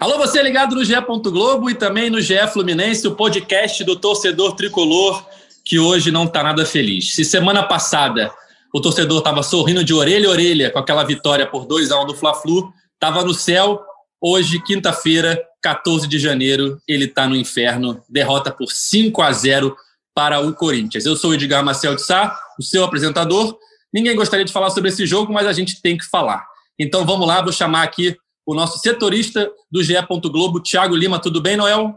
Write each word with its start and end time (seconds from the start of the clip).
Alô, 0.00 0.16
você 0.16 0.40
ligado 0.40 0.76
no 0.76 0.84
GE. 0.84 0.94
Globo 1.24 1.68
e 1.68 1.74
também 1.74 2.08
no 2.08 2.20
GE 2.20 2.46
Fluminense, 2.52 3.08
o 3.08 3.16
podcast 3.16 3.82
do 3.82 3.96
torcedor 3.96 4.54
tricolor 4.54 5.26
que 5.64 5.80
hoje 5.80 6.12
não 6.12 6.22
está 6.22 6.40
nada 6.40 6.64
feliz. 6.64 7.16
Se 7.16 7.24
semana 7.24 7.64
passada 7.64 8.32
o 8.72 8.80
torcedor 8.80 9.18
estava 9.18 9.42
sorrindo 9.42 9.82
de 9.82 9.92
orelha 9.92 10.28
a 10.28 10.30
orelha 10.30 10.70
com 10.70 10.78
aquela 10.78 11.02
vitória 11.02 11.44
por 11.48 11.66
2 11.66 11.90
a 11.90 12.00
1 12.00 12.06
do 12.06 12.14
Fla-Flu, 12.14 12.72
estava 12.94 13.24
no 13.24 13.34
céu. 13.34 13.82
Hoje, 14.20 14.62
quinta-feira, 14.62 15.42
14 15.60 16.06
de 16.06 16.20
janeiro, 16.20 16.80
ele 16.86 17.06
está 17.06 17.26
no 17.26 17.34
inferno. 17.34 18.00
Derrota 18.08 18.52
por 18.52 18.70
5 18.70 19.20
a 19.20 19.32
0 19.32 19.76
para 20.14 20.38
o 20.38 20.54
Corinthians. 20.54 21.06
Eu 21.06 21.16
sou 21.16 21.30
o 21.30 21.34
Edgar 21.34 21.64
Marcel 21.64 21.96
de 21.96 22.02
Sá, 22.02 22.38
o 22.56 22.62
seu 22.62 22.84
apresentador. 22.84 23.58
Ninguém 23.92 24.14
gostaria 24.14 24.44
de 24.44 24.52
falar 24.52 24.70
sobre 24.70 24.90
esse 24.90 25.04
jogo, 25.04 25.32
mas 25.32 25.48
a 25.48 25.52
gente 25.52 25.82
tem 25.82 25.98
que 25.98 26.04
falar. 26.04 26.46
Então 26.78 27.04
vamos 27.04 27.26
lá, 27.26 27.42
vou 27.42 27.52
chamar 27.52 27.82
aqui 27.82 28.16
o 28.48 28.54
nosso 28.54 28.78
setorista 28.78 29.46
do 29.70 29.84
GE. 29.84 29.92
Globo, 30.32 30.58
Thiago 30.58 30.96
Lima. 30.96 31.20
Tudo 31.20 31.38
bem, 31.38 31.54
Noel? 31.54 31.94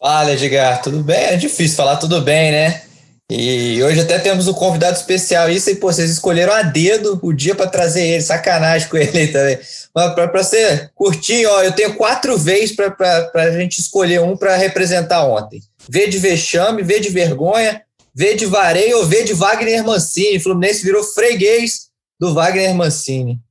Fala, 0.00 0.32
Edgar. 0.32 0.82
Tudo 0.82 1.04
bem? 1.04 1.26
É 1.26 1.36
difícil 1.36 1.76
falar 1.76 1.98
tudo 1.98 2.20
bem, 2.20 2.50
né? 2.50 2.82
E 3.30 3.80
hoje 3.80 4.00
até 4.00 4.18
temos 4.18 4.48
um 4.48 4.52
convidado 4.52 4.96
especial. 4.96 5.48
Isso 5.48 5.70
aí, 5.70 5.76
pô, 5.76 5.92
vocês 5.92 6.10
escolheram 6.10 6.52
a 6.52 6.62
dedo 6.62 7.20
o 7.22 7.32
dia 7.32 7.54
para 7.54 7.68
trazer 7.68 8.04
ele. 8.04 8.22
Sacanagem 8.22 8.88
com 8.88 8.96
ele 8.96 9.28
também. 9.28 9.56
Mas 9.94 10.14
para 10.14 10.42
você 10.42 10.90
curtir, 10.96 11.46
ó, 11.46 11.62
eu 11.62 11.70
tenho 11.70 11.94
quatro 11.94 12.36
vezes 12.36 12.74
para 12.74 13.30
a 13.36 13.52
gente 13.52 13.78
escolher 13.78 14.20
um 14.20 14.36
para 14.36 14.56
representar 14.56 15.24
ontem. 15.24 15.62
V 15.88 16.08
de 16.08 16.18
vexame, 16.18 16.82
V 16.82 16.98
de 16.98 17.10
vergonha, 17.10 17.82
V 18.12 18.34
de 18.34 18.46
vareio 18.46 18.98
ou 18.98 19.06
V 19.06 19.22
de 19.22 19.32
Wagner 19.32 19.84
Mancini. 19.84 20.40
Fluminense 20.40 20.82
virou 20.82 21.04
freguês 21.04 21.88
do 22.18 22.34
Wagner 22.34 22.74
Mancini. 22.74 23.43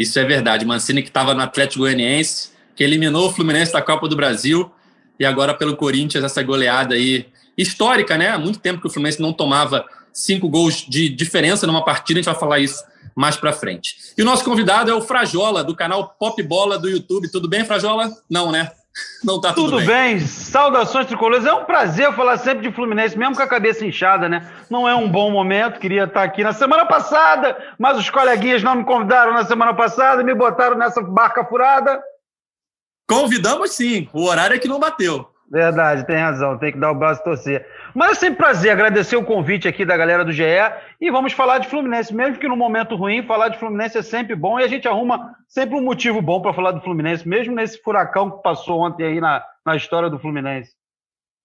Isso 0.00 0.18
é 0.18 0.24
verdade. 0.24 0.64
Mancini 0.64 1.02
que 1.02 1.08
estava 1.08 1.34
no 1.34 1.42
Atlético 1.42 1.80
Goianiense, 1.80 2.52
que 2.74 2.82
eliminou 2.82 3.28
o 3.28 3.32
Fluminense 3.32 3.70
da 3.70 3.82
Copa 3.82 4.08
do 4.08 4.16
Brasil 4.16 4.72
e 5.18 5.26
agora 5.26 5.52
pelo 5.52 5.76
Corinthians 5.76 6.24
essa 6.24 6.42
goleada 6.42 6.94
aí 6.94 7.26
histórica, 7.54 8.16
né? 8.16 8.30
Há 8.30 8.38
muito 8.38 8.60
tempo 8.60 8.80
que 8.80 8.86
o 8.86 8.90
Fluminense 8.90 9.20
não 9.20 9.34
tomava 9.34 9.84
cinco 10.10 10.48
gols 10.48 10.86
de 10.88 11.10
diferença 11.10 11.66
numa 11.66 11.84
partida, 11.84 12.18
a 12.18 12.22
gente 12.22 12.32
vai 12.32 12.40
falar 12.40 12.60
isso 12.60 12.82
mais 13.14 13.36
para 13.36 13.52
frente. 13.52 13.96
E 14.16 14.22
o 14.22 14.24
nosso 14.24 14.42
convidado 14.42 14.90
é 14.90 14.94
o 14.94 15.02
Frajola, 15.02 15.62
do 15.62 15.76
canal 15.76 16.16
Pop 16.18 16.42
Bola 16.42 16.78
do 16.78 16.88
YouTube. 16.88 17.30
Tudo 17.30 17.46
bem, 17.46 17.66
Frajola? 17.66 18.10
Não, 18.30 18.50
né? 18.50 18.72
Não 19.22 19.40
tá 19.40 19.52
tudo, 19.52 19.72
tudo 19.72 19.86
bem. 19.86 20.16
bem. 20.16 20.20
Saudações 20.20 21.06
tricolores. 21.06 21.44
É 21.44 21.52
um 21.52 21.64
prazer 21.64 22.12
falar 22.14 22.38
sempre 22.38 22.68
de 22.68 22.74
Fluminense, 22.74 23.18
mesmo 23.18 23.36
com 23.36 23.42
a 23.42 23.46
cabeça 23.46 23.84
inchada, 23.84 24.28
né? 24.28 24.50
Não 24.68 24.88
é 24.88 24.94
um 24.94 25.08
bom 25.08 25.30
momento. 25.30 25.78
Queria 25.78 26.04
estar 26.04 26.22
aqui 26.22 26.42
na 26.42 26.52
semana 26.52 26.86
passada, 26.86 27.56
mas 27.78 27.98
os 27.98 28.10
coleguinhas 28.10 28.62
não 28.62 28.76
me 28.76 28.84
convidaram 28.84 29.32
na 29.32 29.44
semana 29.44 29.74
passada, 29.74 30.24
me 30.24 30.34
botaram 30.34 30.76
nessa 30.76 31.00
barca 31.02 31.44
furada. 31.44 32.02
Convidamos 33.08 33.72
sim. 33.72 34.08
O 34.12 34.24
horário 34.24 34.56
é 34.56 34.58
que 34.58 34.68
não 34.68 34.80
bateu. 34.80 35.29
Verdade, 35.50 36.06
tem 36.06 36.16
razão. 36.16 36.56
Tem 36.56 36.70
que 36.70 36.78
dar 36.78 36.92
o 36.92 36.94
braço 36.94 37.20
e 37.22 37.24
torcer. 37.24 37.66
Mas 37.92 38.12
é 38.12 38.14
sempre 38.14 38.36
prazer 38.36 38.70
agradecer 38.70 39.16
o 39.16 39.24
convite 39.24 39.66
aqui 39.66 39.84
da 39.84 39.96
galera 39.96 40.24
do 40.24 40.32
GE 40.32 40.44
e 41.00 41.10
vamos 41.10 41.32
falar 41.32 41.58
de 41.58 41.68
Fluminense. 41.68 42.14
Mesmo 42.14 42.38
que 42.38 42.46
no 42.46 42.56
momento 42.56 42.94
ruim, 42.94 43.26
falar 43.26 43.48
de 43.48 43.58
Fluminense 43.58 43.98
é 43.98 44.02
sempre 44.02 44.36
bom 44.36 44.60
e 44.60 44.62
a 44.62 44.68
gente 44.68 44.86
arruma 44.86 45.34
sempre 45.48 45.74
um 45.74 45.82
motivo 45.82 46.22
bom 46.22 46.40
para 46.40 46.54
falar 46.54 46.70
do 46.70 46.80
Fluminense, 46.80 47.28
mesmo 47.28 47.52
nesse 47.52 47.82
furacão 47.82 48.30
que 48.30 48.42
passou 48.44 48.80
ontem 48.80 49.04
aí 49.04 49.20
na, 49.20 49.42
na 49.66 49.74
história 49.74 50.08
do 50.08 50.20
Fluminense. 50.20 50.70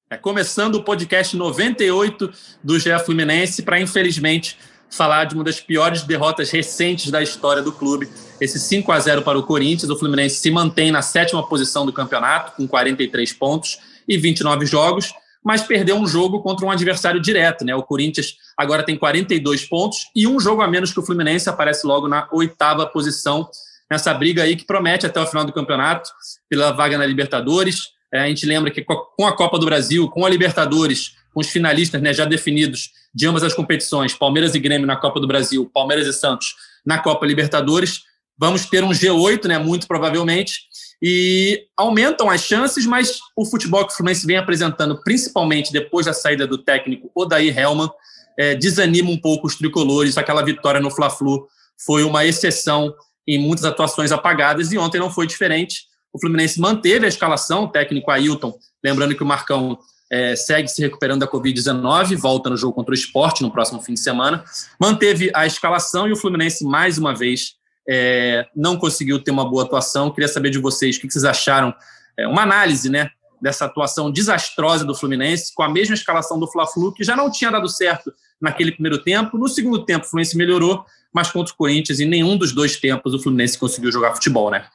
É 0.07 0.17
começando 0.17 0.75
o 0.75 0.83
podcast 0.83 1.35
98 1.35 2.31
do 2.63 2.77
GE 2.77 2.99
Fluminense 3.03 3.63
para, 3.63 3.79
infelizmente, 3.79 4.55
falar 4.87 5.25
de 5.25 5.33
uma 5.33 5.43
das 5.43 5.59
piores 5.59 6.03
derrotas 6.03 6.51
recentes 6.51 7.09
da 7.09 7.23
história 7.23 7.63
do 7.63 7.71
clube. 7.71 8.07
Esse 8.39 8.59
5 8.59 8.91
a 8.91 8.99
0 8.99 9.23
para 9.23 9.39
o 9.39 9.41
Corinthians. 9.41 9.89
O 9.89 9.97
Fluminense 9.97 10.35
se 10.35 10.51
mantém 10.51 10.91
na 10.91 11.01
sétima 11.01 11.41
posição 11.47 11.87
do 11.87 11.91
campeonato, 11.91 12.51
com 12.55 12.67
43 12.67 13.33
pontos 13.33 13.94
e 14.07 14.17
29 14.17 14.65
jogos 14.65 15.13
mas 15.45 15.61
perdeu 15.61 15.95
um 15.95 16.07
jogo 16.07 16.41
contra 16.41 16.65
um 16.65 16.71
adversário 16.71 17.21
direto. 17.21 17.63
Né? 17.63 17.75
O 17.75 17.83
Corinthians 17.83 18.35
agora 18.57 18.81
tem 18.81 18.97
42 18.97 19.63
pontos 19.65 20.09
e 20.15 20.25
um 20.25 20.39
jogo 20.39 20.63
a 20.63 20.67
menos 20.67 20.91
que 20.91 20.99
o 20.99 21.05
Fluminense 21.05 21.47
aparece 21.47 21.85
logo 21.85 22.07
na 22.07 22.27
oitava 22.31 22.87
posição 22.87 23.47
nessa 23.89 24.11
briga 24.11 24.41
aí 24.41 24.55
que 24.55 24.65
promete 24.65 25.05
até 25.05 25.21
o 25.21 25.27
final 25.27 25.45
do 25.45 25.53
campeonato 25.53 26.09
pela 26.49 26.71
vaga 26.71 26.97
na 26.97 27.05
Libertadores. 27.05 27.89
É, 28.11 28.21
a 28.21 28.27
gente 28.27 28.43
lembra 28.43 28.71
que 28.71 28.83
com 28.83 29.27
a 29.27 29.35
Copa 29.35 29.59
do 29.59 29.67
Brasil, 29.67 30.09
com 30.09 30.25
a 30.25 30.29
Libertadores, 30.29 31.15
com 31.31 31.41
os 31.41 31.49
finalistas 31.49 32.01
né, 32.01 32.11
já 32.11 32.25
definidos 32.25 32.89
de 33.13 33.27
ambas 33.27 33.43
as 33.43 33.53
competições, 33.53 34.15
Palmeiras 34.15 34.55
e 34.55 34.59
Grêmio 34.59 34.87
na 34.87 34.95
Copa 34.95 35.19
do 35.19 35.27
Brasil, 35.27 35.69
Palmeiras 35.71 36.07
e 36.07 36.13
Santos 36.13 36.55
na 36.83 36.97
Copa 36.97 37.23
Libertadores, 37.23 38.01
vamos 38.35 38.65
ter 38.65 38.83
um 38.83 38.89
G8, 38.89 39.45
né, 39.47 39.59
muito 39.59 39.87
provavelmente, 39.87 40.61
e 41.01 41.67
aumentam 41.77 42.29
as 42.29 42.41
chances, 42.41 42.85
mas 42.85 43.19
o 43.35 43.45
futebol 43.45 43.85
que 43.85 43.93
o 43.93 43.95
Fluminense 43.95 44.25
vem 44.25 44.37
apresentando, 44.37 44.99
principalmente 45.03 45.71
depois 45.71 46.05
da 46.05 46.13
saída 46.13 46.47
do 46.47 46.57
técnico 46.57 47.11
Odair 47.13 47.57
Helman, 47.57 47.89
é, 48.37 48.55
desanima 48.55 49.09
um 49.09 49.17
pouco 49.17 49.47
os 49.47 49.55
tricolores. 49.55 50.17
Aquela 50.17 50.43
vitória 50.43 50.79
no 50.79 50.91
Fla-Flu 50.91 51.47
foi 51.85 52.03
uma 52.03 52.25
exceção 52.25 52.93
em 53.27 53.39
muitas 53.39 53.65
atuações 53.65 54.11
apagadas 54.11 54.71
e 54.71 54.77
ontem 54.77 54.99
não 54.99 55.09
foi 55.09 55.27
diferente. 55.27 55.83
O 56.13 56.19
Fluminense 56.19 56.59
manteve 56.59 57.05
a 57.05 57.09
escalação, 57.09 57.65
o 57.65 57.67
técnico 57.67 58.09
Ailton, 58.11 58.57
lembrando 58.83 59.15
que 59.15 59.23
o 59.23 59.25
Marcão 59.25 59.77
é, 60.09 60.35
segue 60.35 60.67
se 60.67 60.81
recuperando 60.81 61.21
da 61.21 61.27
Covid-19, 61.27 62.15
volta 62.15 62.49
no 62.49 62.57
jogo 62.57 62.73
contra 62.73 62.91
o 62.91 62.95
esporte 62.95 63.41
no 63.41 63.51
próximo 63.51 63.81
fim 63.81 63.93
de 63.93 63.99
semana. 63.99 64.43
Manteve 64.79 65.31
a 65.33 65.45
escalação 65.45 66.07
e 66.07 66.11
o 66.11 66.15
Fluminense, 66.15 66.63
mais 66.63 66.97
uma 66.97 67.13
vez, 67.13 67.55
é, 67.87 68.47
não 68.55 68.77
conseguiu 68.77 69.23
ter 69.23 69.31
uma 69.31 69.49
boa 69.49 69.63
atuação. 69.63 70.11
Queria 70.11 70.27
saber 70.27 70.49
de 70.49 70.59
vocês 70.59 70.97
o 70.97 71.01
que 71.01 71.09
vocês 71.09 71.25
acharam, 71.25 71.73
é, 72.17 72.27
uma 72.27 72.41
análise 72.41 72.89
né, 72.89 73.09
dessa 73.41 73.65
atuação 73.65 74.11
desastrosa 74.11 74.83
do 74.83 74.95
Fluminense, 74.95 75.53
com 75.53 75.63
a 75.63 75.69
mesma 75.69 75.95
escalação 75.95 76.39
do 76.39 76.47
Fla-Flu, 76.47 76.93
que 76.93 77.03
já 77.03 77.15
não 77.15 77.29
tinha 77.31 77.51
dado 77.51 77.69
certo 77.69 78.13
naquele 78.41 78.71
primeiro 78.71 79.03
tempo. 79.03 79.37
No 79.37 79.47
segundo 79.47 79.85
tempo, 79.85 80.05
o 80.05 80.09
Fluminense 80.09 80.37
melhorou, 80.37 80.85
mas 81.13 81.31
contra 81.31 81.53
o 81.53 81.57
Corinthians, 81.57 81.99
em 81.99 82.07
nenhum 82.07 82.37
dos 82.37 82.51
dois 82.51 82.77
tempos, 82.77 83.13
o 83.13 83.19
Fluminense 83.19 83.57
conseguiu 83.57 83.91
jogar 83.91 84.13
futebol, 84.13 84.49
né? 84.49 84.65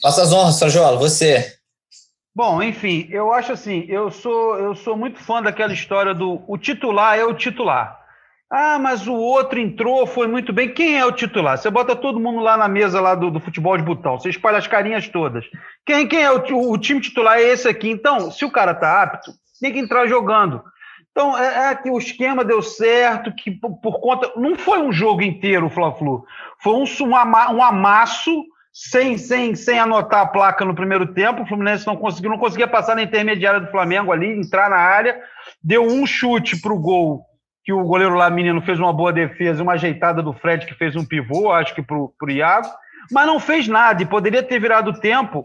Faça 0.00 0.22
as 0.22 0.32
honras, 0.32 0.56
Sarjola, 0.56 0.98
você. 0.98 1.56
Bom, 2.34 2.62
enfim, 2.62 3.08
eu 3.10 3.32
acho 3.32 3.52
assim, 3.52 3.86
eu 3.88 4.10
sou, 4.10 4.58
eu 4.58 4.74
sou 4.74 4.94
muito 4.94 5.18
fã 5.18 5.40
daquela 5.40 5.72
história 5.72 6.14
do 6.14 6.42
o 6.46 6.58
titular 6.58 7.18
é 7.18 7.24
o 7.24 7.32
titular. 7.32 8.05
Ah, 8.50 8.78
mas 8.78 9.08
o 9.08 9.14
outro 9.14 9.58
entrou, 9.58 10.06
foi 10.06 10.28
muito 10.28 10.52
bem. 10.52 10.72
Quem 10.72 10.96
é 10.96 11.04
o 11.04 11.10
titular? 11.10 11.58
Você 11.58 11.68
bota 11.68 11.96
todo 11.96 12.20
mundo 12.20 12.38
lá 12.38 12.56
na 12.56 12.68
mesa 12.68 13.00
lá 13.00 13.14
do, 13.14 13.30
do 13.30 13.40
futebol 13.40 13.76
de 13.76 13.82
botão, 13.82 14.18
você 14.18 14.30
espalha 14.30 14.58
as 14.58 14.68
carinhas 14.68 15.08
todas. 15.08 15.44
Quem, 15.84 16.06
quem 16.06 16.22
é 16.22 16.30
o, 16.30 16.70
o 16.70 16.78
time 16.78 17.00
titular? 17.00 17.38
É 17.38 17.42
esse 17.42 17.68
aqui. 17.68 17.90
Então, 17.90 18.30
se 18.30 18.44
o 18.44 18.50
cara 18.50 18.72
tá 18.72 19.02
apto, 19.02 19.32
tem 19.60 19.72
que 19.72 19.80
entrar 19.80 20.06
jogando. 20.06 20.62
Então, 21.10 21.36
é, 21.36 21.70
é 21.70 21.74
que 21.74 21.90
o 21.90 21.98
esquema 21.98 22.44
deu 22.44 22.62
certo, 22.62 23.34
que 23.34 23.50
por, 23.50 23.80
por, 23.80 24.00
conta. 24.00 24.32
Não 24.36 24.54
foi 24.54 24.80
um 24.80 24.92
jogo 24.92 25.22
inteiro 25.22 25.66
o 25.66 25.70
Fla-Flu. 25.70 26.24
Foi 26.62 26.74
um, 26.74 26.84
um, 26.84 27.56
um 27.56 27.62
amasso 27.62 28.44
sem, 28.72 29.18
sem, 29.18 29.56
sem 29.56 29.78
anotar 29.78 30.20
a 30.20 30.26
placa 30.26 30.64
no 30.64 30.74
primeiro 30.74 31.12
tempo. 31.14 31.42
O 31.42 31.46
Fluminense 31.46 31.84
não 31.84 31.96
conseguiu, 31.96 32.30
não 32.30 32.38
conseguia 32.38 32.68
passar 32.68 32.94
na 32.94 33.02
intermediária 33.02 33.58
do 33.58 33.70
Flamengo 33.72 34.12
ali, 34.12 34.38
entrar 34.38 34.70
na 34.70 34.76
área. 34.76 35.20
Deu 35.60 35.82
um 35.82 36.06
chute 36.06 36.60
para 36.60 36.72
o 36.72 36.78
gol 36.78 37.24
que 37.66 37.72
o 37.72 37.82
goleiro 37.82 38.14
lá, 38.14 38.30
menino, 38.30 38.62
fez 38.62 38.78
uma 38.78 38.92
boa 38.92 39.12
defesa, 39.12 39.60
uma 39.60 39.72
ajeitada 39.72 40.22
do 40.22 40.32
Fred, 40.32 40.64
que 40.64 40.74
fez 40.74 40.94
um 40.94 41.04
pivô, 41.04 41.50
acho 41.50 41.74
que 41.74 41.82
para 41.82 41.96
o 41.96 42.30
Iago, 42.30 42.68
mas 43.10 43.26
não 43.26 43.40
fez 43.40 43.66
nada 43.66 44.00
e 44.00 44.06
poderia 44.06 44.40
ter 44.40 44.60
virado 44.60 45.00
tempo 45.00 45.44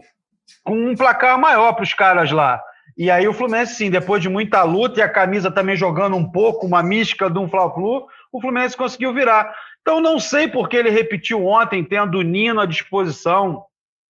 com 0.62 0.72
um 0.72 0.94
placar 0.94 1.36
maior 1.36 1.72
para 1.72 1.82
os 1.82 1.92
caras 1.92 2.30
lá. 2.30 2.62
E 2.96 3.10
aí 3.10 3.26
o 3.26 3.34
Fluminense, 3.34 3.74
sim, 3.74 3.90
depois 3.90 4.22
de 4.22 4.28
muita 4.28 4.62
luta 4.62 5.00
e 5.00 5.02
a 5.02 5.08
camisa 5.08 5.50
também 5.50 5.74
jogando 5.74 6.14
um 6.14 6.30
pouco, 6.30 6.64
uma 6.64 6.80
mística 6.80 7.28
de 7.28 7.40
um 7.40 7.48
Fla-Flu, 7.48 8.06
o 8.32 8.40
Fluminense 8.40 8.76
conseguiu 8.76 9.12
virar. 9.12 9.52
Então 9.80 10.00
não 10.00 10.20
sei 10.20 10.46
por 10.46 10.68
que 10.68 10.76
ele 10.76 10.90
repetiu 10.90 11.44
ontem, 11.44 11.82
tendo 11.82 12.18
o 12.18 12.22
Nino 12.22 12.60
à 12.60 12.66
disposição. 12.66 13.64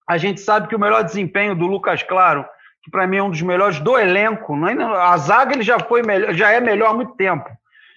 A 0.07 0.19
gente 0.19 0.39
sabe 0.39 0.67
que 0.67 0.75
o 0.75 0.79
melhor 0.79 1.03
desempenho 1.03 1.55
do 1.55 1.65
Lucas 1.65 2.03
Claro, 2.03 2.45
que 2.83 2.91
para 2.91 3.07
mim 3.07 3.17
é 3.17 3.23
um 3.23 3.31
dos 3.31 3.41
melhores 3.41 3.79
do 3.79 3.97
elenco, 3.97 4.55
é? 4.67 4.83
a 4.83 5.17
zaga 5.17 5.55
ele 5.55 5.63
já 5.63 5.79
foi 5.79 6.03
melhor, 6.03 6.31
já 6.35 6.51
é 6.51 6.59
melhor 6.59 6.91
há 6.91 6.93
muito 6.93 7.15
tempo. 7.15 7.49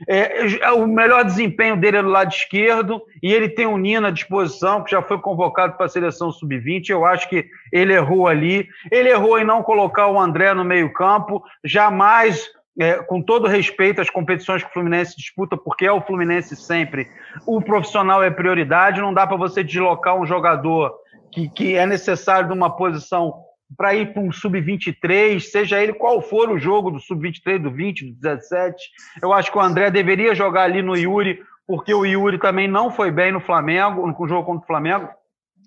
É, 0.09 0.73
o 0.73 0.87
melhor 0.87 1.25
desempenho 1.25 1.77
dele 1.77 1.99
é 1.99 2.03
do 2.03 2.09
lado 2.09 2.31
esquerdo 2.31 3.03
e 3.23 3.33
ele 3.33 3.49
tem 3.49 3.67
o 3.67 3.79
Nino 3.79 4.07
à 4.07 4.11
disposição, 4.11 4.83
que 4.83 4.91
já 4.91 5.03
foi 5.03 5.19
convocado 5.19 5.75
para 5.77 5.87
a 5.87 5.89
seleção 5.89 6.31
sub-20. 6.31 6.91
Eu 6.91 7.05
acho 7.05 7.29
que 7.29 7.47
ele 7.73 7.95
errou 7.95 8.27
ali. 8.29 8.69
Ele 8.91 9.09
errou 9.09 9.39
em 9.39 9.45
não 9.45 9.63
colocar 9.63 10.09
o 10.09 10.21
André 10.21 10.53
no 10.53 10.65
meio-campo. 10.65 11.43
Jamais, 11.65 12.47
é, 12.79 12.95
com 12.95 13.23
todo 13.23 13.49
respeito 13.49 14.01
às 14.01 14.11
competições 14.11 14.63
que 14.63 14.69
o 14.69 14.73
Fluminense 14.73 15.17
disputa, 15.17 15.57
porque 15.57 15.87
é 15.87 15.93
o 15.93 16.03
Fluminense 16.03 16.55
sempre, 16.57 17.09
o 17.47 17.63
profissional 17.63 18.23
é 18.23 18.31
prioridade. 18.31 19.01
Não 19.01 19.15
dá 19.15 19.27
para 19.27 19.37
você 19.37 19.65
deslocar 19.65 20.15
um 20.17 20.27
jogador 20.27 20.93
que, 21.33 21.49
que 21.49 21.75
é 21.75 21.87
necessário 21.87 22.49
de 22.49 22.55
uma 22.55 22.77
posição 22.77 23.46
para 23.75 23.95
ir 23.95 24.13
para 24.13 24.23
um 24.23 24.31
sub-23, 24.31 25.41
seja 25.41 25.83
ele 25.83 25.93
qual 25.93 26.21
for 26.21 26.51
o 26.51 26.59
jogo 26.59 26.91
do 26.91 27.01
sub-23, 27.01 27.59
do 27.59 27.71
20, 27.71 28.07
do 28.07 28.13
17. 28.15 28.77
Eu 29.23 29.33
acho 29.33 29.51
que 29.51 29.59
o 29.59 29.61
André 29.61 29.91
deveria 29.91 30.35
jogar 30.35 30.63
ali 30.63 30.83
no 30.83 30.97
Yuri, 30.97 31.43
porque 31.67 31.93
o 31.93 32.05
Yuri 32.05 32.39
também 32.39 32.69
não 32.69 32.91
foi 32.91 33.11
bem 33.11 33.33
no 33.33 33.41
Flamengo, 33.41 34.07
no 34.07 34.29
jogo 34.29 34.45
contra 34.45 34.65
o 34.65 34.67
Flamengo. 34.67 35.09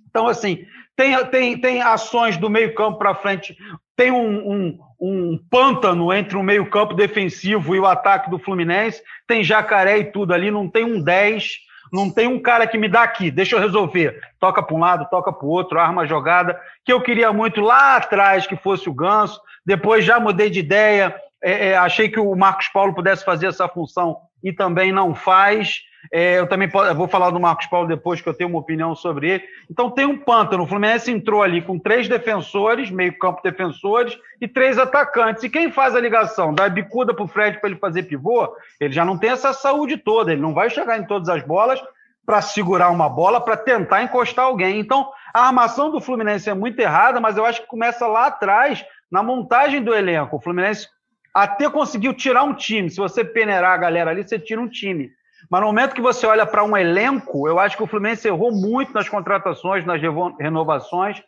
Então, 0.10 0.28
assim, 0.28 0.66
tem, 0.96 1.16
tem, 1.25 1.57
tem 1.60 1.81
ações 1.81 2.38
do 2.38 2.50
meio-campo 2.50 2.98
para 2.98 3.16
frente, 3.16 3.56
tem 3.96 4.12
um, 4.12 4.50
um, 4.50 4.80
um 5.00 5.40
pântano 5.50 6.12
entre 6.13 6.38
o 6.38 6.44
meio-campo 6.44 6.94
defensivo 6.94 7.75
e 7.75 7.80
o 7.80 7.86
ataque 7.86 8.30
do 8.30 8.40
Fluminense, 8.40 9.02
tem 9.28 9.44
jacaré 9.44 9.98
e 10.00 10.06
tudo 10.06 10.34
ali, 10.34 10.50
não 10.50 10.69
tem 10.69 10.84
um 10.84 11.02
10 11.02 11.69
não 11.91 12.09
tem 12.09 12.27
um 12.27 12.39
cara 12.39 12.68
que 12.68 12.77
me 12.77 12.88
dá 12.88 13.03
aqui, 13.03 13.31
deixa 13.31 13.56
eu 13.56 13.59
resolver. 13.59 14.19
Toca 14.39 14.62
para 14.62 14.75
um 14.75 14.80
lado, 14.80 15.09
toca 15.09 15.31
para 15.31 15.45
o 15.45 15.50
outro, 15.50 15.80
arma 15.80 16.06
jogada, 16.06 16.59
que 16.86 16.94
eu 16.94 17.01
queria 17.01 17.33
muito 17.33 17.62
lá 17.62 17.95
atrás 17.95 18.45
que 18.45 18.56
fosse 18.56 18.89
o 18.89 18.94
Ganso. 18.94 19.39
Depois 19.65 20.06
já 20.06 20.19
mudei 20.19 20.50
de 20.50 20.59
ideia, 20.59 21.15
é, 21.41 21.69
é, 21.69 21.77
achei 21.77 22.09
que 22.09 22.19
o 22.19 22.36
Marcos 22.36 22.68
Paulo 22.69 22.94
pudesse 22.94 23.24
fazer 23.24 23.47
essa 23.47 23.68
função 23.68 24.18
e 24.44 24.53
também 24.53 24.91
não 24.91 25.15
faz. 25.15 25.81
É, 26.12 26.40
eu 26.40 26.48
também 26.48 26.69
vou 26.96 27.07
falar 27.07 27.30
do 27.30 27.40
Marcos 27.40 27.68
Paulo 27.68 27.88
depois, 27.88 28.22
que 28.22 28.28
eu 28.28 28.34
tenho 28.34 28.50
uma 28.50 28.60
opinião 28.60 28.96
sobre 28.96 29.30
ele. 29.30 29.44
Então 29.69 29.92
tem 29.92 30.06
um 30.06 30.18
pântano. 30.18 30.63
O 30.63 30.68
Fluminense 30.68 31.12
entrou 31.12 31.44
ali 31.44 31.62
com 31.62 31.78
três 31.78 32.07
defensores, 32.07 32.90
meio-campo 32.90 33.42
defensores, 33.44 34.18
e 34.42 34.48
três 34.48 34.78
atacantes. 34.78 35.44
E 35.44 35.50
quem 35.50 35.72
faz 35.72 35.96
a 35.96 36.00
ligação? 36.00 36.54
Dá 36.54 36.68
bicuda 36.69 37.13
para 37.13 37.24
o 37.24 37.28
Fred 37.28 37.60
para 37.60 37.69
ele 37.69 37.80
fazer 37.80 38.04
pivô? 38.04 38.56
Ele 38.80 38.94
já 38.94 39.06
não 39.06 39.18
tem 39.18 39.31
essa 39.31 39.54
saúde 39.54 39.98
toda, 39.98 40.31
ele 40.31 40.42
não 40.42 40.54
vai 40.54 40.69
chegar 40.69 40.98
em 40.98 41.06
todas 41.06 41.30
as 41.30 41.44
bolas 41.44 41.81
para 42.25 42.42
segurar 42.42 42.92
uma 42.92 43.10
bola, 43.10 43.42
para 43.42 43.57
tentar 43.57 44.04
encostar 44.04 44.45
alguém. 44.45 44.80
Então, 44.80 45.10
a 45.34 45.48
armação 45.48 45.90
do 45.90 46.00
Fluminense 46.00 46.50
é 46.50 46.54
muito 46.54 46.80
errada, 46.80 47.19
mas 47.19 47.38
eu 47.38 47.45
acho 47.45 47.62
que 47.62 47.68
começa 47.68 48.06
lá 48.06 48.28
atrás, 48.28 48.86
na 49.12 49.24
montagem 49.24 49.81
do 49.81 49.94
elenco. 49.94 50.38
O 50.38 50.40
Fluminense 50.42 50.88
até 51.34 51.69
conseguiu 51.69 52.13
tirar 52.13 52.44
um 52.44 52.54
time. 52.54 52.90
Se 52.90 52.98
você 52.98 53.24
peneirar 53.24 53.72
a 53.72 53.78
galera 53.78 54.12
ali, 54.12 54.24
você 54.24 54.38
tira 54.38 54.62
um 54.62 54.68
time. 54.68 55.10
Mas 55.50 55.62
no 55.62 55.68
momento 55.68 55.94
que 55.94 56.01
você 56.01 56.25
olha 56.25 56.45
para 56.45 56.63
um 56.63 56.75
elenco, 56.75 57.47
eu 57.47 57.59
acho 57.59 57.77
que 57.77 57.83
o 57.83 57.88
Fluminense 57.88 58.27
errou 58.27 58.51
muito 58.51 58.94
nas 58.94 59.07
contratações, 59.07 59.86
nas 59.86 60.01
renovações. 60.39 61.21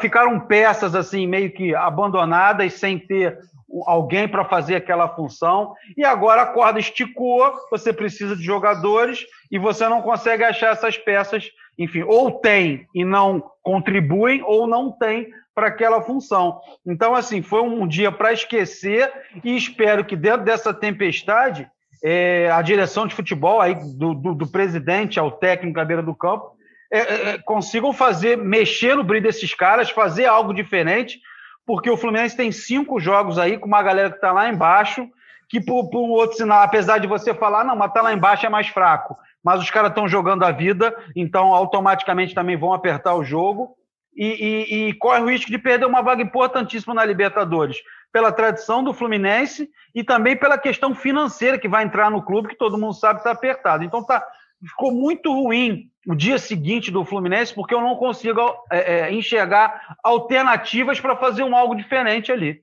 ficaram 0.00 0.40
peças 0.40 0.94
assim 0.94 1.26
meio 1.26 1.52
que 1.52 1.74
abandonadas, 1.74 2.74
sem 2.74 2.98
ter 2.98 3.38
alguém 3.86 4.28
para 4.28 4.44
fazer 4.44 4.76
aquela 4.76 5.08
função. 5.08 5.74
E 5.96 6.04
agora 6.04 6.42
a 6.42 6.46
corda 6.46 6.78
esticou, 6.78 7.52
você 7.70 7.92
precisa 7.92 8.36
de 8.36 8.42
jogadores 8.42 9.26
e 9.50 9.58
você 9.58 9.88
não 9.88 10.02
consegue 10.02 10.44
achar 10.44 10.72
essas 10.72 10.96
peças, 10.96 11.50
enfim, 11.78 12.02
ou 12.02 12.30
tem 12.30 12.86
e 12.94 13.04
não 13.04 13.42
contribuem, 13.62 14.42
ou 14.44 14.66
não 14.66 14.92
tem 14.92 15.28
para 15.54 15.68
aquela 15.68 16.02
função. 16.02 16.60
Então, 16.84 17.14
assim, 17.14 17.40
foi 17.40 17.62
um 17.62 17.86
dia 17.86 18.10
para 18.10 18.32
esquecer 18.32 19.10
e 19.42 19.56
espero 19.56 20.04
que 20.04 20.16
dentro 20.16 20.44
dessa 20.44 20.74
tempestade 20.74 21.70
é, 22.06 22.50
a 22.50 22.60
direção 22.60 23.06
de 23.06 23.14
futebol, 23.14 23.62
aí, 23.62 23.74
do, 23.74 24.12
do, 24.12 24.34
do, 24.34 24.46
presidente 24.46 25.18
ao 25.18 25.32
técnico 25.32 25.80
à 25.80 25.84
beira 25.86 26.02
do 26.02 26.14
campo, 26.14 26.52
é, 26.92 26.98
é, 26.98 27.28
é, 27.30 27.38
consigam 27.38 27.94
fazer, 27.94 28.36
mexer 28.36 28.94
no 28.94 29.02
brilho 29.02 29.22
desses 29.22 29.54
caras, 29.54 29.88
fazer 29.88 30.26
algo 30.26 30.52
diferente, 30.52 31.18
porque 31.64 31.88
o 31.88 31.96
Fluminense 31.96 32.36
tem 32.36 32.52
cinco 32.52 33.00
jogos 33.00 33.38
aí 33.38 33.56
com 33.56 33.66
uma 33.66 33.82
galera 33.82 34.10
que 34.10 34.16
está 34.16 34.32
lá 34.32 34.50
embaixo, 34.50 35.08
que 35.48 35.62
por, 35.62 35.88
por, 35.88 36.04
um 36.04 36.10
outro 36.10 36.36
sinal, 36.36 36.60
apesar 36.60 36.98
de 36.98 37.06
você 37.06 37.32
falar, 37.32 37.64
não, 37.64 37.74
mas 37.74 37.90
tá 37.94 38.02
lá 38.02 38.12
embaixo 38.12 38.44
é 38.44 38.50
mais 38.50 38.68
fraco, 38.68 39.16
mas 39.42 39.62
os 39.62 39.70
caras 39.70 39.88
estão 39.88 40.06
jogando 40.06 40.44
a 40.44 40.52
vida, 40.52 40.94
então 41.16 41.54
automaticamente 41.54 42.34
também 42.34 42.56
vão 42.56 42.74
apertar 42.74 43.14
o 43.14 43.24
jogo 43.24 43.76
e, 44.14 44.26
e, 44.26 44.88
e 44.88 44.94
corre 44.94 45.20
o 45.20 45.30
risco 45.30 45.50
de 45.50 45.56
perder 45.56 45.86
uma 45.86 46.02
vaga 46.02 46.22
importantíssima 46.22 46.92
na 46.92 47.04
Libertadores 47.04 47.78
pela 48.14 48.30
tradição 48.30 48.84
do 48.84 48.94
Fluminense 48.94 49.68
e 49.92 50.04
também 50.04 50.36
pela 50.36 50.56
questão 50.56 50.94
financeira 50.94 51.58
que 51.58 51.66
vai 51.66 51.82
entrar 51.82 52.12
no 52.12 52.22
clube, 52.22 52.50
que 52.50 52.56
todo 52.56 52.78
mundo 52.78 52.94
sabe 52.94 53.18
está 53.18 53.32
apertado. 53.32 53.82
Então 53.82 54.04
tá, 54.04 54.24
ficou 54.64 54.92
muito 54.92 55.32
ruim 55.32 55.90
o 56.06 56.14
dia 56.14 56.38
seguinte 56.38 56.92
do 56.92 57.04
Fluminense, 57.04 57.52
porque 57.52 57.74
eu 57.74 57.80
não 57.80 57.96
consigo 57.96 58.40
é, 58.70 59.08
é, 59.08 59.12
enxergar 59.12 59.96
alternativas 60.00 61.00
para 61.00 61.16
fazer 61.16 61.42
um 61.42 61.56
algo 61.56 61.74
diferente 61.74 62.30
ali. 62.30 62.62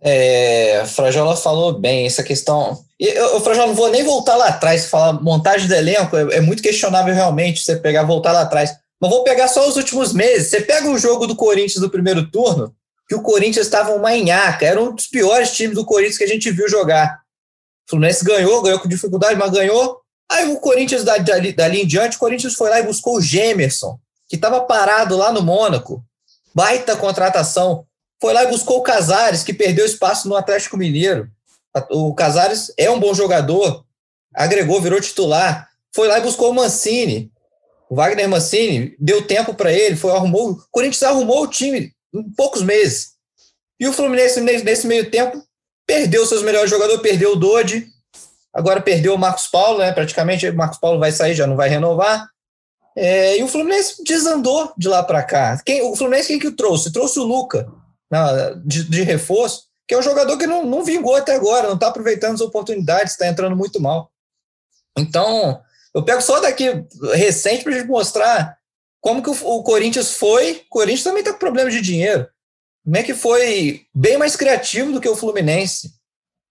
É, 0.00 0.84
Frajola 0.86 1.36
falou 1.36 1.78
bem 1.78 2.04
essa 2.04 2.24
questão. 2.24 2.76
Eu, 2.98 3.38
Frajola, 3.38 3.68
não 3.68 3.74
vou 3.74 3.90
nem 3.90 4.02
voltar 4.02 4.34
lá 4.34 4.48
atrás, 4.48 4.90
falar 4.90 5.12
montagem 5.22 5.68
do 5.68 5.74
elenco, 5.74 6.16
é, 6.16 6.38
é, 6.38 6.40
muito 6.40 6.64
questionável 6.64 7.14
realmente 7.14 7.62
você 7.62 7.76
pegar, 7.76 8.02
voltar 8.02 8.32
lá 8.32 8.40
atrás. 8.40 8.72
Mas 9.00 9.10
vou 9.10 9.22
pegar 9.22 9.46
só 9.46 9.68
os 9.68 9.76
últimos 9.76 10.12
meses. 10.12 10.50
Você 10.50 10.62
pega 10.62 10.90
o 10.90 10.98
jogo 10.98 11.28
do 11.28 11.36
Corinthians 11.36 11.80
do 11.80 11.88
primeiro 11.88 12.28
turno, 12.28 12.74
que 13.08 13.14
o 13.14 13.22
Corinthians 13.22 13.66
estava 13.66 13.92
uma 13.92 14.14
enhaca, 14.14 14.66
era 14.66 14.80
um 14.80 14.94
dos 14.94 15.06
piores 15.06 15.52
times 15.52 15.74
do 15.74 15.84
Corinthians 15.84 16.18
que 16.18 16.24
a 16.24 16.28
gente 16.28 16.50
viu 16.50 16.68
jogar. 16.68 17.22
O 17.86 17.90
Fluminense 17.90 18.22
ganhou, 18.22 18.60
ganhou 18.60 18.78
com 18.78 18.88
dificuldade, 18.88 19.36
mas 19.36 19.50
ganhou. 19.50 20.02
Aí 20.30 20.46
o 20.52 20.60
Corinthians, 20.60 21.04
dali, 21.04 21.52
dali 21.54 21.80
em 21.80 21.86
diante, 21.86 22.18
o 22.18 22.20
Corinthians 22.20 22.54
foi 22.54 22.68
lá 22.68 22.80
e 22.80 22.82
buscou 22.82 23.16
o 23.16 23.20
Gemerson, 23.20 23.98
que 24.28 24.36
estava 24.36 24.60
parado 24.60 25.16
lá 25.16 25.32
no 25.32 25.42
Mônaco. 25.42 26.04
Baita 26.54 26.94
contratação. 26.96 27.86
Foi 28.20 28.34
lá 28.34 28.44
e 28.44 28.48
buscou 28.48 28.78
o 28.78 28.82
Casares, 28.82 29.42
que 29.42 29.54
perdeu 29.54 29.86
espaço 29.86 30.28
no 30.28 30.36
Atlético 30.36 30.76
Mineiro. 30.76 31.30
O 31.90 32.14
Casares 32.14 32.70
é 32.76 32.90
um 32.90 33.00
bom 33.00 33.14
jogador, 33.14 33.86
agregou, 34.34 34.82
virou 34.82 35.00
titular. 35.00 35.66
Foi 35.94 36.08
lá 36.08 36.18
e 36.18 36.22
buscou 36.22 36.50
o 36.50 36.54
Mancini. 36.54 37.32
O 37.88 37.94
Wagner 37.94 38.28
Mancini 38.28 38.94
deu 38.98 39.26
tempo 39.26 39.54
para 39.54 39.72
ele, 39.72 39.96
foi 39.96 40.10
arrumou. 40.10 40.50
O 40.50 40.62
Corinthians 40.70 41.02
arrumou 41.04 41.44
o 41.44 41.46
time 41.46 41.96
em 42.14 42.30
poucos 42.32 42.62
meses. 42.62 43.12
E 43.80 43.86
o 43.86 43.92
Fluminense, 43.92 44.40
nesse 44.40 44.86
meio 44.86 45.10
tempo, 45.10 45.42
perdeu 45.86 46.26
seus 46.26 46.42
melhores 46.42 46.70
jogadores, 46.70 47.00
perdeu 47.00 47.32
o 47.32 47.36
Dodi, 47.36 47.86
agora 48.52 48.80
perdeu 48.80 49.14
o 49.14 49.18
Marcos 49.18 49.46
Paulo, 49.46 49.78
né? 49.78 49.92
Praticamente 49.92 50.48
o 50.48 50.54
Marcos 50.54 50.78
Paulo 50.78 50.98
vai 50.98 51.12
sair, 51.12 51.34
já 51.34 51.46
não 51.46 51.56
vai 51.56 51.68
renovar. 51.68 52.28
É, 52.96 53.38
e 53.38 53.42
o 53.44 53.48
Fluminense 53.48 54.02
desandou 54.02 54.72
de 54.76 54.88
lá 54.88 55.02
para 55.02 55.22
cá. 55.22 55.56
Quem, 55.64 55.82
o 55.82 55.94
Fluminense 55.94 56.28
quem 56.28 56.38
que 56.38 56.48
o 56.48 56.56
trouxe? 56.56 56.92
Trouxe 56.92 57.20
o 57.20 57.24
Luca 57.24 57.70
na, 58.10 58.50
de, 58.64 58.82
de, 58.84 59.02
reforço, 59.02 59.68
que 59.86 59.94
é 59.94 59.98
um 59.98 60.02
jogador 60.02 60.36
que 60.36 60.48
não, 60.48 60.66
não 60.66 60.84
vingou 60.84 61.14
até 61.14 61.36
agora, 61.36 61.68
não 61.68 61.74
está 61.74 61.86
aproveitando 61.86 62.34
as 62.34 62.40
oportunidades, 62.40 63.12
está 63.12 63.28
entrando 63.28 63.56
muito 63.56 63.80
mal. 63.80 64.10
Então, 64.98 65.60
eu 65.94 66.04
pego 66.04 66.20
só 66.20 66.40
daqui 66.40 66.84
recente 67.12 67.62
para 67.62 67.72
a 67.72 67.78
gente 67.78 67.88
mostrar 67.88 68.57
como 69.08 69.22
que 69.22 69.30
o, 69.30 69.56
o 69.56 69.62
Corinthians 69.62 70.12
foi. 70.14 70.64
O 70.66 70.68
Corinthians 70.68 71.04
também 71.04 71.20
está 71.20 71.32
com 71.32 71.38
problema 71.38 71.70
de 71.70 71.80
dinheiro. 71.80 72.28
Como 72.84 72.96
é 72.96 73.02
que 73.02 73.14
foi 73.14 73.82
bem 73.94 74.18
mais 74.18 74.36
criativo 74.36 74.92
do 74.92 75.00
que 75.00 75.08
o 75.08 75.16
Fluminense. 75.16 75.92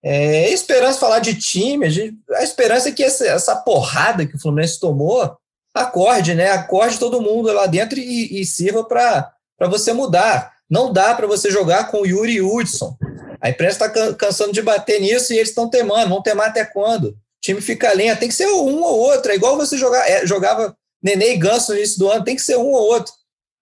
É, 0.03 0.45
a 0.45 0.49
esperança 0.49 0.99
falar 0.99 1.19
de 1.19 1.35
time, 1.35 1.85
a, 1.85 1.89
gente, 1.89 2.17
a 2.33 2.43
esperança 2.43 2.89
é 2.89 2.91
que 2.91 3.03
essa, 3.03 3.25
essa, 3.27 3.55
porrada 3.57 4.25
que 4.25 4.35
o 4.35 4.39
Fluminense 4.39 4.79
tomou 4.79 5.37
acorde, 5.73 6.33
né? 6.33 6.49
Acorde 6.49 6.97
todo 6.97 7.21
mundo 7.21 7.51
lá 7.51 7.67
dentro 7.67 7.99
e, 7.99 8.41
e 8.41 8.45
sirva 8.45 8.83
para 8.83 9.31
você 9.69 9.93
mudar. 9.93 10.51
Não 10.67 10.91
dá 10.91 11.13
para 11.13 11.27
você 11.27 11.51
jogar 11.51 11.91
com 11.91 12.01
o 12.01 12.07
Yuri 12.07 12.41
Hudson. 12.41 12.97
A 13.39 13.51
imprensa 13.51 13.85
está 13.85 14.13
cansando 14.13 14.51
de 14.51 14.63
bater 14.63 14.99
nisso 14.99 15.31
e 15.31 15.37
eles 15.37 15.49
estão 15.49 15.69
temando. 15.69 16.09
Vão 16.09 16.23
temar 16.23 16.47
até 16.47 16.65
quando? 16.65 17.09
O 17.09 17.15
time 17.39 17.61
fica 17.61 17.93
lento. 17.93 18.19
Tem 18.19 18.29
que 18.29 18.35
ser 18.35 18.47
um 18.47 18.81
ou 18.81 18.99
outro. 18.99 19.31
É 19.31 19.35
igual 19.35 19.55
você 19.55 19.77
jogar, 19.77 20.09
é, 20.09 20.25
jogava 20.25 20.75
Nenê 21.01 21.33
e 21.33 21.37
Ganso 21.37 21.71
no 21.71 21.77
início 21.77 21.99
do 21.99 22.09
ano, 22.09 22.23
tem 22.23 22.35
que 22.35 22.41
ser 22.41 22.57
um 22.57 22.67
ou 22.67 22.91
outro. 22.91 23.13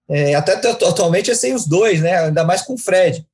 É, 0.09 0.35
até 0.35 0.53
atualmente 0.53 1.31
é 1.31 1.35
sem 1.35 1.53
os 1.53 1.65
dois, 1.65 2.01
né? 2.01 2.25
Ainda 2.25 2.43
mais 2.43 2.61
com 2.61 2.73
o 2.73 2.77
Fred. 2.77 3.25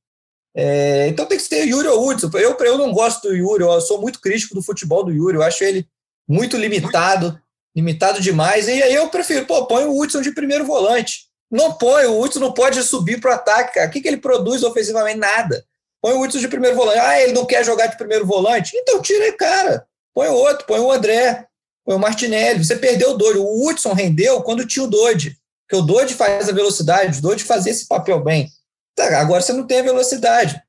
É, 0.54 1.08
então 1.08 1.26
tem 1.26 1.38
que 1.38 1.44
ser 1.44 1.64
Yuri 1.64 1.88
ou 1.88 2.06
Hudson. 2.06 2.30
Eu, 2.34 2.56
eu 2.56 2.78
não 2.78 2.92
gosto 2.92 3.28
do 3.28 3.34
Yuri, 3.34 3.62
eu 3.62 3.80
sou 3.80 4.00
muito 4.00 4.20
crítico 4.20 4.54
do 4.54 4.62
futebol 4.62 5.04
do 5.04 5.12
Yuri, 5.12 5.36
eu 5.36 5.42
acho 5.42 5.64
ele 5.64 5.86
muito 6.28 6.56
limitado, 6.56 7.38
limitado 7.74 8.20
demais. 8.20 8.68
E 8.68 8.82
aí 8.82 8.94
eu 8.94 9.08
prefiro, 9.08 9.46
pô, 9.46 9.66
põe 9.66 9.84
o 9.84 9.98
Hudson 9.98 10.20
de 10.20 10.32
primeiro 10.32 10.64
volante. 10.64 11.30
Não 11.50 11.72
põe, 11.74 12.06
o 12.06 12.18
Hudson 12.18 12.40
não 12.40 12.52
pode 12.52 12.82
subir 12.82 13.20
para 13.20 13.32
o 13.32 13.34
ataque, 13.34 13.74
cara. 13.74 13.88
O 13.88 13.90
que, 13.90 14.00
que 14.00 14.08
ele 14.08 14.16
produz 14.16 14.62
ofensivamente? 14.62 15.18
Nada. 15.18 15.64
Põe 16.00 16.14
o 16.14 16.22
Hudson 16.22 16.38
de 16.38 16.48
primeiro 16.48 16.76
volante. 16.76 16.98
Ah, 16.98 17.20
ele 17.20 17.32
não 17.32 17.44
quer 17.44 17.64
jogar 17.64 17.86
de 17.86 17.96
primeiro 17.96 18.26
volante? 18.26 18.74
Então 18.74 19.02
tira 19.02 19.30
cara. 19.36 19.86
Põe 20.14 20.28
outro, 20.28 20.66
põe 20.66 20.80
o 20.80 20.90
André. 20.90 21.46
Foi 21.84 21.94
o 21.94 21.98
Martinelli. 21.98 22.64
Você 22.64 22.76
perdeu 22.76 23.12
o 23.12 23.16
Dodge. 23.16 23.38
O 23.38 23.68
Hudson 23.68 23.92
rendeu 23.92 24.42
quando 24.42 24.66
tinha 24.66 24.84
o 24.84 24.90
Dodge. 24.90 25.36
Porque 25.66 25.82
o 25.82 25.86
Dodge 25.86 26.14
faz 26.14 26.48
a 26.48 26.52
velocidade, 26.52 27.18
o 27.18 27.22
Dodge 27.22 27.44
fazia 27.44 27.72
esse 27.72 27.86
papel 27.86 28.22
bem. 28.22 28.50
Tá, 28.94 29.18
agora 29.18 29.40
você 29.40 29.52
não 29.52 29.66
tem 29.66 29.80
a 29.80 29.82
velocidade. 29.82 30.62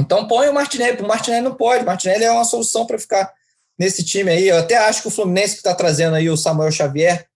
Então 0.00 0.26
põe 0.26 0.48
o 0.48 0.54
Martinelli. 0.54 1.00
O 1.00 1.06
Martinelli 1.06 1.44
não 1.44 1.54
pode. 1.54 1.84
O 1.84 1.86
Martinelli 1.86 2.24
é 2.24 2.32
uma 2.32 2.44
solução 2.44 2.86
para 2.86 2.98
ficar 2.98 3.32
nesse 3.78 4.04
time 4.04 4.30
aí. 4.30 4.48
Eu 4.48 4.58
até 4.58 4.76
acho 4.76 5.02
que 5.02 5.08
o 5.08 5.10
Fluminense 5.10 5.54
que 5.54 5.60
está 5.60 5.74
trazendo 5.74 6.16
aí 6.16 6.28
o 6.28 6.36
Samuel 6.36 6.72
Xavier 6.72 7.26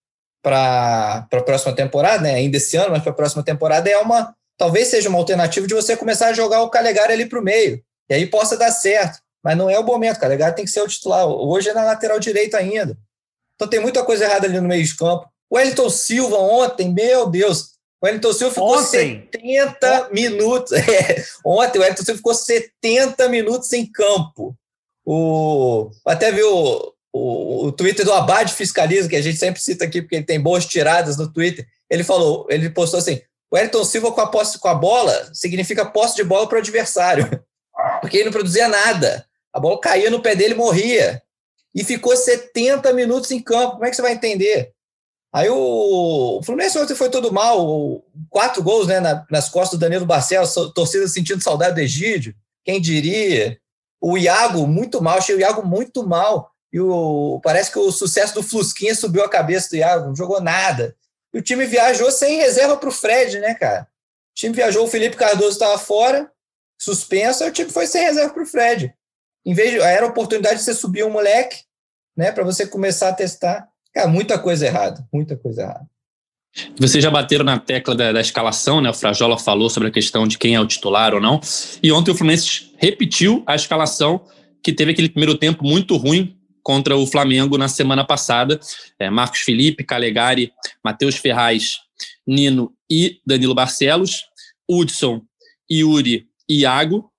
para 0.43 1.27
a 1.31 1.41
próxima 1.41 1.73
temporada, 1.73 2.21
né? 2.21 2.35
ainda 2.35 2.57
esse 2.57 2.77
ano, 2.77 2.91
mas 2.91 3.01
para 3.01 3.11
a 3.11 3.15
próxima 3.15 3.41
temporada, 3.41 3.89
é 3.89 3.97
uma. 3.97 4.35
Talvez 4.57 4.89
seja 4.89 5.09
uma 5.09 5.17
alternativa 5.17 5.65
de 5.67 5.73
você 5.73 5.97
começar 5.97 6.27
a 6.27 6.33
jogar 6.33 6.61
o 6.61 6.69
Calegari 6.69 7.13
ali 7.13 7.25
para 7.25 7.39
o 7.39 7.43
meio. 7.43 7.83
E 8.09 8.13
aí 8.13 8.27
possa 8.27 8.55
dar 8.55 8.71
certo. 8.71 9.19
Mas 9.45 9.55
não 9.55 9.69
é 9.69 9.77
o 9.77 9.83
momento, 9.83 10.17
o 10.17 10.19
Calegari 10.19 10.55
tem 10.55 10.65
que 10.65 10.71
ser 10.71 10.81
o 10.81 10.87
titular. 10.87 11.27
Hoje 11.27 11.69
é 11.69 11.73
na 11.73 11.83
lateral 11.83 12.19
direita 12.19 12.57
ainda. 12.57 12.97
Então 13.53 13.67
tem 13.67 13.79
muita 13.79 14.03
coisa 14.03 14.25
errada 14.25 14.47
ali 14.47 14.59
no 14.59 14.67
meio 14.67 14.83
de 14.83 14.95
campo. 14.95 15.29
O 15.47 15.55
Wellington 15.55 15.87
Silva 15.87 16.35
ontem, 16.37 16.91
meu 16.91 17.29
Deus, 17.29 17.75
o 18.01 18.07
Wellington 18.07 18.33
Silva 18.33 18.53
ficou 18.55 18.75
ontem. 18.75 19.29
70 19.31 20.09
minutos. 20.11 20.71
É, 20.81 21.23
ontem 21.45 21.77
o 21.77 21.81
Wellington 21.83 22.03
Silva 22.03 22.17
ficou 22.17 22.33
70 22.33 23.29
minutos 23.29 23.71
em 23.71 23.85
campo. 23.85 24.57
O, 25.05 25.91
até 26.03 26.31
viu 26.31 26.51
o, 26.51 26.93
o, 27.13 27.65
o 27.67 27.71
Twitter 27.71 28.03
do 28.03 28.13
Abad 28.13 28.51
Fiscaliza, 28.51 29.07
que 29.07 29.15
a 29.15 29.21
gente 29.21 29.37
sempre 29.37 29.61
cita 29.61 29.85
aqui, 29.85 30.01
porque 30.01 30.15
ele 30.15 30.25
tem 30.25 30.41
boas 30.41 30.65
tiradas 30.65 31.17
no 31.17 31.31
Twitter. 31.31 31.67
Ele 31.87 32.03
falou, 32.03 32.47
ele 32.49 32.67
postou 32.71 32.97
assim: 32.97 33.21
o 33.51 33.55
Wellington 33.55 33.85
Silva 33.85 34.11
com 34.11 34.21
a 34.21 34.27
posse 34.27 34.57
com 34.57 34.69
a 34.69 34.73
bola 34.73 35.29
significa 35.35 35.85
posse 35.85 36.15
de 36.15 36.23
bola 36.23 36.49
para 36.49 36.55
o 36.55 36.61
adversário. 36.61 37.29
Porque 38.01 38.17
ele 38.17 38.25
não 38.25 38.31
produzia 38.31 38.67
nada. 38.67 39.27
A 39.55 39.59
bola 39.59 39.79
caía 39.79 40.09
no 40.09 40.21
pé 40.21 40.35
dele 40.35 40.53
e 40.53 40.57
morria. 40.57 41.23
E 41.73 41.81
ficou 41.81 42.15
70 42.15 42.91
minutos 42.91 43.31
em 43.31 43.41
campo. 43.41 43.75
Como 43.75 43.85
é 43.85 43.89
que 43.89 43.95
você 43.95 44.01
vai 44.01 44.11
entender? 44.11 44.73
Aí 45.33 45.49
o, 45.49 46.39
o 46.39 46.43
Fluminense 46.43 46.77
ontem 46.77 46.93
foi 46.93 47.09
todo 47.09 47.31
mal, 47.31 48.03
quatro 48.29 48.61
gols 48.61 48.87
né, 48.87 48.99
nas 49.31 49.47
costas 49.47 49.79
do 49.79 49.81
Danilo 49.81 50.05
Barcelos, 50.05 50.53
torcida 50.73 51.07
sentindo 51.07 51.41
saudade 51.41 51.75
do 51.75 51.81
Egídio, 51.81 52.35
quem 52.65 52.81
diria? 52.81 53.57
O 54.01 54.17
Iago 54.17 54.67
muito 54.67 55.01
mal, 55.01 55.17
achei 55.17 55.35
o 55.35 55.39
Iago 55.39 55.65
muito 55.65 56.05
mal. 56.05 56.51
E 56.71 56.79
o, 56.81 57.39
parece 57.41 57.71
que 57.71 57.79
o 57.79 57.91
sucesso 57.91 58.33
do 58.33 58.43
Flusquinha 58.43 58.93
subiu 58.93 59.23
a 59.23 59.29
cabeça 59.29 59.69
do 59.69 59.75
Iago, 59.77 60.07
não 60.07 60.15
jogou 60.15 60.41
nada. 60.41 60.95
E 61.33 61.39
o 61.39 61.41
time 61.41 61.65
viajou 61.65 62.11
sem 62.11 62.37
reserva 62.37 62.75
para 62.75 62.89
o 62.89 62.91
Fred, 62.91 63.39
né, 63.39 63.53
cara? 63.55 63.83
O 64.31 64.35
time 64.35 64.53
viajou, 64.53 64.83
o 64.83 64.89
Felipe 64.89 65.15
Cardoso 65.15 65.51
estava 65.51 65.77
fora, 65.77 66.29
suspenso, 66.77 67.43
aí 67.43 67.49
o 67.49 67.53
time 67.53 67.69
foi 67.69 67.87
sem 67.87 68.03
reserva 68.03 68.33
para 68.33 68.43
o 68.43 68.47
Fred. 68.47 68.93
Em 69.45 69.53
vez 69.53 69.71
de, 69.71 69.79
era 69.79 70.05
a 70.05 70.09
oportunidade 70.09 70.57
de 70.57 70.63
você 70.63 70.73
subir 70.73 71.05
um 71.05 71.11
moleque, 71.11 71.57
né, 72.17 72.31
para 72.31 72.43
você 72.43 72.65
começar 72.65 73.09
a 73.09 73.13
testar. 73.13 73.67
Cara, 73.93 74.07
muita 74.07 74.39
coisa 74.39 74.65
errada, 74.65 75.05
muita 75.13 75.35
coisa 75.37 75.61
errada. 75.61 75.87
Vocês 76.79 77.03
já 77.03 77.11
bateram 77.11 77.43
na 77.43 77.59
tecla 77.59 77.93
da, 77.93 78.13
da, 78.13 78.21
escalação, 78.21 78.79
né? 78.79 78.89
O 78.89 78.93
Frajola 78.93 79.37
falou 79.37 79.69
sobre 79.69 79.89
a 79.89 79.91
questão 79.91 80.25
de 80.25 80.37
quem 80.37 80.55
é 80.55 80.59
o 80.59 80.65
titular 80.65 81.13
ou 81.13 81.19
não. 81.19 81.41
E 81.83 81.91
ontem 81.91 82.11
o 82.11 82.15
Fluminense 82.15 82.71
repetiu 82.77 83.43
a 83.45 83.55
escalação 83.55 84.25
que 84.63 84.71
teve 84.71 84.91
aquele 84.91 85.09
primeiro 85.09 85.37
tempo 85.37 85.65
muito 85.65 85.97
ruim 85.97 86.37
contra 86.63 86.95
o 86.95 87.05
Flamengo 87.05 87.57
na 87.57 87.67
semana 87.67 88.05
passada. 88.05 88.59
É, 88.97 89.09
Marcos 89.09 89.41
Felipe, 89.41 89.83
Calegari, 89.83 90.51
Matheus 90.83 91.17
Ferraz, 91.17 91.79
Nino 92.25 92.73
e 92.89 93.19
Danilo 93.25 93.53
Barcelos, 93.53 94.23
Hudson, 94.67 95.21
Yuri 95.69 96.27
e 96.49 96.61
Iago, 96.61 97.11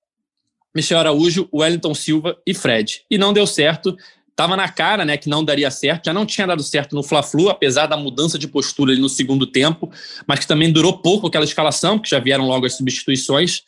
Michel 0.77 0.99
Araújo, 0.99 1.49
Wellington 1.53 1.95
Silva 1.95 2.37
e 2.47 2.53
Fred. 2.53 3.03
E 3.11 3.17
não 3.17 3.33
deu 3.33 3.47
certo. 3.47 3.97
Tava 4.37 4.55
na 4.55 4.69
cara, 4.69 5.07
né, 5.07 5.17
que 5.17 5.27
não 5.27 5.43
daria 5.43 5.71
certo. 5.71 6.05
Já 6.05 6.13
não 6.13 6.27
tinha 6.27 6.47
dado 6.47 6.63
certo 6.63 6.95
no 6.95 7.03
Fla-Flu, 7.03 7.49
apesar 7.49 7.87
da 7.87 7.97
mudança 7.97 8.39
de 8.39 8.47
postura 8.47 8.93
ali 8.93 9.01
no 9.01 9.09
segundo 9.09 9.47
tempo, 9.47 9.91
mas 10.27 10.41
que 10.41 10.47
também 10.47 10.71
durou 10.71 10.99
pouco 10.99 11.27
aquela 11.27 11.47
escalação, 11.47 11.97
porque 11.99 12.11
já 12.11 12.21
vieram 12.21 12.47
logo 12.47 12.67
as 12.67 12.75
substituições. 12.75 13.63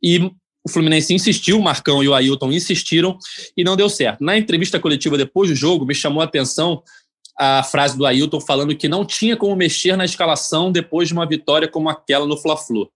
E 0.00 0.18
o 0.18 0.70
Fluminense 0.70 1.12
insistiu, 1.12 1.58
o 1.58 1.62
Marcão 1.62 2.00
e 2.04 2.08
o 2.08 2.14
Ailton 2.14 2.52
insistiram 2.52 3.18
e 3.56 3.64
não 3.64 3.76
deu 3.76 3.88
certo. 3.88 4.22
Na 4.22 4.38
entrevista 4.38 4.78
coletiva 4.78 5.18
depois 5.18 5.50
do 5.50 5.56
jogo, 5.56 5.84
me 5.84 5.94
chamou 5.94 6.22
a 6.22 6.24
atenção 6.24 6.84
a 7.36 7.64
frase 7.64 7.98
do 7.98 8.06
Ailton 8.06 8.40
falando 8.40 8.76
que 8.76 8.88
não 8.88 9.04
tinha 9.04 9.36
como 9.36 9.56
mexer 9.56 9.96
na 9.96 10.04
escalação 10.04 10.70
depois 10.70 11.08
de 11.08 11.14
uma 11.14 11.26
vitória 11.26 11.66
como 11.66 11.88
aquela 11.88 12.26
no 12.26 12.36
Fla-Flu. 12.36 12.88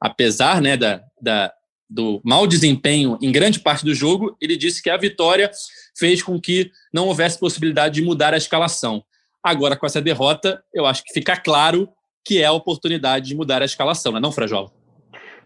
Apesar 0.00 0.62
né, 0.62 0.76
da, 0.76 1.02
da, 1.20 1.52
do 1.90 2.20
mau 2.24 2.46
desempenho 2.46 3.18
em 3.20 3.32
grande 3.32 3.58
parte 3.58 3.84
do 3.84 3.92
jogo, 3.92 4.36
ele 4.40 4.56
disse 4.56 4.80
que 4.80 4.88
a 4.88 4.96
vitória 4.96 5.50
fez 5.98 6.22
com 6.22 6.40
que 6.40 6.70
não 6.92 7.08
houvesse 7.08 7.38
possibilidade 7.38 7.96
de 7.96 8.02
mudar 8.02 8.32
a 8.32 8.36
escalação. 8.36 9.02
Agora, 9.42 9.76
com 9.76 9.86
essa 9.86 10.00
derrota, 10.00 10.62
eu 10.72 10.86
acho 10.86 11.02
que 11.02 11.12
fica 11.12 11.36
claro 11.36 11.88
que 12.24 12.40
é 12.40 12.44
a 12.44 12.52
oportunidade 12.52 13.26
de 13.26 13.34
mudar 13.34 13.62
a 13.62 13.64
escalação, 13.64 14.12
não 14.12 14.18
é 14.18 14.20
não, 14.20 14.32
Frajola? 14.32 14.70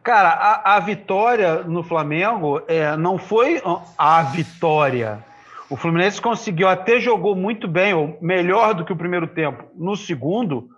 Cara, 0.02 0.28
a, 0.28 0.76
a 0.76 0.80
vitória 0.80 1.62
no 1.62 1.82
Flamengo 1.82 2.60
é, 2.68 2.94
não 2.96 3.16
foi 3.16 3.62
a 3.96 4.22
vitória. 4.22 5.24
O 5.70 5.76
Fluminense 5.76 6.20
conseguiu, 6.20 6.68
até 6.68 7.00
jogou 7.00 7.34
muito 7.34 7.66
bem, 7.66 7.94
ou 7.94 8.18
melhor 8.20 8.74
do 8.74 8.84
que 8.84 8.92
o 8.92 8.96
primeiro 8.96 9.26
tempo. 9.26 9.64
No 9.74 9.96
segundo, 9.96 10.68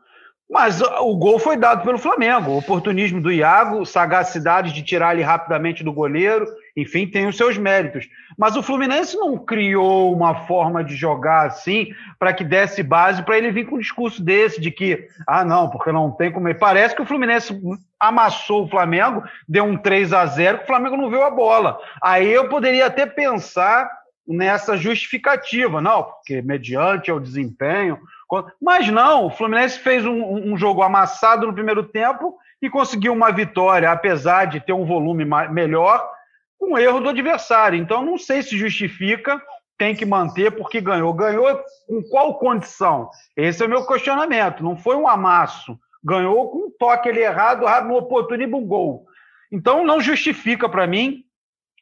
mas 0.49 0.81
o 0.81 1.17
gol 1.17 1.41
foi 1.41 1.57
dado 1.57 1.83
pelo 1.83 1.99
Flamengo. 1.99 2.53
O 2.53 2.59
oportunismo 2.59 3.21
do 3.21 3.33
Iago, 3.33 3.85
sagacidade 3.85 4.73
de 4.73 4.83
tirar 4.83 5.15
ele 5.15 5.23
rapidamente 5.23 5.83
do 5.83 5.93
goleiro, 5.93 6.47
enfim, 6.77 7.07
tem 7.07 7.27
os 7.27 7.37
seus 7.37 7.59
méritos. 7.59 8.09
Mas 8.39 8.57
o 8.57 8.63
Fluminense 8.63 9.17
não 9.17 9.37
criou 9.37 10.15
uma 10.15 10.47
forma 10.47 10.85
de 10.85 10.95
jogar 10.95 11.47
assim 11.47 11.89
para 12.19 12.33
que 12.33 12.45
desse 12.45 12.83
base 12.83 13.25
para 13.25 13.37
ele 13.37 13.51
vir 13.51 13.67
com 13.67 13.75
um 13.75 13.81
discurso 13.81 14.23
desse 14.23 14.61
de 14.61 14.71
que, 14.71 15.09
ah, 15.27 15.45
não, 15.45 15.69
porque 15.69 15.91
não 15.91 16.13
tem 16.13 16.31
como. 16.31 16.55
Parece 16.55 16.95
que 16.95 17.03
o 17.03 17.07
Fluminense 17.07 17.61
amassou 17.99 18.65
o 18.65 18.69
Flamengo, 18.69 19.25
deu 19.49 19.65
um 19.65 19.77
3 19.77 20.13
a 20.13 20.27
0 20.27 20.59
que 20.59 20.65
o 20.65 20.69
Flamengo 20.69 20.97
não 20.97 21.11
viu 21.11 21.25
a 21.25 21.31
bola. 21.31 21.77
Aí 22.01 22.31
eu 22.31 22.49
poderia 22.49 22.87
até 22.87 23.05
pensar 23.05 23.91
nessa 24.27 24.77
justificativa, 24.77 25.81
não, 25.81 26.03
porque 26.05 26.43
mediante 26.43 27.11
o 27.11 27.21
desempenho, 27.21 27.99
mas 28.61 28.89
não, 28.89 29.27
o 29.27 29.31
Fluminense 29.31 29.79
fez 29.79 30.05
um, 30.05 30.53
um, 30.53 30.57
jogo 30.57 30.83
amassado 30.83 31.47
no 31.47 31.55
primeiro 31.55 31.85
tempo 31.85 32.37
e 32.61 32.69
conseguiu 32.69 33.13
uma 33.13 33.31
vitória, 33.31 33.91
apesar 33.91 34.47
de 34.47 34.61
ter 34.61 34.73
um 34.73 34.85
volume 34.85 35.25
melhor, 35.51 36.09
com 36.59 36.77
erro 36.79 37.01
do 37.01 37.11
adversário. 37.11 37.79
Então, 37.79 38.05
não 38.05 38.19
sei 38.19 38.43
se 38.43 38.57
justifica, 38.57 39.41
tem 39.79 39.95
que 39.95 40.07
manter 40.07 40.51
porque 40.51 40.81
ganhou. 40.81 41.13
Ganhou 41.13 41.61
com 41.87 42.03
qual 42.11 42.39
condição? 42.39 43.11
Esse 43.37 43.63
é 43.63 43.67
o 43.67 43.69
meu 43.69 43.87
questionamento. 43.87 44.65
Não 44.65 44.77
foi 44.77 44.97
um 44.97 45.07
amasso. 45.07 45.79
Ganhou 46.03 46.51
com 46.51 46.67
um 46.67 46.71
toque 46.71 47.09
ele 47.09 47.21
errado, 47.21 47.67
no 47.87 47.97
oportunismo, 47.97 48.59
um 48.59 48.67
gol. 48.67 49.07
Então, 49.53 49.85
não 49.85 50.01
justifica 50.01 50.69
para 50.69 50.87
mim 50.87 51.26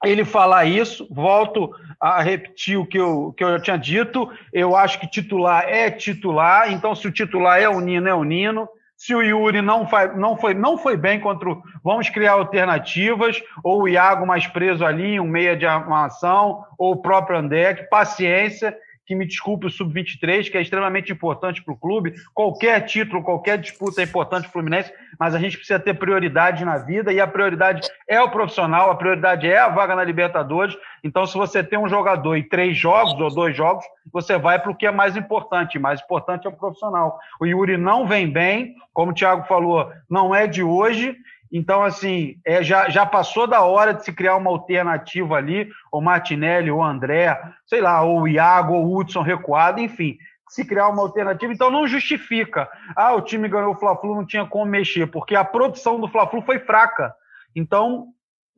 ele 0.03 0.25
falar 0.25 0.65
isso, 0.65 1.07
volto 1.11 1.75
a 2.01 2.21
repetir 2.21 2.79
o 2.79 2.87
que 2.87 2.99
eu, 2.99 3.33
que 3.37 3.45
eu 3.45 3.61
tinha 3.61 3.77
dito. 3.77 4.31
Eu 4.53 4.77
acho 4.77 4.99
que 5.01 5.07
titular 5.07 5.65
é 5.69 5.91
titular, 5.91 6.73
então 6.73 6.95
se 6.95 7.07
o 7.07 7.13
titular 7.13 7.61
é 7.61 7.69
o 7.69 7.81
Nino, 7.81 8.09
é 8.09 8.15
o 8.15 8.25
Nino. 8.25 8.69
Se 8.97 9.15
o 9.15 9.23
Yuri 9.23 9.61
não, 9.61 9.87
foi, 9.87 10.15
não, 10.15 10.37
foi, 10.37 10.55
não 10.55 10.79
foi 10.79 10.97
bem 10.97 11.19
contra 11.21 11.51
o. 11.51 11.63
Vamos 11.83 12.09
criar 12.09 12.33
alternativas, 12.33 13.43
ou 13.63 13.83
o 13.83 13.89
Iago 13.89 14.27
mais 14.27 14.47
preso 14.47 14.85
ali, 14.85 15.19
um 15.19 15.27
meia 15.27 15.57
de 15.57 15.67
armação, 15.67 16.65
ou 16.79 16.93
o 16.93 17.03
próprio 17.03 17.39
André, 17.39 17.75
paciência 17.91 18.77
que 19.07 19.15
me 19.15 19.27
desculpe 19.27 19.67
o 19.67 19.71
Sub-23, 19.71 20.51
que 20.51 20.57
é 20.57 20.63
extremamente 20.63 21.13
importante 21.13 21.63
para 21.63 21.75
o 21.75 21.77
clube. 21.77 22.15
Qualquer 22.33 22.81
título, 22.83 23.23
qualquer 23.23 23.59
disputa 23.59 24.01
é 24.01 24.05
importante 24.05 24.43
para 24.43 24.49
o 24.49 24.53
Fluminense, 24.53 24.93
mas 25.19 25.35
a 25.35 25.39
gente 25.39 25.57
precisa 25.57 25.79
ter 25.79 25.95
prioridade 25.95 26.65
na 26.65 26.79
vida 26.79 27.13
e 27.13 27.21
a 27.21 27.27
prioridade 27.27 27.89
é 28.09 28.21
o 28.21 28.31
profissional, 28.31 28.91
a 28.91 28.97
prioridade 28.97 29.47
é 29.47 29.59
a 29.59 29.69
vaga 29.69 29.95
na 29.95 30.05
Libertadores. 30.05 30.77
Então, 31.03 31.27
se 31.27 31.37
você 31.37 31.63
tem 31.63 31.79
um 31.79 31.89
jogador 31.89 32.37
e 32.37 32.43
três 32.43 32.77
jogos 32.77 33.21
ou 33.21 33.33
dois 33.33 33.55
jogos, 33.57 33.85
você 34.13 34.39
vai 34.39 34.59
para 34.59 34.71
o 34.71 34.75
que 34.75 34.87
é 34.87 34.91
mais 34.91 35.17
importante. 35.17 35.79
Mais 35.79 36.01
importante 36.01 36.47
é 36.47 36.51
o 36.51 36.57
profissional. 36.57 37.19
O 37.41 37.47
Yuri 37.47 37.77
não 37.77 38.07
vem 38.07 38.31
bem, 38.31 38.75
como 38.93 39.13
o 39.13 39.15
Thiago 39.15 39.47
falou, 39.47 39.91
não 40.09 40.35
é 40.35 40.47
de 40.47 40.63
hoje. 40.63 41.17
Então, 41.57 41.85
assim, 41.85 42.35
é, 42.45 42.65
já, 42.65 42.89
já 42.89 43.07
passou 43.07 43.47
da 43.47 43.63
hora 43.63 43.95
de 43.95 44.05
se 44.05 44.13
criar 44.13 44.35
uma 44.35 44.51
alternativa 44.51 45.37
ali, 45.37 45.71
o 45.93 46.01
Martinelli, 46.01 46.69
o 46.69 46.83
André, 46.83 47.41
sei 47.65 47.81
lá, 47.81 48.03
ou 48.03 48.23
o 48.23 48.29
Iago, 48.29 48.75
ou 48.75 48.85
o 48.85 48.99
Hudson 48.99 49.23
recuado, 49.23 49.79
enfim, 49.79 50.19
se 50.49 50.65
criar 50.65 50.89
uma 50.89 51.03
alternativa. 51.03 51.53
Então, 51.53 51.71
não 51.71 51.87
justifica. 51.87 52.69
Ah, 52.97 53.15
o 53.15 53.23
time 53.23 53.49
ganhou 53.49 53.71
o 53.71 53.77
Fla-Flu, 53.77 54.17
não 54.17 54.27
tinha 54.27 54.45
como 54.45 54.65
mexer, 54.65 55.07
porque 55.07 55.37
a 55.37 55.45
produção 55.45 56.01
do 56.01 56.09
Fla-Flu 56.09 56.43
foi 56.43 56.59
fraca. 56.59 57.15
Então, 57.55 58.09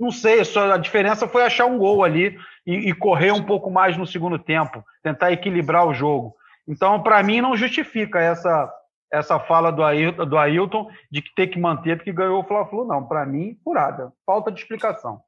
não 0.00 0.10
sei, 0.10 0.42
só 0.42 0.72
a 0.72 0.78
diferença 0.78 1.28
foi 1.28 1.44
achar 1.44 1.66
um 1.66 1.76
gol 1.76 2.02
ali 2.02 2.38
e, 2.66 2.88
e 2.88 2.94
correr 2.94 3.30
um 3.30 3.42
pouco 3.42 3.70
mais 3.70 3.94
no 3.98 4.06
segundo 4.06 4.38
tempo, 4.38 4.82
tentar 5.02 5.32
equilibrar 5.32 5.86
o 5.86 5.92
jogo. 5.92 6.34
Então, 6.66 7.02
para 7.02 7.22
mim, 7.22 7.42
não 7.42 7.54
justifica 7.54 8.18
essa 8.18 8.72
essa 9.16 9.38
fala 9.40 9.70
do 9.70 9.82
Ailton, 9.82 10.26
do 10.26 10.38
Ailton 10.38 10.88
de 11.10 11.22
que 11.22 11.34
tem 11.34 11.50
que 11.50 11.58
manter 11.58 11.96
porque 11.96 12.12
ganhou 12.12 12.40
o 12.40 12.44
Fla-Flu, 12.44 12.84
não. 12.84 13.04
Para 13.06 13.26
mim, 13.26 13.58
furada. 13.64 14.12
Falta 14.24 14.50
de 14.50 14.60
explicação. 14.60 15.20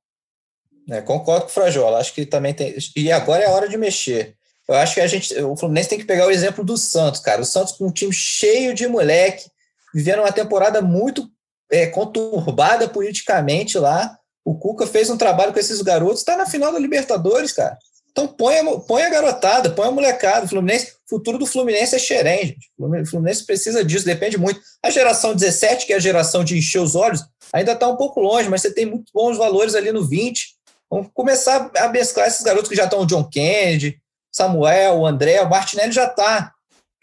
É, 0.91 1.03
concordo 1.03 1.43
com 1.43 1.51
o 1.51 1.53
Frajola. 1.53 1.99
Acho 1.99 2.15
que 2.15 2.25
também 2.25 2.55
tem. 2.55 2.75
E 2.97 3.13
agora 3.13 3.43
é 3.43 3.47
a 3.47 3.51
hora 3.51 3.69
de 3.69 3.77
mexer. 3.77 4.37
Eu 4.69 4.75
acho 4.75 4.95
que 4.95 5.01
a 5.01 5.07
gente, 5.07 5.35
o 5.43 5.57
Fluminense 5.57 5.89
tem 5.89 5.99
que 5.99 6.05
pegar 6.05 6.27
o 6.27 6.31
exemplo 6.31 6.63
do 6.63 6.77
Santos, 6.77 7.21
cara. 7.21 7.41
O 7.41 7.45
Santos 7.45 7.73
com 7.73 7.87
um 7.87 7.93
time 7.93 8.13
cheio 8.13 8.75
de 8.75 8.87
moleque, 8.87 9.51
vivendo 9.95 10.21
uma 10.21 10.33
temporada 10.33 10.83
muito 10.83 11.29
é, 11.71 11.87
conturbada 11.87 12.89
politicamente 12.89 13.79
lá. 13.79 14.19
O 14.45 14.59
Cuca 14.59 14.87
fez 14.87 15.09
um 15.11 15.17
trabalho 15.17 15.53
com 15.53 15.59
esses 15.59 15.81
garotos, 15.81 16.21
está 16.21 16.37
na 16.37 16.47
final 16.47 16.73
da 16.73 16.79
Libertadores, 16.79 17.53
cara. 17.53 17.79
Então 18.19 18.27
põe 18.27 18.59
a, 18.59 18.81
põe 18.81 19.03
a 19.05 19.11
garotada, 19.11 19.71
põe 19.71 19.87
a 19.87 19.93
molecada. 19.93 20.45
O 20.45 20.49
Fluminense, 20.49 20.93
futuro 21.09 21.39
do 21.39 21.47
Fluminense 21.47 21.95
é 21.95 21.99
xerém, 22.01 22.47
gente. 22.49 22.69
O 22.77 23.07
Fluminense 23.07 23.47
precisa 23.47 23.85
disso, 23.85 24.05
depende 24.05 24.37
muito. 24.37 24.61
A 24.85 24.91
geração 24.91 25.33
17, 25.33 25.87
que 25.87 25.93
é 25.93 25.97
a 25.97 26.01
geração 26.01 26.43
de 26.43 26.59
encher 26.59 26.81
os 26.81 26.97
olhos, 26.97 27.25
ainda 27.53 27.73
está 27.73 27.87
um 27.87 27.95
pouco 27.95 28.21
longe, 28.21 28.49
mas 28.49 28.63
você 28.63 28.75
tem 28.75 28.87
muito 28.87 29.13
bons 29.15 29.39
valores 29.39 29.77
ali 29.77 29.93
no 29.93 30.05
20. 30.05 30.57
Vamos 30.91 31.11
começar 31.15 31.71
a 31.77 31.89
mesclar 31.91 32.27
esses 32.27 32.43
garotos 32.43 32.69
que 32.69 32.75
já 32.75 32.85
estão, 32.85 33.03
o 33.03 33.07
John 33.07 33.23
Kennedy, 33.23 34.01
Samuel, 34.33 34.97
o 34.97 35.07
André, 35.07 35.41
o 35.43 35.49
Martinelli 35.49 35.93
já 35.93 36.07
está. 36.07 36.53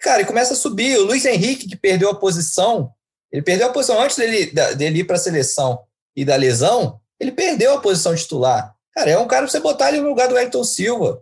Cara, 0.02 0.22
e 0.22 0.26
começa 0.26 0.52
a 0.52 0.58
subir. 0.58 0.98
O 0.98 1.06
Luiz 1.06 1.24
Henrique, 1.24 1.70
que 1.70 1.78
perdeu 1.78 2.10
a 2.10 2.16
posição, 2.16 2.92
ele 3.32 3.42
perdeu 3.42 3.68
a 3.68 3.72
posição 3.72 4.02
antes 4.02 4.18
dele, 4.18 4.52
dele 4.76 5.00
ir 5.00 5.06
para 5.06 5.16
a 5.16 5.20
seleção 5.20 5.80
e 6.14 6.26
da 6.26 6.36
lesão, 6.36 7.00
ele 7.18 7.32
perdeu 7.32 7.74
a 7.74 7.80
posição 7.80 8.14
titular. 8.14 8.75
Cara, 8.96 9.10
é 9.12 9.18
um 9.18 9.28
cara 9.28 9.44
para 9.44 9.52
você 9.52 9.60
botar 9.60 9.90
ele 9.90 10.00
no 10.00 10.10
lugar 10.10 10.30
do 10.30 10.38
Elton 10.38 10.64
Silva. 10.64 11.22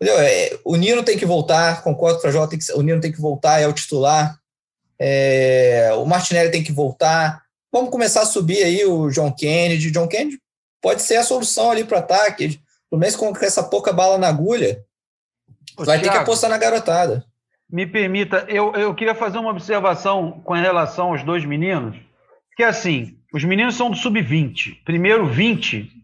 Entendeu? 0.00 0.18
É, 0.18 0.58
o 0.64 0.76
Nino 0.76 1.02
tem 1.02 1.18
que 1.18 1.26
voltar, 1.26 1.82
concordo 1.82 2.20
com 2.20 2.26
o 2.26 2.30
Jota, 2.30 2.56
o 2.74 2.82
Nino 2.82 3.00
tem 3.00 3.12
que 3.12 3.20
voltar, 3.20 3.60
é 3.60 3.68
o 3.68 3.72
titular. 3.72 4.36
É, 4.98 5.90
o 5.96 6.06
Martinelli 6.06 6.50
tem 6.50 6.64
que 6.64 6.72
voltar. 6.72 7.42
Vamos 7.70 7.90
começar 7.90 8.22
a 8.22 8.26
subir 8.26 8.62
aí 8.62 8.84
o 8.84 9.10
John 9.10 9.32
Kennedy. 9.32 9.90
John 9.90 10.08
Kennedy 10.08 10.40
pode 10.80 11.02
ser 11.02 11.16
a 11.16 11.24
solução 11.24 11.70
ali 11.70 11.84
para 11.84 11.96
o 11.96 12.00
ataque. 12.00 12.60
Pelo 12.90 13.00
menos 13.00 13.16
com 13.16 13.32
essa 13.40 13.62
pouca 13.62 13.92
bala 13.92 14.16
na 14.18 14.28
agulha, 14.28 14.84
Ô, 15.76 15.84
vai 15.84 15.98
Thiago, 15.98 16.02
ter 16.02 16.10
que 16.10 16.22
apostar 16.22 16.50
na 16.50 16.58
garotada. 16.58 17.24
Me 17.70 17.86
permita, 17.86 18.44
eu, 18.48 18.72
eu 18.74 18.94
queria 18.94 19.14
fazer 19.14 19.38
uma 19.38 19.50
observação 19.50 20.40
com 20.44 20.52
relação 20.54 21.08
aos 21.08 21.22
dois 21.22 21.44
meninos, 21.44 21.96
que 22.54 22.62
é 22.62 22.66
assim, 22.66 23.16
os 23.32 23.42
meninos 23.44 23.76
são 23.76 23.90
do 23.90 23.96
sub-20. 23.96 24.82
Primeiro 24.84 25.26
20 25.26 26.01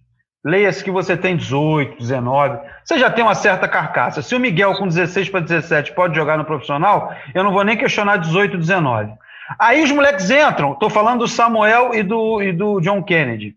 Leia-se 0.48 0.82
que 0.82 0.90
você 0.90 1.14
tem 1.14 1.36
18, 1.36 1.98
19. 1.98 2.58
Você 2.82 2.98
já 2.98 3.10
tem 3.10 3.22
uma 3.22 3.34
certa 3.34 3.68
carcaça. 3.68 4.22
Se 4.22 4.34
o 4.34 4.40
Miguel, 4.40 4.74
com 4.76 4.88
16 4.88 5.28
para 5.28 5.40
17, 5.40 5.92
pode 5.92 6.16
jogar 6.16 6.38
no 6.38 6.44
profissional, 6.44 7.14
eu 7.34 7.44
não 7.44 7.52
vou 7.52 7.62
nem 7.62 7.76
questionar 7.76 8.16
18, 8.16 8.56
19. 8.56 9.12
Aí 9.58 9.82
os 9.82 9.92
moleques 9.92 10.30
entram. 10.30 10.72
Estou 10.72 10.88
falando 10.88 11.18
do 11.18 11.28
Samuel 11.28 11.94
e 11.94 12.02
do, 12.02 12.42
e 12.42 12.50
do 12.50 12.80
John 12.80 13.02
Kennedy. 13.02 13.54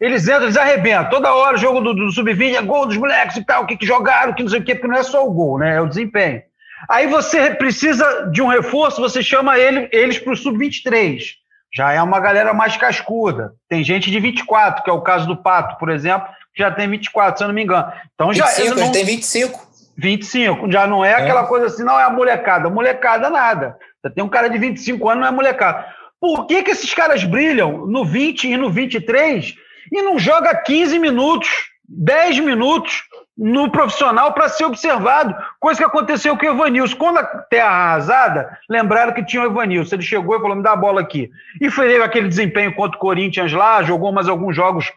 Eles 0.00 0.28
entram, 0.28 0.44
eles 0.44 0.56
arrebentam. 0.56 1.10
Toda 1.10 1.34
hora, 1.34 1.56
jogo 1.56 1.80
do, 1.80 1.94
do 1.94 2.12
sub-20 2.12 2.54
é 2.54 2.62
gol 2.62 2.86
dos 2.86 2.96
moleques 2.96 3.36
e 3.36 3.44
tal, 3.44 3.64
o 3.64 3.66
que, 3.66 3.76
que 3.76 3.84
jogaram, 3.84 4.32
que 4.32 4.44
não 4.44 4.50
sei 4.50 4.60
o 4.60 4.64
quê, 4.64 4.76
porque 4.76 4.86
não 4.86 5.00
é 5.00 5.02
só 5.02 5.26
o 5.26 5.32
gol, 5.32 5.58
né? 5.58 5.78
É 5.78 5.80
o 5.80 5.88
desempenho. 5.88 6.42
Aí 6.88 7.08
você 7.08 7.50
precisa 7.56 8.30
de 8.30 8.40
um 8.40 8.46
reforço, 8.46 9.00
você 9.00 9.20
chama 9.20 9.58
ele, 9.58 9.88
eles 9.90 10.20
para 10.20 10.32
o 10.32 10.36
sub-23 10.36 11.39
já 11.72 11.92
é 11.92 12.02
uma 12.02 12.20
galera 12.20 12.52
mais 12.52 12.76
cascuda. 12.76 13.54
Tem 13.68 13.84
gente 13.84 14.10
de 14.10 14.18
24, 14.18 14.82
que 14.82 14.90
é 14.90 14.92
o 14.92 15.00
caso 15.00 15.26
do 15.26 15.36
Pato, 15.36 15.78
por 15.78 15.90
exemplo, 15.90 16.28
que 16.54 16.62
já 16.62 16.70
tem 16.70 16.88
24, 16.88 17.38
se 17.38 17.44
eu 17.44 17.48
não 17.48 17.54
me 17.54 17.62
engano. 17.62 17.92
Então 18.14 18.28
25, 18.28 18.68
já 18.68 18.74
não... 18.74 18.82
ele 18.82 18.92
tem 18.92 19.04
25. 19.04 19.70
25, 19.96 20.72
já 20.72 20.86
não 20.86 21.04
é, 21.04 21.10
é 21.10 21.14
aquela 21.14 21.44
coisa 21.44 21.66
assim, 21.66 21.84
não 21.84 21.98
é 21.98 22.02
a 22.02 22.10
molecada. 22.10 22.70
Molecada 22.70 23.28
nada. 23.28 23.76
Você 24.00 24.10
tem 24.10 24.24
um 24.24 24.28
cara 24.28 24.48
de 24.48 24.58
25 24.58 25.08
anos, 25.08 25.20
não 25.20 25.28
é 25.28 25.30
molecada. 25.30 25.86
Por 26.20 26.46
que, 26.46 26.62
que 26.62 26.70
esses 26.70 26.92
caras 26.92 27.24
brilham 27.24 27.86
no 27.86 28.04
20 28.04 28.44
e 28.48 28.56
no 28.56 28.70
23 28.70 29.54
e 29.92 30.02
não 30.02 30.18
joga 30.18 30.54
15 30.54 30.98
minutos, 30.98 31.48
10 31.88 32.40
minutos 32.40 33.04
no 33.40 33.70
profissional 33.70 34.34
para 34.34 34.50
ser 34.50 34.66
observado. 34.66 35.34
Coisa 35.58 35.80
que 35.80 35.86
aconteceu 35.86 36.36
com 36.36 36.44
o 36.44 36.50
Evanilson. 36.50 36.94
Quando 36.96 37.18
a 37.18 37.24
terra 37.24 37.68
arrasada, 37.68 38.58
lembraram 38.68 39.14
que 39.14 39.24
tinha 39.24 39.42
o 39.42 39.46
Evanilson. 39.46 39.94
Ele 39.94 40.02
chegou 40.02 40.36
e 40.36 40.40
falou: 40.40 40.54
me 40.54 40.62
dá 40.62 40.72
a 40.72 40.76
bola 40.76 41.00
aqui. 41.00 41.30
E 41.58 41.70
fez 41.70 42.02
aquele 42.02 42.28
desempenho 42.28 42.74
contra 42.74 42.98
o 42.98 43.00
Corinthians 43.00 43.50
lá, 43.50 43.82
jogou 43.82 44.12
mais 44.12 44.28
alguns 44.28 44.54
jogos 44.54 44.92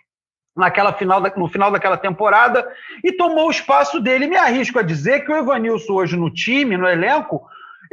naquela 0.55 0.91
final 0.93 1.21
no 1.35 1.47
final 1.47 1.71
daquela 1.71 1.97
temporada 1.97 2.67
e 3.03 3.13
tomou 3.13 3.47
o 3.47 3.51
espaço 3.51 4.01
dele. 4.01 4.27
Me 4.27 4.35
arrisco 4.35 4.77
a 4.77 4.83
dizer 4.83 5.21
que 5.21 5.31
o 5.31 5.37
Evanilson 5.37 5.93
hoje 5.93 6.17
no 6.17 6.29
time, 6.29 6.75
no 6.75 6.87
elenco, 6.87 7.41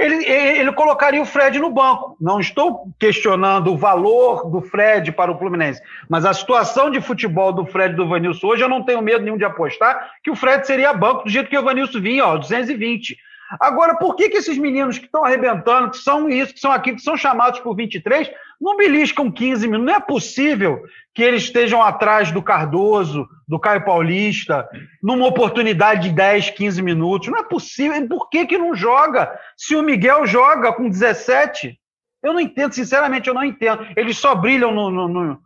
ele, 0.01 0.25
ele 0.25 0.73
colocaria 0.73 1.21
o 1.21 1.27
Fred 1.27 1.59
no 1.59 1.71
banco. 1.71 2.17
Não 2.21 2.41
estou 2.41 2.89
questionando 2.99 3.73
o 3.73 3.77
valor 3.77 4.49
do 4.51 4.63
Fred 4.63 5.13
para 5.13 5.31
o 5.31 5.39
Fluminense, 5.39 5.83
mas 6.09 6.25
a 6.25 6.33
situação 6.33 6.91
de 6.91 7.01
futebol 7.01 7.53
do 7.53 7.67
Fred 7.67 7.93
e 7.93 7.97
do 7.97 8.09
Vanilson 8.09 8.47
hoje, 8.47 8.63
eu 8.63 8.69
não 8.69 8.83
tenho 8.83 9.03
medo 9.03 9.23
nenhum 9.23 9.37
de 9.37 9.45
apostar 9.45 10.11
que 10.25 10.31
o 10.31 10.37
Fred 10.37 10.67
seria 10.67 10.93
banco 10.95 11.25
do 11.25 11.31
jeito 11.31 11.51
que 11.51 11.59
o 11.59 11.63
Vanilson 11.63 12.01
vinha, 12.01 12.27
ó, 12.27 12.37
220. 12.39 13.17
Agora, 13.59 13.97
por 13.97 14.15
que, 14.15 14.29
que 14.29 14.37
esses 14.37 14.57
meninos 14.57 14.97
que 14.97 15.07
estão 15.07 15.25
arrebentando, 15.25 15.91
que 15.91 15.99
são 15.99 16.29
isso, 16.29 16.55
que 16.55 16.61
são 16.61 16.71
aqui, 16.71 16.95
que 16.95 17.03
são 17.03 17.17
chamados 17.17 17.59
por 17.61 17.75
23, 17.75 18.31
não 18.61 18.77
beliscam 18.77 19.31
15 19.31 19.67
minutos? 19.67 19.87
Não 19.87 19.95
é 19.95 20.01
possível 20.01 20.83
que 21.15 21.23
eles 21.23 21.45
estejam 21.45 21.83
atrás 21.83 22.31
do 22.31 22.43
Cardoso, 22.43 23.27
do 23.49 23.59
Caio 23.59 23.85
Paulista, 23.85 24.69
numa 25.03 25.27
oportunidade 25.27 26.09
de 26.09 26.15
10, 26.15 26.51
15 26.51 26.83
minutos. 26.83 27.29
Não 27.29 27.39
é 27.39 27.43
possível. 27.43 28.07
Por 28.07 28.29
que, 28.29 28.47
que 28.47 28.59
não 28.59 28.75
joga? 28.75 29.33
Se 29.57 29.75
o 29.75 29.83
Miguel 29.83 30.27
joga 30.27 30.73
com 30.73 30.89
17, 30.89 31.79
eu 32.23 32.33
não 32.35 32.41
entendo, 32.41 32.75
sinceramente, 32.75 33.29
eu 33.29 33.35
não 33.35 33.45
entendo. 33.45 33.87
Eles 33.97 34.19
só 34.19 34.35
brilham 34.35 34.73
no, 34.73 34.91
no, 34.91 35.09
no 35.09 35.39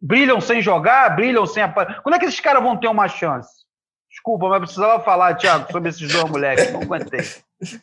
brilham 0.00 0.40
sem 0.40 0.60
jogar, 0.62 1.14
brilham 1.14 1.46
sem 1.46 1.62
Quando 2.02 2.14
é 2.14 2.18
que 2.18 2.24
esses 2.24 2.40
caras 2.40 2.62
vão 2.62 2.76
ter 2.76 2.88
uma 2.88 3.06
chance? 3.06 3.50
Desculpa, 4.10 4.48
mas 4.48 4.60
precisava 4.60 5.02
falar, 5.02 5.36
Thiago, 5.36 5.70
sobre 5.70 5.90
esses 5.90 6.10
dois 6.10 6.30
moleques. 6.30 6.72
Não 6.72 6.82
aguentei. 6.82 7.20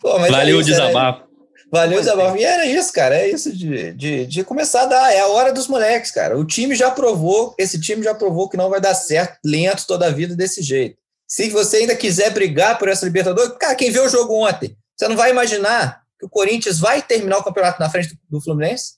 Pô, 0.01 0.19
Valeu 0.19 0.57
é 0.57 0.59
o 0.59 0.63
desabafo. 0.63 1.28
Valeu, 1.71 1.99
desabafo. 1.99 2.37
E 2.37 2.43
era 2.43 2.65
isso, 2.65 2.91
cara. 2.91 3.15
É 3.15 3.29
isso 3.29 3.55
de, 3.55 3.93
de, 3.93 4.25
de 4.25 4.43
começar 4.43 4.83
a 4.83 4.85
dar. 4.85 5.13
É 5.13 5.19
a 5.19 5.27
hora 5.27 5.53
dos 5.53 5.67
moleques, 5.67 6.11
cara. 6.11 6.37
O 6.37 6.45
time 6.45 6.75
já 6.75 6.89
provou, 6.89 7.53
esse 7.57 7.79
time 7.79 8.03
já 8.03 8.15
provou 8.15 8.49
que 8.49 8.57
não 8.57 8.69
vai 8.69 8.81
dar 8.81 8.95
certo 8.95 9.37
lento 9.45 9.85
toda 9.85 10.07
a 10.07 10.11
vida 10.11 10.35
desse 10.35 10.61
jeito. 10.61 10.97
Se 11.27 11.49
você 11.49 11.77
ainda 11.77 11.95
quiser 11.95 12.31
brigar 12.31 12.79
por 12.79 12.89
essa 12.89 13.05
Libertadores, 13.05 13.53
cara, 13.59 13.75
quem 13.75 13.91
viu 13.91 14.03
o 14.03 14.09
jogo 14.09 14.33
ontem, 14.33 14.75
você 14.97 15.07
não 15.07 15.15
vai 15.15 15.29
imaginar 15.29 16.01
que 16.19 16.25
o 16.25 16.29
Corinthians 16.29 16.79
vai 16.79 17.01
terminar 17.01 17.37
o 17.37 17.43
campeonato 17.43 17.79
na 17.79 17.89
frente 17.89 18.17
do 18.29 18.41
Fluminense? 18.41 18.95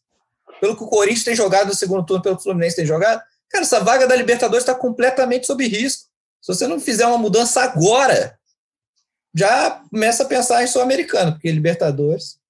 Pelo 0.61 0.75
que 0.75 0.83
o 0.83 0.87
Corinthians 0.87 1.25
tem 1.25 1.35
jogado 1.35 1.67
no 1.67 1.75
segundo 1.75 2.05
turno, 2.05 2.23
pelo 2.23 2.35
que 2.35 2.41
o 2.41 2.43
Fluminense 2.43 2.77
tem 2.77 2.85
jogado? 2.85 3.21
Cara, 3.49 3.63
essa 3.65 3.81
vaga 3.81 4.07
da 4.07 4.15
Libertadores 4.15 4.63
está 4.63 4.73
completamente 4.73 5.45
sob 5.45 5.67
risco. 5.67 6.05
Se 6.41 6.53
você 6.53 6.65
não 6.67 6.79
fizer 6.79 7.05
uma 7.05 7.17
mudança 7.17 7.61
agora, 7.61 8.39
já 9.35 9.81
começa 9.91 10.23
a 10.23 10.25
pensar 10.25 10.63
em 10.63 10.67
Sul-Americano, 10.67 11.33
porque 11.33 11.51
Libertadores. 11.51 12.40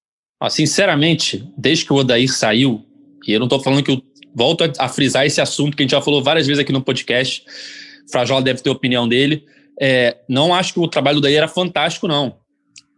Ah, 0.42 0.50
sinceramente, 0.50 1.48
desde 1.56 1.84
que 1.84 1.92
o 1.92 1.96
Odair 1.96 2.28
saiu, 2.28 2.84
e 3.24 3.32
eu 3.32 3.38
não 3.38 3.46
estou 3.46 3.62
falando 3.62 3.80
que 3.80 3.92
eu 3.92 4.02
volto 4.34 4.64
a, 4.64 4.72
a, 4.76 4.88
frisar 4.88 5.24
esse 5.24 5.40
assunto 5.40 5.76
que 5.76 5.84
a 5.84 5.84
gente 5.84 5.92
já 5.92 6.02
falou 6.02 6.20
várias 6.20 6.48
vezes 6.48 6.60
aqui 6.60 6.72
no 6.72 6.82
podcast, 6.82 7.44
Frajola 8.10 8.42
deve 8.42 8.60
ter 8.60 8.68
a 8.68 8.72
opinião 8.72 9.06
dele. 9.06 9.44
É, 9.80 10.16
não 10.28 10.52
acho 10.52 10.74
que 10.74 10.80
o 10.80 10.88
trabalho 10.88 11.18
do 11.18 11.18
Odair 11.20 11.38
era 11.38 11.46
fantástico, 11.46 12.08
não. 12.08 12.40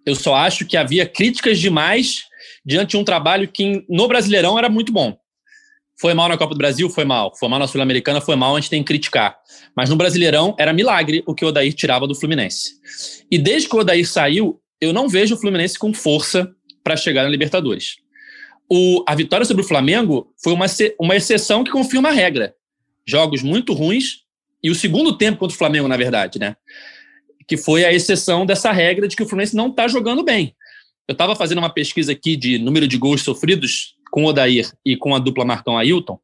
Eu 0.07 0.15
só 0.15 0.35
acho 0.35 0.65
que 0.65 0.75
havia 0.75 1.05
críticas 1.05 1.59
demais 1.59 2.23
diante 2.65 2.93
de 2.93 2.97
um 2.97 3.05
trabalho 3.05 3.47
que 3.47 3.85
no 3.91 4.09
Brasileirão 4.09 4.59
era 4.59 4.71
muito 4.71 4.91
bom. 4.91 5.15
Foi 6.01 6.15
mal 6.15 6.31
na 6.31 6.39
Copa 6.39 6.55
do 6.55 6.59
Brasil? 6.59 6.89
Foi 6.89 7.05
mal. 7.05 7.31
Foi 7.39 7.51
mal 7.51 7.59
na 7.59 7.67
Sul-Americana? 7.67 8.23
Foi 8.23 8.37
mal, 8.37 8.57
a 8.57 8.61
gente 8.61 8.71
tem 8.71 8.83
que 8.83 8.87
criticar. 8.87 9.37
Mas 9.77 9.91
no 9.91 9.97
Brasileirão 9.97 10.57
era 10.59 10.73
milagre 10.73 11.23
o 11.27 11.35
que 11.35 11.45
o 11.45 11.49
Odair 11.49 11.75
tirava 11.75 12.07
do 12.07 12.15
Fluminense. 12.15 12.71
E 13.31 13.37
desde 13.37 13.69
que 13.69 13.77
o 13.77 13.81
Odair 13.81 14.09
saiu, 14.09 14.63
eu 14.81 14.95
não 14.95 15.11
vejo 15.11 15.35
o 15.35 15.39
Fluminense 15.39 15.79
com 15.79 15.93
força 15.93 16.51
para 16.85 16.97
chegar 16.97 17.25
na 17.25 17.31
Libertadores. 17.31 17.97
O, 18.71 19.03
a 19.09 19.15
vitória 19.15 19.45
sobre 19.45 19.65
o 19.65 19.67
Flamengo 19.67 20.33
foi 20.43 20.53
uma, 20.53 20.67
uma 21.01 21.17
exceção 21.17 21.65
que 21.65 21.71
confirma 21.71 22.11
a 22.11 22.13
regra. 22.13 22.55
Jogos 23.07 23.43
muito 23.43 23.73
ruins 23.73 24.23
e 24.63 24.71
o 24.71 24.75
segundo 24.75 25.17
tempo 25.17 25.39
contra 25.39 25.55
o 25.55 25.59
Flamengo, 25.59 25.89
na 25.89 25.97
verdade, 25.97 26.39
né? 26.39 26.57
Que 27.47 27.57
foi 27.57 27.85
a 27.85 27.93
exceção 27.93 28.47
dessa 28.47 28.71
regra 28.71 29.09
de 29.09 29.17
que 29.17 29.23
o 29.23 29.27
Fluminense 29.27 29.57
não 29.57 29.69
está 29.69 29.89
jogando 29.89 30.23
bem. 30.23 30.55
Eu 31.07 31.13
estava 31.13 31.37
fazendo 31.37 31.59
uma 31.59 31.69
pesquisa 31.69 32.13
aqui 32.13 32.37
de 32.37 32.59
número 32.59 32.89
de 32.89 32.97
gols 32.97 33.23
sofridos 33.23 33.95
com 34.11 34.25
o 34.25 34.27
Odair 34.27 34.71
e 34.85 34.97
com 34.97 35.15
a 35.15 35.19
dupla 35.19 35.45
Marcão 35.45 35.77
Ailton. 35.77 36.19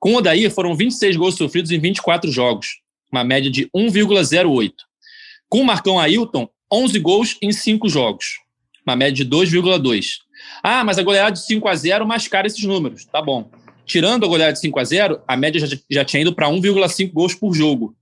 Com 0.00 0.14
o 0.14 0.16
Odair 0.16 0.50
foram 0.50 0.74
26 0.74 1.16
gols 1.16 1.36
sofridos 1.36 1.70
em 1.70 1.78
24 1.78 2.30
jogos, 2.32 2.80
uma 3.12 3.22
média 3.22 3.50
de 3.50 3.68
1,08. 3.74 4.72
Com 5.48 5.60
o 5.60 5.64
Marcão 5.64 6.00
Ailton, 6.00 6.48
11 6.72 6.98
gols 6.98 7.38
em 7.40 7.52
5 7.52 7.88
jogos, 7.88 8.38
uma 8.86 8.96
média 8.96 9.24
de 9.24 9.30
2,2. 9.30 10.18
Ah, 10.62 10.84
mas 10.84 10.98
a 10.98 11.02
goleada 11.02 11.32
de 11.32 11.44
5 11.44 11.68
a 11.68 11.74
0 11.74 12.06
mascara 12.06 12.46
esses 12.46 12.62
números. 12.64 13.04
Tá 13.04 13.20
bom. 13.20 13.50
Tirando 13.86 14.24
a 14.24 14.28
goleada 14.28 14.52
de 14.52 14.60
5 14.60 14.78
a 14.78 14.84
0 14.84 15.20
a 15.26 15.36
média 15.36 15.60
já, 15.60 15.76
já 15.90 16.04
tinha 16.04 16.22
ido 16.22 16.34
para 16.34 16.48
1,5 16.48 17.12
gols 17.12 17.34
por 17.34 17.54
jogo. 17.54 17.94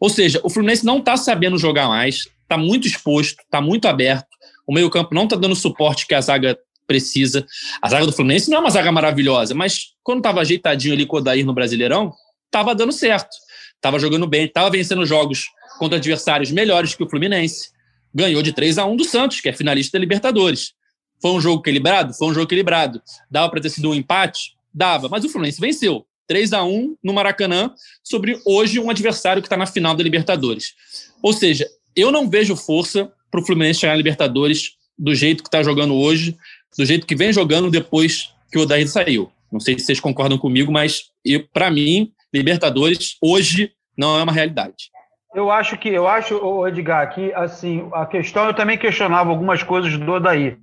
Ou 0.00 0.08
seja, 0.08 0.40
o 0.42 0.50
Fluminense 0.50 0.84
não 0.84 0.98
está 0.98 1.16
sabendo 1.16 1.58
jogar 1.58 1.88
mais, 1.88 2.28
está 2.42 2.56
muito 2.56 2.86
exposto, 2.86 3.40
está 3.42 3.60
muito 3.60 3.86
aberto. 3.86 4.28
O 4.66 4.72
meio-campo 4.72 5.14
não 5.14 5.24
está 5.24 5.36
dando 5.36 5.52
o 5.52 5.56
suporte 5.56 6.06
que 6.06 6.14
a 6.14 6.20
zaga 6.20 6.58
precisa. 6.86 7.46
A 7.80 7.88
zaga 7.88 8.06
do 8.06 8.12
Fluminense 8.12 8.50
não 8.50 8.58
é 8.58 8.60
uma 8.60 8.70
zaga 8.70 8.90
maravilhosa, 8.90 9.54
mas 9.54 9.92
quando 10.02 10.18
estava 10.18 10.40
ajeitadinho 10.40 10.94
ali 10.94 11.06
com 11.06 11.16
o 11.16 11.18
Odair 11.20 11.44
no 11.44 11.54
Brasileirão, 11.54 12.12
estava 12.46 12.74
dando 12.74 12.92
certo. 12.92 13.30
Estava 13.76 13.98
jogando 13.98 14.26
bem, 14.26 14.46
estava 14.46 14.70
vencendo 14.70 15.06
jogos 15.06 15.46
contra 15.78 15.98
adversários 15.98 16.50
melhores 16.50 16.94
que 16.94 17.02
o 17.02 17.08
Fluminense. 17.08 17.70
Ganhou 18.14 18.42
de 18.42 18.52
3 18.52 18.78
a 18.78 18.86
1 18.86 18.96
do 18.96 19.04
Santos, 19.04 19.40
que 19.40 19.48
é 19.48 19.52
finalista 19.52 19.98
da 19.98 20.00
Libertadores. 20.00 20.72
Foi 21.20 21.32
um 21.32 21.40
jogo 21.40 21.60
equilibrado? 21.60 22.14
Foi 22.14 22.28
um 22.28 22.34
jogo 22.34 22.46
equilibrado. 22.46 23.02
Dava 23.30 23.50
para 23.50 23.60
ter 23.60 23.70
sido 23.70 23.90
um 23.90 23.94
empate? 23.94 24.54
Dava, 24.72 25.08
mas 25.08 25.24
o 25.24 25.28
Fluminense 25.28 25.60
venceu. 25.60 26.06
3 26.26 26.52
a 26.52 26.64
1 26.64 26.96
no 27.02 27.12
Maracanã 27.12 27.74
sobre 28.04 28.40
hoje 28.46 28.78
um 28.78 28.88
adversário 28.88 29.42
que 29.42 29.46
está 29.46 29.56
na 29.56 29.66
final 29.66 29.94
da 29.94 30.02
Libertadores. 30.02 30.74
Ou 31.22 31.32
seja, 31.32 31.68
eu 31.94 32.12
não 32.12 32.30
vejo 32.30 32.54
força 32.54 33.12
para 33.30 33.40
o 33.40 33.44
Fluminense 33.44 33.80
chegar 33.80 33.92
na 33.92 33.98
Libertadores 33.98 34.76
do 34.96 35.14
jeito 35.14 35.42
que 35.42 35.48
está 35.48 35.62
jogando 35.62 35.94
hoje, 35.94 36.36
do 36.76 36.84
jeito 36.84 37.06
que 37.06 37.16
vem 37.16 37.32
jogando 37.32 37.70
depois 37.70 38.32
que 38.50 38.58
o 38.58 38.62
Odair 38.62 38.88
saiu. 38.88 39.30
Não 39.50 39.58
sei 39.58 39.78
se 39.78 39.84
vocês 39.84 39.98
concordam 39.98 40.38
comigo, 40.38 40.70
mas 40.70 41.10
para 41.52 41.70
mim, 41.70 42.12
Libertadores 42.32 43.16
hoje 43.20 43.72
não 43.96 44.18
é 44.18 44.22
uma 44.22 44.32
realidade. 44.32 44.90
Eu 45.32 45.50
acho 45.50 45.78
que, 45.78 45.88
eu 45.88 46.08
acho, 46.08 46.66
Edgar, 46.66 47.08
que 47.14 47.32
assim, 47.34 47.88
a 47.92 48.04
questão, 48.04 48.46
eu 48.46 48.54
também 48.54 48.76
questionava 48.76 49.30
algumas 49.30 49.62
coisas 49.62 49.96
do 49.96 50.12
Odair. 50.12 50.58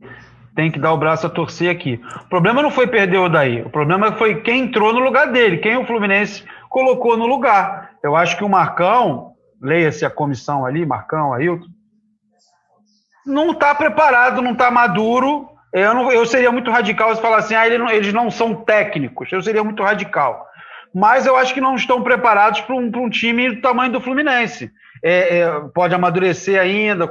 Tem 0.56 0.70
que 0.70 0.80
dar 0.80 0.92
o 0.92 0.98
braço 0.98 1.26
a 1.26 1.30
torcer 1.30 1.70
aqui. 1.70 2.02
O 2.26 2.30
problema 2.30 2.62
não 2.62 2.70
foi 2.70 2.86
perder 2.86 3.18
o 3.18 3.26
Odair, 3.26 3.66
o 3.66 3.70
problema 3.70 4.12
foi 4.14 4.42
quem 4.42 4.64
entrou 4.64 4.92
no 4.92 5.00
lugar 5.00 5.32
dele, 5.32 5.60
quem 5.60 5.78
o 5.78 5.86
Fluminense 5.86 6.44
colocou 6.70 7.16
no 7.16 7.26
lugar. 7.26 7.92
Eu 8.04 8.16
acho 8.16 8.36
que 8.36 8.44
o 8.44 8.50
Marcão, 8.50 9.34
leia-se 9.62 10.06
a 10.06 10.10
comissão 10.10 10.66
ali, 10.66 10.86
Marcão, 10.86 11.34
Ailton, 11.34 11.68
não 13.26 13.52
está 13.52 13.74
preparado, 13.74 14.42
não 14.42 14.52
está 14.52 14.70
maduro. 14.70 15.48
Eu, 15.72 15.94
não, 15.94 16.12
eu 16.12 16.26
seria 16.26 16.52
muito 16.52 16.72
radical 16.72 17.16
se 17.16 17.22
falar 17.22 17.38
assim, 17.38 17.56
ah, 17.56 17.66
eles 17.66 17.80
não, 17.80 17.90
eles 17.90 18.14
não 18.14 18.30
são 18.30 18.54
técnicos. 18.54 19.32
Eu 19.32 19.42
seria 19.42 19.64
muito 19.64 19.82
radical 19.82 20.48
mas 20.98 21.28
eu 21.28 21.38
acho 21.38 21.54
que 21.54 21.62
não 21.62 21.76
estão 21.76 22.02
preparados 22.02 22.62
para 22.62 22.74
um, 22.74 22.92
um, 22.96 23.08
time 23.08 23.54
do 23.54 23.62
tamanho 23.62 23.92
do 23.92 24.02
Fluminense. 24.02 24.72
É, 25.04 25.38
é, 25.38 25.60
pode 25.72 25.94
amadurecer 25.94 26.60
ainda, 26.60 27.08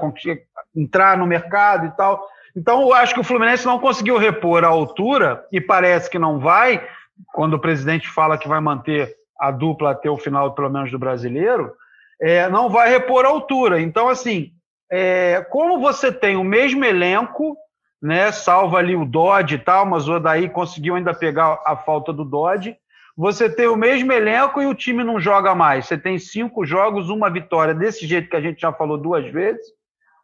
entrar 0.74 1.16
no 1.16 1.24
mercado 1.24 1.86
e 1.86 1.90
tal. 1.96 2.26
Então, 2.56 2.80
eu 2.80 2.92
acho 2.92 3.14
que 3.14 3.20
o 3.20 3.24
Fluminense 3.24 3.64
não 3.64 3.78
conseguiu 3.78 4.18
repor 4.18 4.64
a 4.64 4.68
altura, 4.68 5.46
e 5.52 5.60
parece 5.60 6.10
que 6.10 6.18
não 6.18 6.40
vai, 6.40 6.84
quando 7.32 7.54
o 7.54 7.60
presidente 7.60 8.08
fala 8.08 8.36
que 8.36 8.48
vai 8.48 8.58
manter 8.58 9.14
a 9.38 9.52
dupla 9.52 9.92
até 9.92 10.10
o 10.10 10.18
final, 10.18 10.52
pelo 10.52 10.68
menos, 10.68 10.90
do 10.90 10.98
brasileiro, 10.98 11.72
é, 12.20 12.48
não 12.48 12.68
vai 12.68 12.88
repor 12.90 13.24
a 13.24 13.28
altura. 13.28 13.80
Então, 13.80 14.08
assim, 14.08 14.50
é, 14.90 15.46
como 15.48 15.78
você 15.78 16.10
tem 16.10 16.34
o 16.34 16.42
mesmo 16.42 16.84
elenco, 16.84 17.56
né, 18.02 18.32
salva 18.32 18.78
ali 18.78 18.96
o 18.96 19.04
Dodge 19.04 19.54
e 19.54 19.58
tal, 19.58 19.86
mas 19.86 20.08
o 20.08 20.18
Daí 20.18 20.48
conseguiu 20.48 20.96
ainda 20.96 21.14
pegar 21.14 21.60
a 21.64 21.76
falta 21.76 22.12
do 22.12 22.24
Dodge, 22.24 22.76
você 23.16 23.48
tem 23.48 23.66
o 23.66 23.76
mesmo 23.76 24.12
elenco 24.12 24.60
e 24.60 24.66
o 24.66 24.74
time 24.74 25.02
não 25.02 25.18
joga 25.18 25.54
mais. 25.54 25.86
Você 25.86 25.96
tem 25.96 26.18
cinco 26.18 26.66
jogos, 26.66 27.08
uma 27.08 27.30
vitória, 27.30 27.74
desse 27.74 28.06
jeito 28.06 28.28
que 28.28 28.36
a 28.36 28.40
gente 28.40 28.60
já 28.60 28.72
falou 28.72 28.98
duas 28.98 29.26
vezes. 29.32 29.64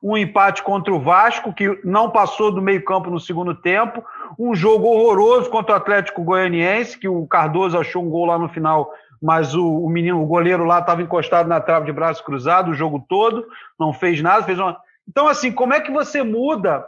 Um 0.02 0.16
empate 0.16 0.62
contra 0.62 0.92
o 0.92 1.00
Vasco, 1.00 1.54
que 1.54 1.80
não 1.84 2.10
passou 2.10 2.50
do 2.52 2.60
meio-campo 2.60 3.08
no 3.08 3.18
segundo 3.18 3.54
tempo. 3.54 4.04
Um 4.38 4.54
jogo 4.54 4.88
horroroso 4.88 5.48
contra 5.48 5.72
o 5.74 5.76
Atlético 5.76 6.22
Goianiense, 6.22 6.98
que 6.98 7.08
o 7.08 7.26
Cardoso 7.26 7.78
achou 7.78 8.04
um 8.04 8.10
gol 8.10 8.26
lá 8.26 8.38
no 8.38 8.48
final, 8.48 8.92
mas 9.22 9.54
o, 9.54 9.64
o 9.64 9.88
menino, 9.88 10.20
o 10.20 10.26
goleiro 10.26 10.64
lá, 10.64 10.80
estava 10.80 11.00
encostado 11.00 11.48
na 11.48 11.60
trave 11.60 11.86
de 11.86 11.92
braço 11.92 12.22
cruzado 12.22 12.72
o 12.72 12.74
jogo 12.74 13.02
todo, 13.08 13.46
não 13.78 13.92
fez 13.92 14.20
nada, 14.20 14.42
fez 14.42 14.58
uma. 14.58 14.76
Então, 15.08 15.28
assim, 15.28 15.50
como 15.50 15.72
é 15.72 15.80
que 15.80 15.90
você 15.90 16.22
muda 16.22 16.84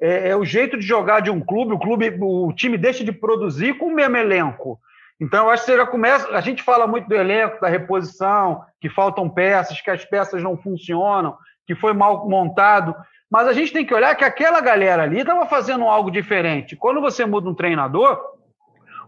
é, 0.00 0.28
é, 0.28 0.36
o 0.36 0.44
jeito 0.44 0.78
de 0.78 0.86
jogar 0.86 1.20
de 1.20 1.30
um 1.30 1.40
clube? 1.40 1.72
O 1.72 1.78
clube, 1.78 2.16
o 2.20 2.52
time 2.52 2.78
deixa 2.78 3.02
de 3.02 3.10
produzir 3.10 3.78
com 3.78 3.86
o 3.86 3.94
mesmo 3.94 4.16
elenco. 4.16 4.78
Então, 5.20 5.44
eu 5.44 5.50
acho 5.50 5.64
que 5.64 5.70
você 5.70 5.76
já 5.76 5.86
começa. 5.86 6.28
A 6.30 6.40
gente 6.40 6.62
fala 6.62 6.86
muito 6.86 7.06
do 7.08 7.14
elenco, 7.14 7.60
da 7.60 7.68
reposição, 7.68 8.64
que 8.80 8.88
faltam 8.88 9.28
peças, 9.28 9.80
que 9.80 9.90
as 9.90 10.04
peças 10.04 10.42
não 10.42 10.56
funcionam, 10.56 11.36
que 11.66 11.74
foi 11.74 11.92
mal 11.92 12.28
montado. 12.28 12.94
Mas 13.30 13.46
a 13.46 13.52
gente 13.52 13.72
tem 13.72 13.84
que 13.84 13.94
olhar 13.94 14.14
que 14.14 14.24
aquela 14.24 14.60
galera 14.60 15.02
ali 15.02 15.20
estava 15.20 15.46
fazendo 15.46 15.84
algo 15.84 16.10
diferente. 16.10 16.74
Quando 16.74 17.00
você 17.00 17.26
muda 17.26 17.50
um 17.50 17.54
treinador, 17.54 18.18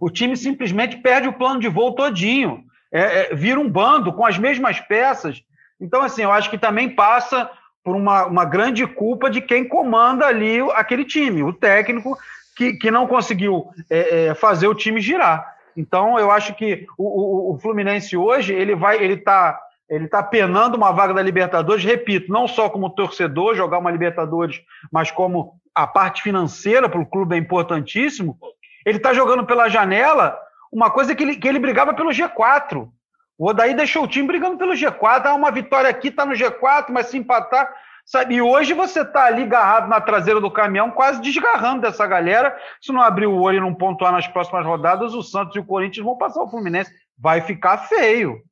o 0.01 0.11
time 0.11 0.37
simplesmente 0.37 0.98
perde 0.98 1.29
o 1.29 1.33
plano 1.33 1.59
de 1.59 1.68
voo 1.68 1.94
todinho. 1.94 2.62
É, 2.92 3.33
é, 3.33 3.35
vira 3.35 3.59
um 3.59 3.68
bando 3.68 4.12
com 4.12 4.27
as 4.27 4.38
mesmas 4.38 4.79
peças. 4.79 5.42
Então, 5.81 6.03
assim, 6.03 6.22
eu 6.22 6.31
acho 6.31 6.51
que 6.51 6.59
também 6.59 6.90
passa 6.90 7.51
por 7.83 7.96
uma, 7.96 8.27
uma 8.27 8.44
grande 8.44 8.87
culpa 8.87 9.31
de 9.31 9.40
quem 9.40 9.66
comanda 9.66 10.27
ali 10.27 10.61
aquele 10.75 11.05
time, 11.05 11.42
o 11.42 11.53
técnico 11.53 12.16
que, 12.57 12.75
que 12.75 12.90
não 12.90 13.07
conseguiu 13.07 13.70
é, 13.90 14.27
é 14.27 14.35
fazer 14.35 14.68
o 14.68 14.75
time 14.75 15.01
girar. 15.01 15.52
Então, 15.76 16.18
eu 16.18 16.30
acho 16.30 16.54
que 16.54 16.87
o, 16.96 17.04
o, 17.04 17.54
o 17.54 17.58
Fluminense 17.58 18.16
hoje 18.16 18.52
ele 18.54 18.74
vai, 18.74 19.02
ele 19.02 19.14
está 19.14 19.58
ele 19.88 20.08
tá 20.08 20.22
penando 20.22 20.74
uma 20.74 20.90
vaga 20.90 21.12
da 21.12 21.20
Libertadores, 21.20 21.85
repito, 21.85 22.32
não 22.32 22.48
só 22.48 22.70
como 22.70 22.88
torcedor, 22.88 23.54
jogar 23.54 23.76
uma 23.76 23.90
Libertadores, 23.90 24.62
mas 24.90 25.11
como 25.11 25.61
a 25.74 25.87
parte 25.87 26.22
financeira 26.22 26.88
para 26.88 27.00
o 27.00 27.04
clube 27.04 27.35
é 27.35 27.38
importantíssimo. 27.38 28.38
Ele 28.87 28.96
está 28.96 29.12
jogando 29.12 29.44
pela 29.44 29.68
janela 29.68 30.38
uma 30.72 30.90
coisa 30.90 31.14
que 31.14 31.22
ele, 31.22 31.37
que 31.37 31.46
ele 31.46 31.58
brigava 31.58 31.92
pelo 31.92 32.11
G4. 32.11 32.88
O 33.37 33.48
Odaí 33.48 33.74
deixou 33.74 34.04
o 34.04 34.08
time 34.08 34.26
brigando 34.26 34.56
pelo 34.56 34.72
G4. 34.72 35.26
Ah, 35.26 35.35
uma 35.35 35.50
vitória 35.50 35.90
aqui, 35.90 36.08
está 36.08 36.24
no 36.24 36.35
G4, 36.35 36.87
mas 36.88 37.08
se 37.08 37.18
empatar, 37.18 37.70
Sabe? 38.05 38.35
E 38.35 38.43
hoje 38.43 38.75
você 38.75 39.03
está 39.03 39.25
ali 39.25 39.43
agarrado 39.43 39.88
na 39.88 40.01
traseira 40.01 40.41
do 40.41 40.51
caminhão, 40.51 40.91
quase 40.91 41.21
desgarrando 41.21 41.83
dessa 41.83 42.07
galera. 42.07 42.57
Se 42.81 42.93
não 42.93 43.01
abrir 43.01 43.27
o 43.27 43.41
olho 43.41 43.59
e 43.59 43.61
não 43.61 43.75
pontuar 43.75 44.12
nas 44.12 44.27
próximas 44.27 44.67
rodadas, 44.67 45.15
o 45.15 45.23
Santos 45.23 45.57
e 45.57 45.61
o 45.61 45.65
Corinthians 45.65 46.05
vão 46.05 46.17
passar 46.17 46.43
o 46.43 46.51
Fluminense. 46.51 46.91
Vai 47.17 47.41
ficar 47.41 47.88
feio. 47.88 48.43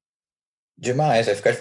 Demais, 0.79 1.27
vai 1.27 1.35
ficar. 1.35 1.57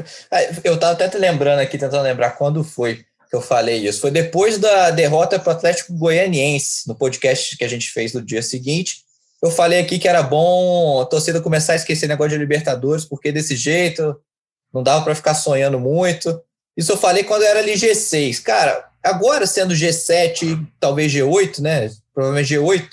Eu 0.64 0.76
estava 0.76 0.94
até 0.94 1.18
lembrando 1.18 1.60
aqui, 1.60 1.78
tentando 1.78 2.04
lembrar 2.04 2.32
quando 2.32 2.64
foi 2.64 3.04
que 3.30 3.36
eu 3.36 3.42
falei 3.42 3.88
isso. 3.88 4.02
Foi 4.02 4.12
depois 4.12 4.58
da 4.58 4.90
derrota 4.90 5.38
para 5.40 5.54
o 5.54 5.56
Atlético 5.56 5.94
Goianiense, 5.94 6.88
no 6.88 6.96
podcast 6.96 7.56
que 7.56 7.64
a 7.64 7.68
gente 7.68 7.92
fez 7.92 8.14
no 8.14 8.22
dia 8.22 8.42
seguinte. 8.42 9.04
Eu 9.42 9.52
falei 9.52 9.80
aqui 9.80 10.00
que 10.00 10.08
era 10.08 10.24
bom 10.24 11.02
a 11.02 11.06
torcida 11.06 11.40
começar 11.40 11.74
a 11.74 11.76
esquecer 11.76 12.08
negócio 12.08 12.32
de 12.32 12.38
Libertadores, 12.38 13.06
porque 13.06 13.32
desse 13.32 13.56
jeito 13.56 14.20
não 14.74 14.82
dava 14.82 15.04
para 15.04 15.16
ficar 15.16 15.36
sonhando 15.36 15.80
muito. 15.80 16.42
Isso 16.80 16.94
eu 16.94 16.98
falei 16.98 17.26
quando 17.26 17.42
eu 17.42 17.50
era 17.50 17.60
ali 17.60 17.74
G6. 17.74 18.42
Cara, 18.42 18.90
agora 19.04 19.46
sendo 19.46 19.74
G7, 19.74 20.66
talvez 20.80 21.12
G8, 21.12 21.60
né? 21.60 21.92
Provavelmente 22.14 22.56
G8, 22.56 22.88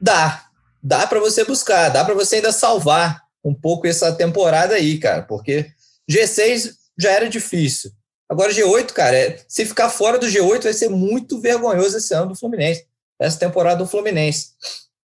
dá. 0.00 0.46
Dá 0.82 1.06
para 1.06 1.20
você 1.20 1.44
buscar, 1.44 1.90
dá 1.90 2.02
para 2.06 2.14
você 2.14 2.36
ainda 2.36 2.50
salvar 2.50 3.22
um 3.44 3.52
pouco 3.52 3.86
essa 3.86 4.10
temporada 4.12 4.76
aí, 4.76 4.98
cara, 4.98 5.22
porque 5.24 5.70
G6 6.10 6.72
já 6.98 7.10
era 7.10 7.28
difícil. 7.28 7.92
Agora 8.30 8.50
G8, 8.50 8.92
cara, 8.92 9.14
é, 9.14 9.44
se 9.46 9.66
ficar 9.66 9.90
fora 9.90 10.18
do 10.18 10.26
G8 10.26 10.62
vai 10.62 10.72
ser 10.72 10.88
muito 10.88 11.38
vergonhoso 11.38 11.98
esse 11.98 12.14
ano 12.14 12.30
do 12.30 12.34
Fluminense, 12.34 12.86
essa 13.20 13.38
temporada 13.38 13.84
do 13.84 13.86
Fluminense, 13.86 14.52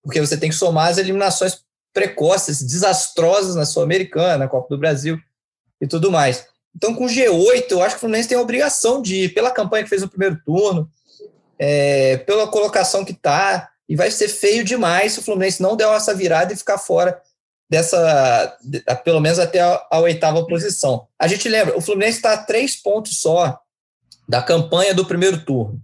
porque 0.02 0.22
você 0.22 0.38
tem 0.38 0.50
que 0.50 0.56
somar 0.56 0.88
as 0.88 0.98
eliminações 0.98 1.60
precoces, 1.94 2.62
desastrosas 2.62 3.54
na 3.54 3.66
Sul-Americana, 3.66 4.38
na 4.38 4.48
Copa 4.48 4.70
do 4.70 4.80
Brasil 4.80 5.20
e 5.82 5.86
tudo 5.86 6.10
mais. 6.10 6.48
Então, 6.78 6.94
com 6.94 7.08
G8, 7.08 7.72
eu 7.72 7.82
acho 7.82 7.96
que 7.96 7.98
o 7.98 8.00
Fluminense 8.02 8.30
tem 8.30 8.38
a 8.38 8.42
obrigação 8.42 9.02
de 9.02 9.24
ir, 9.24 9.34
pela 9.34 9.50
campanha 9.50 9.84
que 9.84 9.90
fez 9.90 10.04
no 10.04 10.10
primeiro 10.10 10.40
turno, 10.46 10.88
é, 11.58 12.18
pela 12.18 12.48
colocação 12.48 13.04
que 13.04 13.14
está, 13.14 13.68
e 13.90 13.96
vai 13.96 14.12
ser 14.12 14.28
feio 14.28 14.64
demais 14.64 15.14
se 15.14 15.20
o 15.20 15.24
Fluminense 15.24 15.60
não 15.60 15.76
der 15.76 15.88
essa 15.88 16.14
virada 16.14 16.54
e 16.54 16.58
ficar 16.58 16.78
fora 16.78 17.20
dessa, 17.68 18.56
pelo 19.04 19.20
menos 19.20 19.40
até 19.40 19.60
a, 19.60 19.88
a 19.90 20.00
oitava 20.00 20.46
posição. 20.46 21.08
A 21.18 21.28
gente 21.28 21.50
lembra, 21.50 21.76
o 21.76 21.82
Fluminense 21.82 22.18
está 22.18 22.34
a 22.34 22.38
três 22.38 22.76
pontos 22.76 23.20
só 23.20 23.60
da 24.30 24.42
campanha 24.44 24.94
do 24.94 25.06
primeiro 25.06 25.44
turno. 25.44 25.82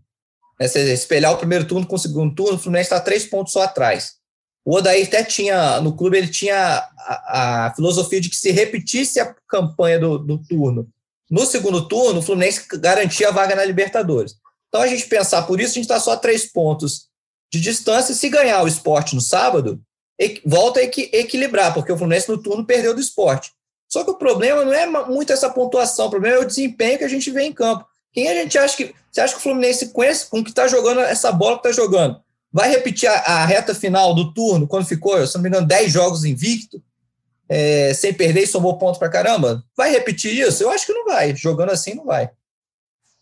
É, 0.60 0.68
se 0.68 0.80
espelhar 0.94 1.34
o 1.34 1.38
primeiro 1.38 1.66
turno 1.66 1.88
com 1.88 1.96
o 1.96 2.00
segundo 2.00 2.36
turno, 2.36 2.58
o 2.58 2.60
Fluminense 2.60 2.86
está 2.86 3.00
três 3.00 3.26
pontos 3.26 3.52
só 3.52 3.64
atrás. 3.64 4.18
O 4.66 4.78
Odair 4.78 5.06
até 5.08 5.24
tinha, 5.24 5.82
no 5.82 5.96
clube, 5.96 6.18
ele 6.18 6.30
tinha 6.30 6.84
a, 6.98 7.66
a 7.68 7.76
filosofia 7.76 8.22
de 8.22 8.30
que 8.30 8.36
se 8.36 8.52
repetisse 8.52 9.20
a 9.20 9.36
campanha 9.48 10.00
do, 10.00 10.18
do, 10.18 10.38
turno 10.38 10.90
no 11.34 11.48
segundo 11.48 11.88
turno, 11.88 12.20
o 12.20 12.22
Fluminense 12.22 12.64
garantia 12.74 13.30
a 13.30 13.32
vaga 13.32 13.56
na 13.56 13.66
Libertadores. 13.66 14.36
Então, 14.68 14.82
a 14.82 14.88
gente 14.88 15.08
pensar 15.08 15.42
por 15.44 15.60
isso, 15.60 15.72
a 15.72 15.74
gente 15.74 15.86
está 15.86 16.00
só 16.00 16.12
a 16.12 16.18
três 16.18 16.52
pontos 16.52 17.08
de 17.52 17.60
distância. 17.60 18.14
Se 18.14 18.30
ganhar 18.30 18.62
o 18.62 18.68
esporte 18.68 19.16
no 19.16 19.22
sábado, 19.22 19.82
volta 20.46 20.80
a 20.80 20.84
equilibrar, 20.84 21.74
porque 21.74 21.92
o 21.92 21.98
Fluminense 21.98 22.30
no 22.30 22.38
turno 22.38 22.64
perdeu 22.64 22.94
do 22.94 23.02
esporte. 23.02 23.52
Só 23.90 24.04
que 24.04 24.12
o 24.12 24.18
problema 24.18 24.64
não 24.64 24.74
é 24.74 24.86
muito 24.86 25.34
essa 25.34 25.50
pontuação, 25.50 26.06
o 26.06 26.10
problema 26.12 26.38
é 26.38 26.40
o 26.42 26.48
desempenho 26.48 27.00
que 27.00 27.04
a 27.04 27.10
gente 27.10 27.32
vê 27.32 27.44
em 27.44 27.52
campo. 27.52 27.84
Quem 28.12 28.28
a 28.28 28.36
gente 28.36 28.56
acha 28.58 28.78
que. 28.78 28.94
Você 29.12 29.22
acha 29.22 29.34
que 29.34 29.40
o 29.40 29.44
Fluminense, 29.44 29.90
com, 29.90 30.04
com 30.30 30.44
que 30.44 30.52
está 30.52 30.68
jogando 30.68 31.00
essa 31.00 31.32
bola 31.32 31.60
que 31.60 31.68
está 31.68 31.82
jogando, 31.82 32.20
Vai 32.54 32.70
repetir 32.70 33.10
a, 33.10 33.16
a, 33.16 33.46
reta 33.46 33.74
final 33.74 34.14
do 34.14 34.32
turno, 34.32 34.68
quando 34.68 34.86
ficou, 34.86 35.26
se 35.26 35.34
não 35.34 35.42
me 35.42 35.50
engano, 35.50 35.66
10 35.66 35.92
jogos 35.92 36.24
invicto, 36.24 36.80
é, 37.50 37.92
sem 37.96 38.14
perder 38.14 38.44
e 38.44 38.48
somou 38.48 38.78
pontos 38.78 39.00
para 39.00 39.10
caramba? 39.10 39.64
Vai 39.76 39.92
repetir 39.92 40.40
isso? 40.40 40.62
Eu 40.62 40.70
acho 40.70 40.86
que 40.86 40.94
não 40.94 41.06
vai. 41.06 41.36
Jogando 41.36 41.72
assim, 41.72 41.96
não 41.96 42.06
vai. 42.06 42.30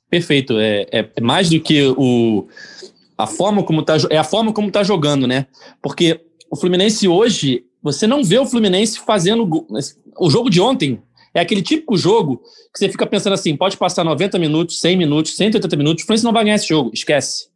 Perfeito. 0.09 0.59
É, 0.59 0.85
é, 0.91 1.09
é 1.15 1.21
mais 1.21 1.49
do 1.49 1.61
que 1.61 1.81
o, 1.97 2.49
a 3.17 3.25
forma 3.25 3.63
como 3.63 3.83
tá, 3.83 3.95
é 4.09 4.17
a 4.17 4.23
forma 4.23 4.51
como 4.51 4.67
está 4.67 4.83
jogando, 4.83 5.25
né? 5.25 5.47
Porque 5.81 6.19
o 6.49 6.57
Fluminense 6.57 7.07
hoje, 7.07 7.63
você 7.81 8.05
não 8.05 8.23
vê 8.23 8.37
o 8.37 8.45
Fluminense 8.45 8.99
fazendo. 8.99 9.49
O 10.19 10.29
jogo 10.29 10.49
de 10.49 10.59
ontem 10.59 11.01
é 11.33 11.39
aquele 11.39 11.61
típico 11.61 11.95
jogo 11.97 12.41
que 12.73 12.79
você 12.79 12.89
fica 12.89 13.07
pensando 13.07 13.33
assim: 13.33 13.55
pode 13.55 13.77
passar 13.77 14.03
90 14.03 14.37
minutos, 14.37 14.81
100 14.81 14.97
minutos, 14.97 15.37
180 15.37 15.75
minutos, 15.77 16.03
o 16.03 16.05
Fluminense 16.05 16.25
não 16.25 16.33
vai 16.33 16.43
ganhar 16.43 16.55
esse 16.57 16.67
jogo, 16.67 16.91
esquece. 16.93 17.50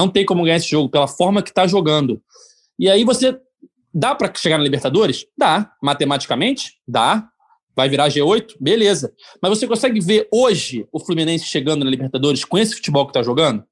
Não 0.00 0.08
tem 0.08 0.24
como 0.24 0.44
ganhar 0.44 0.56
esse 0.56 0.70
jogo 0.70 0.88
pela 0.88 1.06
forma 1.06 1.42
que 1.42 1.50
está 1.50 1.66
jogando. 1.66 2.22
E 2.78 2.88
aí 2.88 3.04
você 3.04 3.38
Dá 3.92 4.14
para 4.14 4.32
chegar 4.34 4.56
na 4.56 4.64
Libertadores? 4.64 5.26
Dá. 5.36 5.72
Matematicamente? 5.82 6.74
Dá. 6.86 7.28
Vai 7.74 7.88
virar 7.88 8.08
G8? 8.08 8.54
Beleza. 8.60 9.12
Mas 9.42 9.58
você 9.58 9.66
consegue 9.66 10.00
ver 10.00 10.28
hoje 10.32 10.86
o 10.92 11.00
Fluminense 11.00 11.44
chegando 11.44 11.84
na 11.84 11.90
Libertadores 11.90 12.44
com 12.44 12.56
esse 12.56 12.76
futebol 12.76 13.04
que 13.04 13.10
está 13.10 13.22
jogando? 13.22 13.64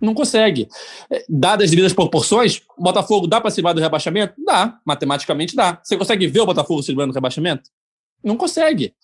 Não 0.00 0.14
consegue. 0.14 0.68
É, 1.08 1.24
dadas 1.28 1.66
as 1.66 1.70
devidas 1.70 1.92
proporções, 1.92 2.60
o 2.76 2.82
Botafogo 2.82 3.28
dá 3.28 3.40
para 3.40 3.52
se 3.52 3.58
livrar 3.58 3.74
do 3.74 3.80
rebaixamento? 3.80 4.34
Dá. 4.44 4.78
Matematicamente 4.84 5.54
dá. 5.54 5.80
Você 5.82 5.96
consegue 5.96 6.26
ver 6.26 6.40
o 6.40 6.46
Botafogo 6.46 6.82
se 6.82 6.90
livrando 6.90 7.12
do 7.12 7.14
rebaixamento? 7.14 7.70
Não 8.24 8.36
consegue. 8.36 8.94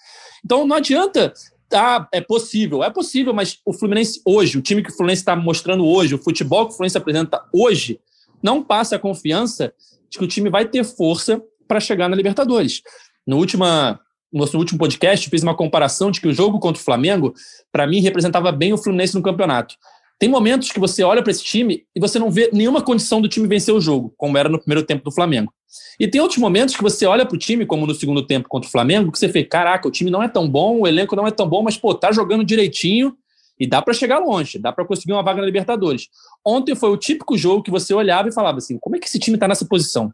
Então 0.44 0.66
não 0.66 0.76
adianta. 0.76 1.32
Ah, 1.72 2.08
é 2.12 2.20
possível, 2.20 2.82
é 2.82 2.90
possível, 2.90 3.34
mas 3.34 3.58
o 3.64 3.72
Fluminense 3.72 4.20
hoje, 4.24 4.56
o 4.56 4.62
time 4.62 4.82
que 4.82 4.90
o 4.90 4.96
Fluminense 4.96 5.22
está 5.22 5.36
mostrando 5.36 5.86
hoje, 5.86 6.14
o 6.14 6.18
futebol 6.18 6.66
que 6.66 6.72
o 6.72 6.76
Fluminense 6.76 6.96
apresenta 6.96 7.42
hoje, 7.52 8.00
não 8.42 8.62
passa 8.62 8.96
a 8.96 8.98
confiança 8.98 9.72
de 10.08 10.18
que 10.18 10.24
o 10.24 10.28
time 10.28 10.48
vai 10.48 10.66
ter 10.66 10.84
força 10.84 11.42
para 11.66 11.80
chegar 11.80 12.08
na 12.08 12.16
Libertadores. 12.16 12.82
No, 13.26 13.36
última, 13.36 14.00
no 14.32 14.40
nosso 14.40 14.56
último 14.56 14.78
podcast, 14.78 15.28
fiz 15.28 15.42
uma 15.42 15.54
comparação 15.54 16.10
de 16.10 16.20
que 16.20 16.28
o 16.28 16.32
jogo 16.32 16.58
contra 16.58 16.80
o 16.80 16.84
Flamengo, 16.84 17.34
para 17.70 17.86
mim, 17.86 18.00
representava 18.00 18.50
bem 18.50 18.72
o 18.72 18.78
Fluminense 18.78 19.14
no 19.14 19.22
campeonato. 19.22 19.74
Tem 20.18 20.28
momentos 20.28 20.72
que 20.72 20.80
você 20.80 21.04
olha 21.04 21.22
para 21.22 21.30
esse 21.30 21.44
time 21.44 21.84
e 21.94 22.00
você 22.00 22.18
não 22.18 22.30
vê 22.30 22.50
nenhuma 22.52 22.82
condição 22.82 23.20
do 23.20 23.28
time 23.28 23.46
vencer 23.46 23.72
o 23.72 23.80
jogo, 23.80 24.12
como 24.16 24.36
era 24.36 24.48
no 24.48 24.58
primeiro 24.58 24.84
tempo 24.84 25.04
do 25.04 25.12
Flamengo. 25.12 25.52
E 26.00 26.08
tem 26.08 26.20
outros 26.20 26.38
momentos 26.38 26.74
que 26.74 26.82
você 26.82 27.06
olha 27.06 27.24
para 27.24 27.36
o 27.36 27.38
time, 27.38 27.64
como 27.64 27.86
no 27.86 27.94
segundo 27.94 28.26
tempo 28.26 28.48
contra 28.48 28.68
o 28.68 28.72
Flamengo, 28.72 29.12
que 29.12 29.18
você 29.18 29.28
vê, 29.28 29.44
caraca, 29.44 29.86
o 29.86 29.90
time 29.90 30.10
não 30.10 30.22
é 30.22 30.28
tão 30.28 30.48
bom, 30.48 30.80
o 30.80 30.88
elenco 30.88 31.14
não 31.14 31.26
é 31.26 31.30
tão 31.30 31.48
bom, 31.48 31.62
mas, 31.62 31.76
pô, 31.76 31.94
tá 31.94 32.10
jogando 32.10 32.44
direitinho 32.44 33.14
e 33.60 33.66
dá 33.66 33.80
para 33.80 33.94
chegar 33.94 34.18
longe, 34.18 34.58
dá 34.58 34.72
para 34.72 34.84
conseguir 34.84 35.12
uma 35.12 35.22
vaga 35.22 35.40
na 35.40 35.46
Libertadores. 35.46 36.08
Ontem 36.44 36.74
foi 36.74 36.90
o 36.90 36.96
típico 36.96 37.36
jogo 37.36 37.62
que 37.62 37.70
você 37.70 37.94
olhava 37.94 38.28
e 38.28 38.32
falava 38.32 38.58
assim, 38.58 38.78
como 38.78 38.96
é 38.96 38.98
que 38.98 39.06
esse 39.06 39.18
time 39.18 39.36
está 39.36 39.46
nessa 39.46 39.66
posição? 39.66 40.12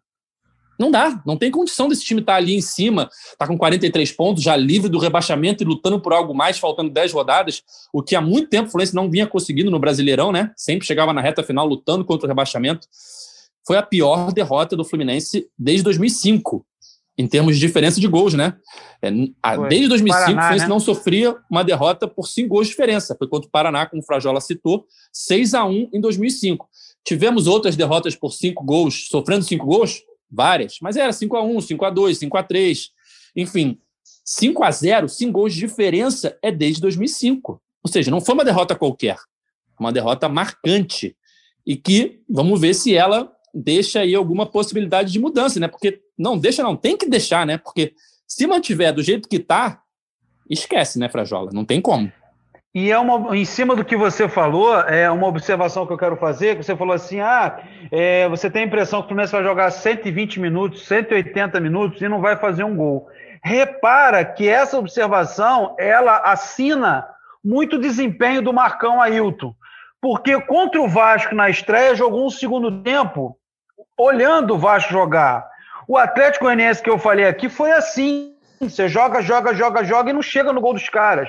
Não 0.78 0.90
dá, 0.90 1.22
não 1.24 1.36
tem 1.36 1.50
condição 1.50 1.88
desse 1.88 2.04
time 2.04 2.20
estar 2.20 2.34
tá 2.34 2.38
ali 2.38 2.54
em 2.54 2.60
cima, 2.60 3.08
tá 3.38 3.46
com 3.46 3.56
43 3.56 4.12
pontos, 4.12 4.42
já 4.42 4.56
livre 4.56 4.88
do 4.88 4.98
rebaixamento 4.98 5.62
e 5.62 5.66
lutando 5.66 6.00
por 6.00 6.12
algo 6.12 6.34
mais, 6.34 6.58
faltando 6.58 6.90
10 6.90 7.12
rodadas, 7.12 7.62
o 7.92 8.02
que 8.02 8.16
há 8.16 8.20
muito 8.20 8.48
tempo 8.48 8.68
o 8.68 8.70
Fluminense 8.70 8.94
não 8.94 9.10
vinha 9.10 9.26
conseguindo 9.26 9.70
no 9.70 9.78
Brasileirão, 9.78 10.32
né? 10.32 10.50
Sempre 10.56 10.86
chegava 10.86 11.12
na 11.12 11.20
reta 11.20 11.42
final 11.42 11.66
lutando 11.66 12.04
contra 12.04 12.26
o 12.26 12.28
rebaixamento. 12.28 12.86
Foi 13.66 13.76
a 13.76 13.82
pior 13.82 14.32
derrota 14.32 14.76
do 14.76 14.84
Fluminense 14.84 15.46
desde 15.58 15.82
2005, 15.84 16.66
em 17.16 17.26
termos 17.26 17.54
de 17.54 17.60
diferença 17.60 18.00
de 18.00 18.06
gols, 18.08 18.34
né? 18.34 18.54
É, 19.00 19.10
desde 19.68 19.88
2005, 19.88 20.08
Paraná, 20.08 20.32
o 20.32 20.42
Fluminense 20.42 20.64
né? 20.64 20.68
não 20.68 20.80
sofria 20.80 21.36
uma 21.50 21.62
derrota 21.62 22.08
por 22.08 22.26
cinco 22.26 22.50
gols 22.50 22.66
de 22.66 22.72
diferença. 22.72 23.14
Foi 23.16 23.28
contra 23.28 23.48
o 23.48 23.50
Paraná, 23.50 23.86
como 23.86 24.02
o 24.02 24.04
Frajola 24.04 24.40
citou, 24.40 24.84
6 25.12 25.54
a 25.54 25.64
1 25.64 25.90
em 25.94 26.00
2005. 26.00 26.68
Tivemos 27.04 27.46
outras 27.46 27.76
derrotas 27.76 28.16
por 28.16 28.32
cinco 28.32 28.64
gols, 28.64 29.08
sofrendo 29.08 29.44
cinco 29.44 29.66
gols? 29.66 30.02
Várias, 30.30 30.78
mas 30.80 30.96
era 30.96 31.12
5 31.12 31.36
a 31.36 31.42
1 31.42 31.60
5 31.60 31.84
a 31.84 31.90
2 31.90 32.18
5 32.18 32.36
a 32.36 32.42
3 32.42 32.90
enfim, 33.36 33.78
5 34.24 34.62
a 34.62 34.70
0 34.70 35.08
5 35.08 35.32
gols 35.32 35.54
de 35.54 35.60
diferença 35.60 36.38
é 36.42 36.50
desde 36.50 36.80
2005. 36.80 37.60
Ou 37.82 37.90
seja, 37.90 38.10
não 38.10 38.20
foi 38.20 38.34
uma 38.34 38.44
derrota 38.44 38.74
qualquer, 38.74 39.16
uma 39.78 39.92
derrota 39.92 40.28
marcante 40.28 41.16
e 41.66 41.76
que 41.76 42.22
vamos 42.28 42.60
ver 42.60 42.74
se 42.74 42.94
ela 42.94 43.30
deixa 43.52 44.00
aí 44.00 44.14
alguma 44.14 44.46
possibilidade 44.46 45.12
de 45.12 45.18
mudança, 45.18 45.60
né? 45.60 45.68
Porque 45.68 46.00
não 46.18 46.38
deixa 46.38 46.62
não, 46.62 46.76
tem 46.76 46.96
que 46.96 47.08
deixar, 47.08 47.46
né? 47.46 47.58
Porque 47.58 47.94
se 48.26 48.46
mantiver 48.46 48.92
do 48.92 49.02
jeito 49.02 49.28
que 49.28 49.38
tá, 49.38 49.82
esquece, 50.48 50.98
né, 50.98 51.08
Frajola? 51.08 51.50
Não 51.52 51.64
tem 51.64 51.80
como. 51.80 52.10
E 52.74 52.90
é 52.90 52.98
uma, 52.98 53.36
em 53.36 53.44
cima 53.44 53.76
do 53.76 53.84
que 53.84 53.96
você 53.96 54.28
falou, 54.28 54.76
é 54.80 55.08
uma 55.08 55.28
observação 55.28 55.86
que 55.86 55.92
eu 55.92 55.96
quero 55.96 56.16
fazer, 56.16 56.56
que 56.56 56.64
você 56.64 56.74
falou 56.74 56.92
assim, 56.92 57.20
ah, 57.20 57.60
é, 57.88 58.28
você 58.28 58.50
tem 58.50 58.64
a 58.64 58.66
impressão 58.66 58.98
que 59.00 59.04
o 59.04 59.08
Fluminense 59.10 59.30
vai 59.30 59.44
jogar 59.44 59.70
120 59.70 60.40
minutos, 60.40 60.84
180 60.88 61.60
minutos 61.60 62.02
e 62.02 62.08
não 62.08 62.20
vai 62.20 62.36
fazer 62.36 62.64
um 62.64 62.74
gol. 62.74 63.08
Repara 63.44 64.24
que 64.24 64.48
essa 64.48 64.76
observação, 64.76 65.76
ela 65.78 66.16
assina 66.24 67.06
muito 67.44 67.78
desempenho 67.78 68.42
do 68.42 68.52
Marcão 68.52 69.00
Ailton, 69.00 69.54
porque 70.00 70.40
contra 70.40 70.82
o 70.82 70.88
Vasco 70.88 71.32
na 71.32 71.48
estreia 71.48 71.94
jogou 71.94 72.26
um 72.26 72.30
segundo 72.30 72.82
tempo, 72.82 73.38
olhando 73.96 74.54
o 74.54 74.58
Vasco 74.58 74.92
jogar. 74.92 75.46
O 75.86 75.96
Atlético 75.96 76.46
Goianiense 76.46 76.82
que 76.82 76.90
eu 76.90 76.98
falei 76.98 77.26
aqui 77.26 77.48
foi 77.48 77.70
assim, 77.70 78.34
você 78.58 78.88
joga, 78.88 79.22
joga, 79.22 79.54
joga, 79.54 79.84
joga 79.84 80.10
e 80.10 80.12
não 80.12 80.22
chega 80.22 80.52
no 80.52 80.60
gol 80.60 80.72
dos 80.72 80.88
caras. 80.88 81.28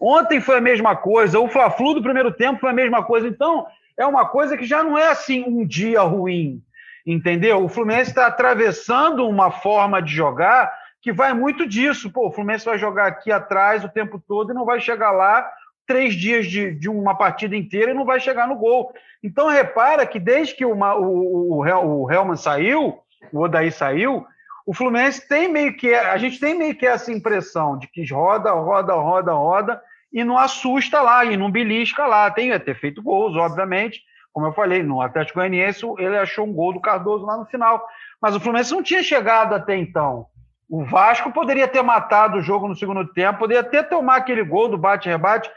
Ontem 0.00 0.40
foi 0.40 0.58
a 0.58 0.60
mesma 0.60 0.94
coisa, 0.94 1.40
o 1.40 1.48
Fla-Flu 1.48 1.94
do 1.94 2.02
primeiro 2.02 2.32
tempo 2.32 2.60
foi 2.60 2.70
a 2.70 2.74
mesma 2.74 3.02
coisa. 3.02 3.26
Então, 3.26 3.66
é 3.96 4.04
uma 4.04 4.28
coisa 4.28 4.56
que 4.56 4.66
já 4.66 4.82
não 4.82 4.96
é 4.96 5.08
assim 5.08 5.44
um 5.46 5.66
dia 5.66 6.02
ruim, 6.02 6.62
entendeu? 7.06 7.64
O 7.64 7.68
Fluminense 7.68 8.10
está 8.10 8.26
atravessando 8.26 9.26
uma 9.26 9.50
forma 9.50 10.02
de 10.02 10.12
jogar 10.12 10.72
que 11.00 11.12
vai 11.12 11.32
muito 11.32 11.66
disso. 11.66 12.10
Pô, 12.10 12.28
o 12.28 12.32
Fluminense 12.32 12.66
vai 12.66 12.78
jogar 12.78 13.06
aqui 13.06 13.32
atrás 13.32 13.84
o 13.84 13.88
tempo 13.88 14.22
todo 14.26 14.50
e 14.50 14.54
não 14.54 14.64
vai 14.64 14.80
chegar 14.80 15.12
lá 15.12 15.48
três 15.86 16.14
dias 16.14 16.46
de, 16.46 16.72
de 16.72 16.88
uma 16.88 17.14
partida 17.14 17.56
inteira 17.56 17.92
e 17.92 17.94
não 17.94 18.04
vai 18.04 18.18
chegar 18.20 18.48
no 18.48 18.56
gol. 18.56 18.92
Então, 19.22 19.48
repara 19.48 20.04
que 20.04 20.18
desde 20.18 20.54
que 20.54 20.64
o, 20.64 20.74
o, 20.74 21.62
o, 21.62 22.02
o 22.02 22.12
Helman 22.12 22.36
saiu, 22.36 22.98
o 23.32 23.40
Odaí 23.40 23.70
saiu, 23.70 24.26
o 24.66 24.74
Fluminense 24.74 25.26
tem 25.28 25.48
meio 25.48 25.76
que 25.76 25.94
a 25.94 26.18
gente 26.18 26.40
tem 26.40 26.58
meio 26.58 26.74
que 26.74 26.84
essa 26.84 27.12
impressão 27.12 27.78
de 27.78 27.86
que 27.86 28.04
roda, 28.12 28.50
roda, 28.50 28.94
roda, 28.94 29.32
roda 29.32 29.82
e 30.12 30.24
não 30.24 30.36
assusta 30.36 31.00
lá 31.00 31.24
e 31.24 31.36
não 31.36 31.50
belisca 31.50 32.04
lá. 32.04 32.28
Tem 32.32 32.58
ter 32.58 32.74
feito 32.74 33.00
gols, 33.00 33.36
obviamente. 33.36 34.02
Como 34.32 34.46
eu 34.46 34.52
falei, 34.52 34.82
no 34.82 35.00
Atlético 35.00 35.38
Goianiense 35.38 35.86
ele 35.98 36.18
achou 36.18 36.44
um 36.44 36.52
gol 36.52 36.72
do 36.72 36.80
Cardoso 36.80 37.24
lá 37.24 37.36
no 37.36 37.46
final. 37.46 37.86
Mas 38.20 38.34
o 38.34 38.40
Fluminense 38.40 38.72
não 38.72 38.82
tinha 38.82 39.04
chegado 39.04 39.54
até 39.54 39.76
então. 39.76 40.26
O 40.68 40.84
Vasco 40.84 41.30
poderia 41.32 41.68
ter 41.68 41.80
matado 41.80 42.38
o 42.38 42.42
jogo 42.42 42.66
no 42.66 42.74
segundo 42.74 43.06
tempo, 43.12 43.38
poderia 43.38 43.60
até 43.60 43.84
tomar 43.84 44.16
aquele 44.16 44.42
gol 44.42 44.68
do 44.68 44.76
bate-rebate, 44.76 45.48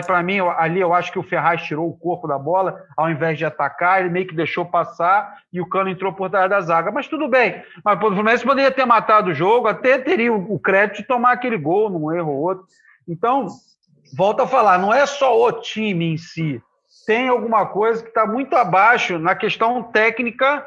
que 0.00 0.06
para 0.06 0.22
mim 0.22 0.38
ali 0.56 0.80
eu 0.80 0.92
acho 0.94 1.10
que 1.10 1.18
o 1.18 1.22
Ferraz 1.22 1.62
tirou 1.62 1.88
o 1.88 1.96
corpo 1.96 2.26
da 2.28 2.38
bola 2.38 2.84
ao 2.96 3.10
invés 3.10 3.38
de 3.38 3.44
atacar, 3.44 4.00
ele 4.00 4.10
meio 4.10 4.26
que 4.26 4.34
deixou 4.34 4.64
passar 4.64 5.38
e 5.52 5.60
o 5.60 5.68
Cano 5.68 5.90
entrou 5.90 6.12
por 6.12 6.30
trás 6.30 6.48
da 6.48 6.60
zaga. 6.60 6.90
Mas 6.90 7.08
tudo 7.08 7.28
bem. 7.28 7.62
Mas 7.84 7.96
o 7.96 8.00
Fluminense 8.00 8.44
poderia 8.44 8.70
ter 8.70 8.84
matado 8.84 9.30
o 9.30 9.34
jogo, 9.34 9.68
até 9.68 9.98
teria 9.98 10.32
o 10.32 10.58
crédito 10.58 10.98
de 10.98 11.08
tomar 11.08 11.32
aquele 11.32 11.56
gol 11.56 11.90
num 11.90 12.12
erro 12.12 12.32
ou 12.32 12.40
outro. 12.40 12.66
Então, 13.08 13.46
volta 14.16 14.44
a 14.44 14.46
falar, 14.46 14.78
não 14.78 14.92
é 14.92 15.04
só 15.06 15.38
o 15.40 15.52
time 15.52 16.12
em 16.12 16.16
si. 16.16 16.62
Tem 17.06 17.28
alguma 17.28 17.66
coisa 17.66 18.02
que 18.02 18.08
está 18.08 18.26
muito 18.26 18.54
abaixo 18.54 19.18
na 19.18 19.34
questão 19.34 19.82
técnica 19.82 20.64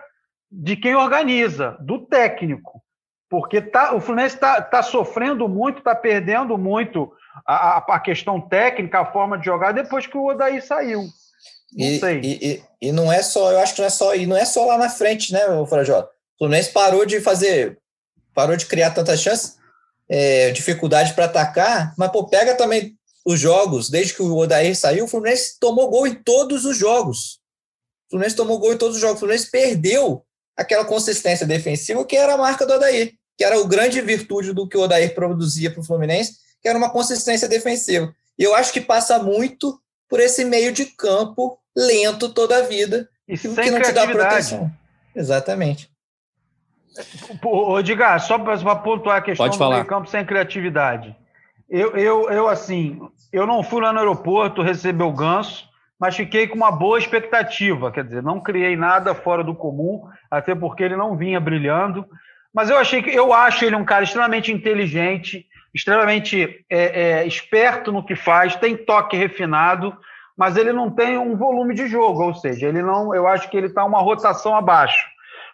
de 0.52 0.76
quem 0.76 0.96
organiza, 0.96 1.78
do 1.80 2.00
técnico. 2.00 2.85
Porque 3.30 3.62
tá, 3.62 3.96
o 3.96 4.02
Fluminense 4.02 4.36
está 4.36 4.62
tá 4.62 4.84
sofrendo 4.84 5.48
muito, 5.48 5.80
está 5.80 5.96
perdendo 5.96 6.58
muito 6.58 7.12
a, 7.46 7.78
a, 7.78 8.00
questão 8.00 8.40
técnica, 8.40 9.00
a 9.00 9.12
forma 9.12 9.38
de 9.38 9.46
jogar, 9.46 9.72
depois 9.72 10.06
que 10.06 10.18
o 10.18 10.28
Odaí 10.28 10.62
saiu. 10.62 11.02
Não 11.74 11.88
e, 11.88 12.00
sei. 12.00 12.20
E, 12.22 12.46
e, 12.46 12.64
e, 12.90 12.92
não 12.92 13.12
é 13.12 13.22
só, 13.24 13.52
eu 13.52 13.60
acho 13.60 13.74
que 13.74 13.82
não 13.82 13.88
é 13.88 13.90
só, 13.90 14.16
e 14.16 14.26
não 14.26 14.38
é 14.38 14.46
só 14.46 14.66
lá 14.66 14.78
na 14.78 14.90
frente, 14.90 15.34
né, 15.34 15.42
Frajó? 15.68 16.02
O 16.02 16.38
Fluminense 16.38 16.72
parou 16.72 17.06
de 17.06 17.20
fazer, 17.20 17.80
parou 18.34 18.56
de 18.56 18.68
criar 18.68 18.92
tantas 18.92 19.20
chances, 19.20 19.58
é, 20.08 20.52
dificuldade 20.52 21.14
para 21.14 21.26
atacar, 21.26 21.94
mas 21.98 22.12
pô, 22.12 22.28
pega 22.28 22.56
também 22.56 22.96
os 23.26 23.40
jogos, 23.40 23.90
desde 23.90 24.14
que 24.14 24.22
o 24.22 24.38
Odair 24.38 24.76
saiu, 24.76 25.06
o 25.06 25.08
Fluminense 25.08 25.60
tomou 25.60 25.90
gol 25.90 26.06
em 26.06 26.14
todos 26.14 26.64
os 26.64 26.78
jogos. 26.78 27.40
O 28.08 28.12
Fluminense 28.12 28.36
tomou 28.36 28.60
gol 28.60 28.74
em 28.74 28.78
todos 28.78 28.96
os 28.96 29.02
jogos. 29.02 29.18
O 29.18 29.20
Fluminense 29.20 29.50
perdeu 29.50 30.24
aquela 30.56 30.86
consistência 30.86 31.46
defensiva 31.46 32.06
que 32.06 32.16
era 32.16 32.34
a 32.34 32.38
marca 32.38 32.66
do 32.66 32.74
Odair, 32.74 33.14
que 33.38 33.44
era 33.44 33.60
o 33.60 33.68
grande 33.68 34.02
virtude 34.02 34.54
do 34.54 34.68
que 34.68 34.78
o 34.78 34.82
Odair 34.82 35.14
produzia 35.14 35.70
para 35.70 35.82
o 35.82 35.84
Fluminense, 35.84 36.38
que 36.62 36.68
era 36.68 36.78
uma 36.78 36.90
consistência 36.90 37.48
defensiva. 37.48 38.14
E 38.38 38.44
eu 38.44 38.56
acho 38.56 38.72
que 38.72 38.82
passa 38.82 39.20
muito 39.20 39.80
por 40.10 40.20
esse 40.20 40.46
meio 40.46 40.72
de 40.72 40.86
campo 40.86 41.58
lento 41.76 42.30
toda 42.34 42.58
a 42.58 42.62
vida, 42.62 43.10
e 43.28 43.38
que 43.38 43.48
não 43.48 43.82
te 43.82 43.92
dá 43.92 44.08
proteção. 44.08 44.72
Exatamente. 45.16 45.90
Ô, 47.44 47.80
Edgar, 47.80 48.22
só 48.22 48.40
para 48.40 48.76
pontuar 48.78 49.18
a 49.18 49.22
questão 49.22 49.48
Pode 49.48 49.58
do 49.58 49.70
meio 49.70 49.86
campo 49.86 50.10
sem 50.10 50.26
criatividade. 50.26 51.16
Eu, 51.70 51.98
eu, 51.98 52.30
eu, 52.30 52.48
assim, 52.48 53.02
eu 53.34 53.46
não 53.46 53.64
fui 53.64 53.82
lá 53.82 53.92
no 53.92 54.00
aeroporto 54.00 54.62
receber 54.62 55.04
o 55.04 55.12
ganso, 55.12 55.68
mas 56.00 56.16
fiquei 56.16 56.48
com 56.48 56.56
uma 56.56 56.72
boa 56.72 56.98
expectativa. 56.98 57.92
Quer 57.92 58.04
dizer, 58.04 58.22
não 58.22 58.42
criei 58.42 58.76
nada 58.76 59.16
fora 59.16 59.44
do 59.44 59.56
comum, 59.56 60.04
até 60.30 60.54
porque 60.54 60.84
ele 60.84 60.96
não 60.96 61.18
vinha 61.18 61.40
brilhando. 61.40 62.06
Mas 62.54 62.70
eu 62.70 62.78
achei 62.78 63.02
que 63.02 63.10
eu 63.10 63.34
acho 63.34 63.66
ele 63.66 63.76
um 63.76 63.86
cara 63.86 64.04
extremamente 64.04 64.52
inteligente, 64.52 65.46
extremamente 65.74 66.66
é, 66.70 67.02
é, 67.02 67.28
esperto 67.28 67.92
no 67.92 68.06
que 68.06 68.16
faz, 68.16 68.56
tem 68.56 68.78
toque 68.78 69.18
refinado, 69.18 69.96
mas 70.38 70.58
ele 70.58 70.72
não 70.72 70.90
tem 70.90 71.18
um 71.18 71.36
volume 71.36 71.74
de 71.74 71.88
jogo, 71.88 72.24
ou 72.24 72.34
seja, 72.34 72.68
ele 72.68 72.82
não, 72.82 73.14
eu 73.16 73.28
acho 73.28 73.50
que 73.50 73.58
ele 73.58 73.68
está 73.68 73.84
uma 73.84 74.02
rotação 74.02 74.56
abaixo. 74.56 75.06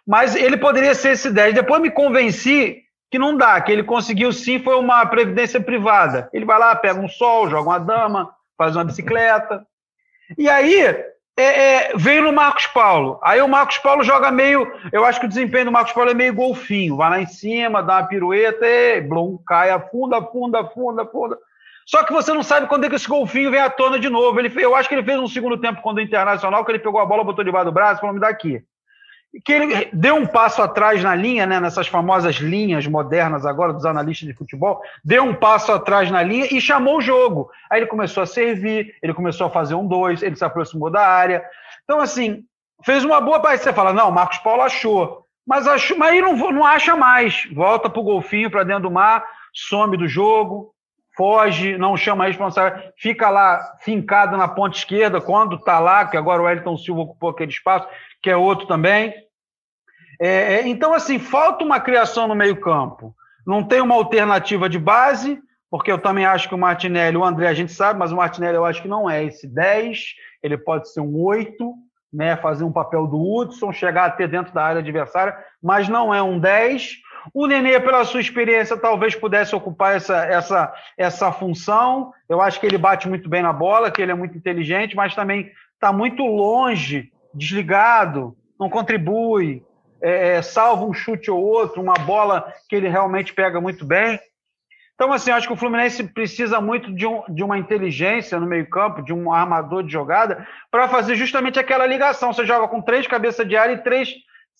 Mas 0.06 0.34
ele 0.34 0.56
poderia 0.56 0.94
ser 0.94 1.10
esse 1.10 1.30
10. 1.30 1.54
Depois 1.54 1.80
me 1.80 1.90
convenci 1.90 2.82
que 3.10 3.18
não 3.18 3.36
dá, 3.36 3.60
que 3.60 3.70
ele 3.70 3.84
conseguiu 3.84 4.32
sim, 4.32 4.58
foi 4.58 4.74
uma 4.76 5.04
previdência 5.06 5.60
privada. 5.60 6.28
Ele 6.32 6.44
vai 6.44 6.58
lá, 6.58 6.74
pega 6.74 6.98
um 6.98 7.08
sol, 7.08 7.48
joga 7.48 7.68
uma 7.68 7.78
dama, 7.78 8.30
faz 8.56 8.74
uma 8.74 8.84
bicicleta. 8.84 9.64
E 10.38 10.48
aí, 10.48 10.80
é, 11.36 11.44
é, 11.44 11.92
veio 11.96 12.22
no 12.22 12.32
Marcos 12.32 12.66
Paulo. 12.66 13.18
Aí 13.22 13.40
o 13.40 13.48
Marcos 13.48 13.78
Paulo 13.78 14.02
joga 14.02 14.30
meio. 14.30 14.70
Eu 14.92 15.04
acho 15.04 15.20
que 15.20 15.26
o 15.26 15.28
desempenho 15.28 15.66
do 15.66 15.72
Marcos 15.72 15.92
Paulo 15.92 16.10
é 16.10 16.14
meio 16.14 16.34
golfinho. 16.34 16.96
Vai 16.96 17.10
lá 17.10 17.20
em 17.20 17.26
cima, 17.26 17.82
dá 17.82 17.98
uma 17.98 18.06
pirueta 18.06 18.66
e 18.66 19.00
blum, 19.00 19.38
cai, 19.46 19.70
afunda, 19.70 20.18
afunda, 20.18 20.60
afunda, 20.60 21.02
afunda. 21.02 21.38
Só 21.86 22.04
que 22.04 22.12
você 22.12 22.32
não 22.32 22.42
sabe 22.42 22.68
quando 22.68 22.84
é 22.84 22.88
que 22.88 22.94
esse 22.94 23.08
golfinho 23.08 23.50
vem 23.50 23.60
à 23.60 23.68
tona 23.68 23.98
de 23.98 24.08
novo. 24.08 24.38
Ele, 24.38 24.52
eu 24.62 24.74
acho 24.74 24.88
que 24.88 24.94
ele 24.94 25.04
fez 25.04 25.18
um 25.18 25.26
segundo 25.26 25.58
tempo 25.58 25.82
quando 25.82 25.98
o 25.98 26.00
Internacional, 26.02 26.64
que 26.64 26.70
ele 26.70 26.78
pegou 26.78 27.00
a 27.00 27.06
bola, 27.06 27.24
botou 27.24 27.44
debaixo 27.44 27.66
do 27.66 27.72
braço 27.72 28.00
falou: 28.00 28.14
me 28.14 28.20
dá 28.20 28.28
aqui 28.28 28.62
que 29.40 29.52
ele 29.52 29.88
deu 29.92 30.16
um 30.16 30.26
passo 30.26 30.60
atrás 30.60 31.02
na 31.02 31.14
linha, 31.14 31.46
né, 31.46 31.58
nessas 31.58 31.88
famosas 31.88 32.36
linhas 32.36 32.86
modernas 32.86 33.46
agora 33.46 33.72
dos 33.72 33.86
analistas 33.86 34.28
de 34.28 34.34
futebol, 34.34 34.82
deu 35.02 35.24
um 35.24 35.34
passo 35.34 35.72
atrás 35.72 36.10
na 36.10 36.22
linha 36.22 36.48
e 36.50 36.60
chamou 36.60 36.98
o 36.98 37.00
jogo. 37.00 37.50
Aí 37.70 37.80
ele 37.80 37.86
começou 37.86 38.22
a 38.22 38.26
servir, 38.26 38.94
ele 39.02 39.14
começou 39.14 39.46
a 39.46 39.50
fazer 39.50 39.74
um 39.74 39.86
dois, 39.86 40.22
ele 40.22 40.36
se 40.36 40.44
aproximou 40.44 40.90
da 40.90 41.06
área. 41.06 41.42
Então, 41.84 41.98
assim, 41.98 42.44
fez 42.84 43.04
uma 43.04 43.20
boa 43.20 43.40
parte. 43.40 43.62
Você 43.62 43.72
fala, 43.72 43.92
não, 43.92 44.10
Marcos 44.10 44.38
Paulo 44.38 44.62
achou. 44.62 45.26
Mas, 45.46 45.66
achou, 45.66 45.96
mas 45.96 46.12
aí 46.12 46.20
não, 46.20 46.36
não 46.52 46.64
acha 46.64 46.94
mais. 46.94 47.48
Volta 47.52 47.88
para 47.88 48.00
o 48.00 48.04
golfinho, 48.04 48.50
para 48.50 48.64
dentro 48.64 48.84
do 48.84 48.90
mar, 48.90 49.24
some 49.52 49.96
do 49.96 50.06
jogo, 50.06 50.74
foge, 51.16 51.76
não 51.76 51.96
chama 51.96 52.24
a 52.24 52.26
responsável, 52.26 52.82
fica 52.96 53.28
lá 53.28 53.76
fincado 53.80 54.36
na 54.36 54.48
ponta 54.48 54.76
esquerda 54.76 55.20
quando 55.20 55.56
está 55.56 55.78
lá, 55.78 56.06
que 56.06 56.16
agora 56.16 56.42
o 56.42 56.44
Wellington 56.44 56.76
Silva 56.76 57.02
ocupou 57.02 57.30
aquele 57.30 57.50
espaço, 57.50 57.86
que 58.22 58.30
é 58.30 58.36
outro 58.36 58.66
também. 58.66 59.14
É, 60.20 60.54
é, 60.54 60.68
então, 60.68 60.94
assim, 60.94 61.18
falta 61.18 61.64
uma 61.64 61.80
criação 61.80 62.28
no 62.28 62.34
meio-campo. 62.34 63.14
Não 63.46 63.62
tem 63.64 63.80
uma 63.80 63.94
alternativa 63.94 64.68
de 64.68 64.78
base, 64.78 65.38
porque 65.70 65.90
eu 65.90 65.98
também 65.98 66.24
acho 66.24 66.48
que 66.48 66.54
o 66.54 66.58
Martinelli, 66.58 67.16
o 67.16 67.24
André 67.24 67.48
a 67.48 67.54
gente 67.54 67.72
sabe, 67.72 67.98
mas 67.98 68.12
o 68.12 68.16
Martinelli 68.16 68.56
eu 68.56 68.64
acho 68.64 68.82
que 68.82 68.88
não 68.88 69.08
é 69.08 69.24
esse 69.24 69.48
10, 69.48 70.14
ele 70.42 70.56
pode 70.56 70.92
ser 70.92 71.00
um 71.00 71.18
8, 71.18 71.74
né, 72.12 72.36
fazer 72.36 72.62
um 72.62 72.72
papel 72.72 73.06
do 73.06 73.18
Hudson, 73.18 73.72
chegar 73.72 74.04
até 74.04 74.28
dentro 74.28 74.52
da 74.52 74.62
área 74.62 74.80
adversária, 74.80 75.36
mas 75.62 75.88
não 75.88 76.14
é 76.14 76.22
um 76.22 76.38
10. 76.38 76.98
O 77.32 77.46
Nenê, 77.46 77.78
pela 77.80 78.04
sua 78.04 78.20
experiência, 78.20 78.76
talvez 78.76 79.14
pudesse 79.14 79.54
ocupar 79.54 79.96
essa, 79.96 80.24
essa, 80.24 80.74
essa 80.96 81.32
função. 81.32 82.12
Eu 82.28 82.40
acho 82.40 82.58
que 82.58 82.66
ele 82.66 82.78
bate 82.78 83.08
muito 83.08 83.28
bem 83.28 83.42
na 83.42 83.52
bola, 83.52 83.90
que 83.90 84.00
ele 84.00 84.12
é 84.12 84.14
muito 84.14 84.36
inteligente, 84.36 84.96
mas 84.96 85.14
também 85.14 85.50
está 85.74 85.92
muito 85.92 86.24
longe 86.24 87.12
desligado, 87.34 88.36
não 88.58 88.68
contribui, 88.68 89.64
é, 90.02 90.36
é, 90.36 90.42
salva 90.42 90.84
um 90.84 90.92
chute 90.92 91.30
ou 91.30 91.40
outro, 91.40 91.80
uma 91.80 91.94
bola 91.94 92.52
que 92.68 92.76
ele 92.76 92.88
realmente 92.88 93.32
pega 93.32 93.60
muito 93.60 93.84
bem. 93.84 94.18
Então, 94.94 95.12
assim, 95.12 95.30
acho 95.30 95.46
que 95.46 95.52
o 95.52 95.56
Fluminense 95.56 96.04
precisa 96.04 96.60
muito 96.60 96.92
de, 96.94 97.06
um, 97.06 97.22
de 97.28 97.42
uma 97.42 97.58
inteligência 97.58 98.38
no 98.38 98.46
meio-campo, 98.46 99.02
de 99.02 99.12
um 99.12 99.32
armador 99.32 99.82
de 99.82 99.90
jogada, 99.90 100.46
para 100.70 100.86
fazer 100.86 101.16
justamente 101.16 101.58
aquela 101.58 101.86
ligação. 101.86 102.32
Você 102.32 102.44
joga 102.44 102.68
com 102.68 102.80
três 102.80 103.06
cabeças 103.06 103.48
de 103.48 103.56
área 103.56 103.72
e 103.72 103.82
três 103.82 104.14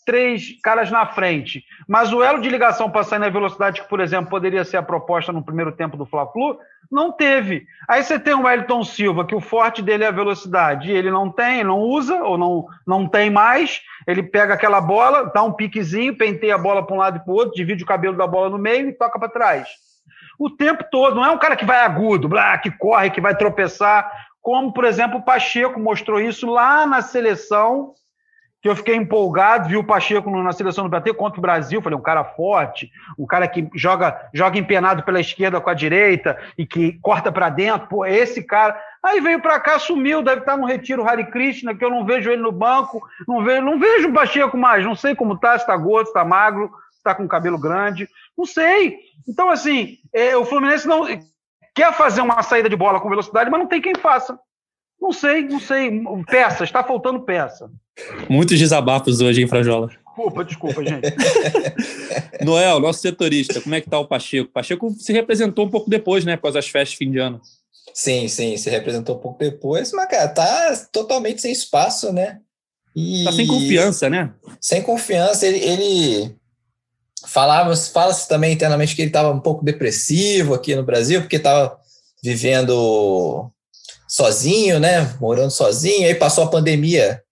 três 0.04 0.60
caras 0.62 0.90
na 0.90 1.06
frente. 1.06 1.64
Mas 1.88 2.12
o 2.12 2.22
elo 2.22 2.40
de 2.40 2.48
ligação 2.48 2.90
para 2.90 3.04
sair 3.04 3.18
na 3.18 3.28
velocidade 3.28 3.82
que, 3.82 3.88
por 3.88 4.00
exemplo, 4.00 4.30
poderia 4.30 4.64
ser 4.64 4.76
a 4.76 4.82
proposta 4.82 5.32
no 5.32 5.44
primeiro 5.44 5.72
tempo 5.72 5.96
do 5.96 6.06
Fla-Flu, 6.06 6.58
não 6.90 7.12
teve. 7.12 7.66
Aí 7.88 8.02
você 8.02 8.18
tem 8.18 8.34
o 8.34 8.42
Wellington 8.42 8.84
Silva, 8.84 9.24
que 9.24 9.34
o 9.34 9.40
forte 9.40 9.80
dele 9.80 10.04
é 10.04 10.08
a 10.08 10.12
velocidade, 10.12 10.90
e 10.90 10.94
ele 10.94 11.10
não 11.10 11.30
tem, 11.30 11.64
não 11.64 11.80
usa, 11.80 12.22
ou 12.22 12.36
não, 12.36 12.66
não 12.86 13.08
tem 13.08 13.30
mais. 13.30 13.80
Ele 14.06 14.22
pega 14.22 14.54
aquela 14.54 14.80
bola, 14.80 15.30
dá 15.32 15.42
um 15.42 15.52
piquezinho, 15.52 16.16
penteia 16.16 16.56
a 16.56 16.58
bola 16.58 16.84
para 16.84 16.94
um 16.94 16.98
lado 16.98 17.18
e 17.18 17.20
para 17.20 17.32
o 17.32 17.36
outro, 17.36 17.54
divide 17.54 17.82
o 17.82 17.86
cabelo 17.86 18.16
da 18.16 18.26
bola 18.26 18.50
no 18.50 18.58
meio 18.58 18.88
e 18.88 18.92
toca 18.92 19.18
para 19.18 19.28
trás. 19.28 19.68
O 20.38 20.50
tempo 20.50 20.84
todo, 20.90 21.14
não 21.14 21.24
é 21.24 21.30
um 21.30 21.38
cara 21.38 21.56
que 21.56 21.64
vai 21.64 21.80
agudo, 21.80 22.28
blá, 22.28 22.58
que 22.58 22.70
corre, 22.70 23.10
que 23.10 23.20
vai 23.20 23.36
tropeçar, 23.36 24.10
como, 24.42 24.72
por 24.72 24.84
exemplo, 24.84 25.18
o 25.18 25.22
Pacheco 25.22 25.78
mostrou 25.78 26.20
isso 26.20 26.50
lá 26.50 26.84
na 26.84 27.00
seleção 27.00 27.94
que 28.62 28.68
eu 28.68 28.76
fiquei 28.76 28.94
empolgado, 28.94 29.68
vi 29.68 29.76
o 29.76 29.82
Pacheco 29.82 30.30
na 30.30 30.52
seleção 30.52 30.84
do 30.84 30.90
Brasil 30.90 31.12
contra 31.16 31.38
o 31.40 31.42
Brasil, 31.42 31.82
falei, 31.82 31.98
um 31.98 32.02
cara 32.02 32.22
forte, 32.22 32.92
um 33.18 33.26
cara 33.26 33.48
que 33.48 33.68
joga, 33.74 34.30
joga 34.32 34.56
empenado 34.56 35.02
pela 35.02 35.18
esquerda 35.18 35.60
com 35.60 35.68
a 35.68 35.74
direita 35.74 36.38
e 36.56 36.64
que 36.64 36.92
corta 37.00 37.32
para 37.32 37.48
dentro, 37.48 37.88
pô, 37.88 38.06
esse 38.06 38.40
cara. 38.40 38.80
Aí 39.02 39.20
veio 39.20 39.40
para 39.40 39.58
cá, 39.58 39.80
sumiu, 39.80 40.22
deve 40.22 40.42
estar 40.42 40.56
no 40.56 40.64
retiro 40.64 41.06
Hare 41.06 41.26
Krishna, 41.26 41.74
que 41.74 41.84
eu 41.84 41.90
não 41.90 42.06
vejo 42.06 42.30
ele 42.30 42.40
no 42.40 42.52
banco, 42.52 43.02
não 43.26 43.42
vejo, 43.42 43.62
não 43.62 43.80
vejo 43.80 44.08
o 44.10 44.12
Pacheco 44.12 44.56
mais, 44.56 44.84
não 44.84 44.94
sei 44.94 45.16
como 45.16 45.36
tá, 45.36 45.58
se 45.58 45.66
tá 45.66 45.76
gordo, 45.76 46.06
se 46.06 46.12
tá 46.12 46.24
magro, 46.24 46.70
se 46.92 47.02
tá 47.02 47.16
com 47.16 47.26
cabelo 47.26 47.58
grande, 47.58 48.08
não 48.38 48.46
sei. 48.46 48.96
Então, 49.28 49.50
assim, 49.50 49.96
é, 50.14 50.36
o 50.36 50.44
Fluminense 50.44 50.86
não 50.86 51.04
quer 51.74 51.92
fazer 51.94 52.20
uma 52.20 52.40
saída 52.44 52.68
de 52.68 52.76
bola 52.76 53.00
com 53.00 53.08
velocidade, 53.08 53.50
mas 53.50 53.58
não 53.58 53.66
tem 53.66 53.80
quem 53.80 53.96
faça. 53.96 54.38
Não 55.02 55.12
sei, 55.12 55.42
não 55.42 55.58
sei. 55.58 56.00
Peça, 56.30 56.62
está 56.62 56.84
faltando 56.84 57.22
peça. 57.22 57.68
Muitos 58.30 58.56
desabafos 58.56 59.20
hoje, 59.20 59.42
hein, 59.42 59.48
Frajola? 59.48 59.88
Desculpa, 59.88 60.44
desculpa, 60.44 60.84
gente. 60.84 61.12
Noel, 62.44 62.78
nosso 62.78 63.00
setorista, 63.00 63.60
como 63.60 63.74
é 63.74 63.80
que 63.80 63.90
tá 63.90 63.98
o 63.98 64.06
Pacheco? 64.06 64.48
O 64.48 64.52
Pacheco 64.52 64.94
se 64.96 65.12
representou 65.12 65.66
um 65.66 65.70
pouco 65.70 65.90
depois, 65.90 66.24
né, 66.24 66.34
após 66.34 66.54
as 66.54 66.68
festas 66.68 66.90
de 66.90 66.98
fim 66.98 67.10
de 67.10 67.18
ano. 67.18 67.40
Sim, 67.92 68.28
sim, 68.28 68.56
se 68.56 68.70
representou 68.70 69.16
um 69.16 69.18
pouco 69.18 69.40
depois, 69.40 69.90
mas, 69.92 70.08
cara, 70.08 70.28
tá 70.28 70.86
totalmente 70.92 71.42
sem 71.42 71.50
espaço, 71.50 72.12
né? 72.12 72.38
E... 72.94 73.24
Tá 73.24 73.32
sem 73.32 73.46
confiança, 73.46 74.08
né? 74.08 74.32
Sem 74.60 74.82
confiança, 74.82 75.46
ele, 75.46 75.58
ele 75.58 76.36
falava, 77.26 77.74
fala-se 77.74 78.28
também 78.28 78.52
internamente 78.52 78.94
que 78.94 79.02
ele 79.02 79.08
estava 79.08 79.32
um 79.32 79.40
pouco 79.40 79.64
depressivo 79.64 80.54
aqui 80.54 80.76
no 80.76 80.84
Brasil, 80.84 81.22
porque 81.22 81.36
estava 81.36 81.76
vivendo 82.22 83.50
sozinho, 84.12 84.78
né? 84.78 85.16
Morando 85.18 85.50
sozinho. 85.50 86.06
Aí 86.06 86.14
passou 86.14 86.44
a 86.44 86.50
pandemia, 86.50 87.22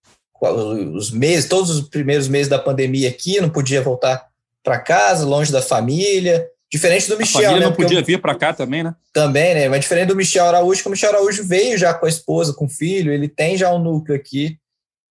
os 0.40 1.10
meses, 1.10 1.46
todos 1.46 1.70
os 1.70 1.86
primeiros 1.86 2.26
meses 2.26 2.48
da 2.48 2.58
pandemia 2.58 3.10
aqui, 3.10 3.38
não 3.38 3.50
podia 3.50 3.82
voltar 3.82 4.26
para 4.64 4.78
casa, 4.78 5.26
longe 5.26 5.52
da 5.52 5.60
família. 5.60 6.48
Diferente 6.72 7.06
do 7.06 7.18
Michel, 7.18 7.40
a 7.40 7.44
família 7.44 7.60
né? 7.60 7.66
não 7.66 7.76
podia 7.76 8.02
vir 8.02 8.18
para 8.18 8.34
cá 8.34 8.54
também, 8.54 8.82
né? 8.82 8.94
Também, 9.12 9.54
né? 9.54 9.68
Mas 9.68 9.80
diferente 9.80 10.08
do 10.08 10.16
Michel 10.16 10.46
Araújo, 10.46 10.80
que 10.80 10.88
o 10.88 10.90
Michel 10.90 11.10
Araújo 11.10 11.44
veio 11.44 11.76
já 11.76 11.92
com 11.92 12.06
a 12.06 12.08
esposa, 12.08 12.54
com 12.54 12.64
o 12.64 12.70
filho, 12.70 13.12
ele 13.12 13.28
tem 13.28 13.58
já 13.58 13.70
um 13.74 13.78
núcleo 13.78 14.16
aqui. 14.16 14.56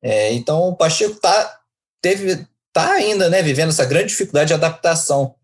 É, 0.02 0.34
então 0.34 0.70
o 0.70 0.76
Pacheco 0.76 1.20
tá, 1.20 1.60
teve, 2.02 2.48
tá 2.74 2.94
ainda, 2.94 3.30
né, 3.30 3.44
vivendo 3.44 3.70
essa 3.70 3.86
grande 3.86 4.08
dificuldade 4.08 4.48
de 4.48 4.54
adaptação. 4.56 5.36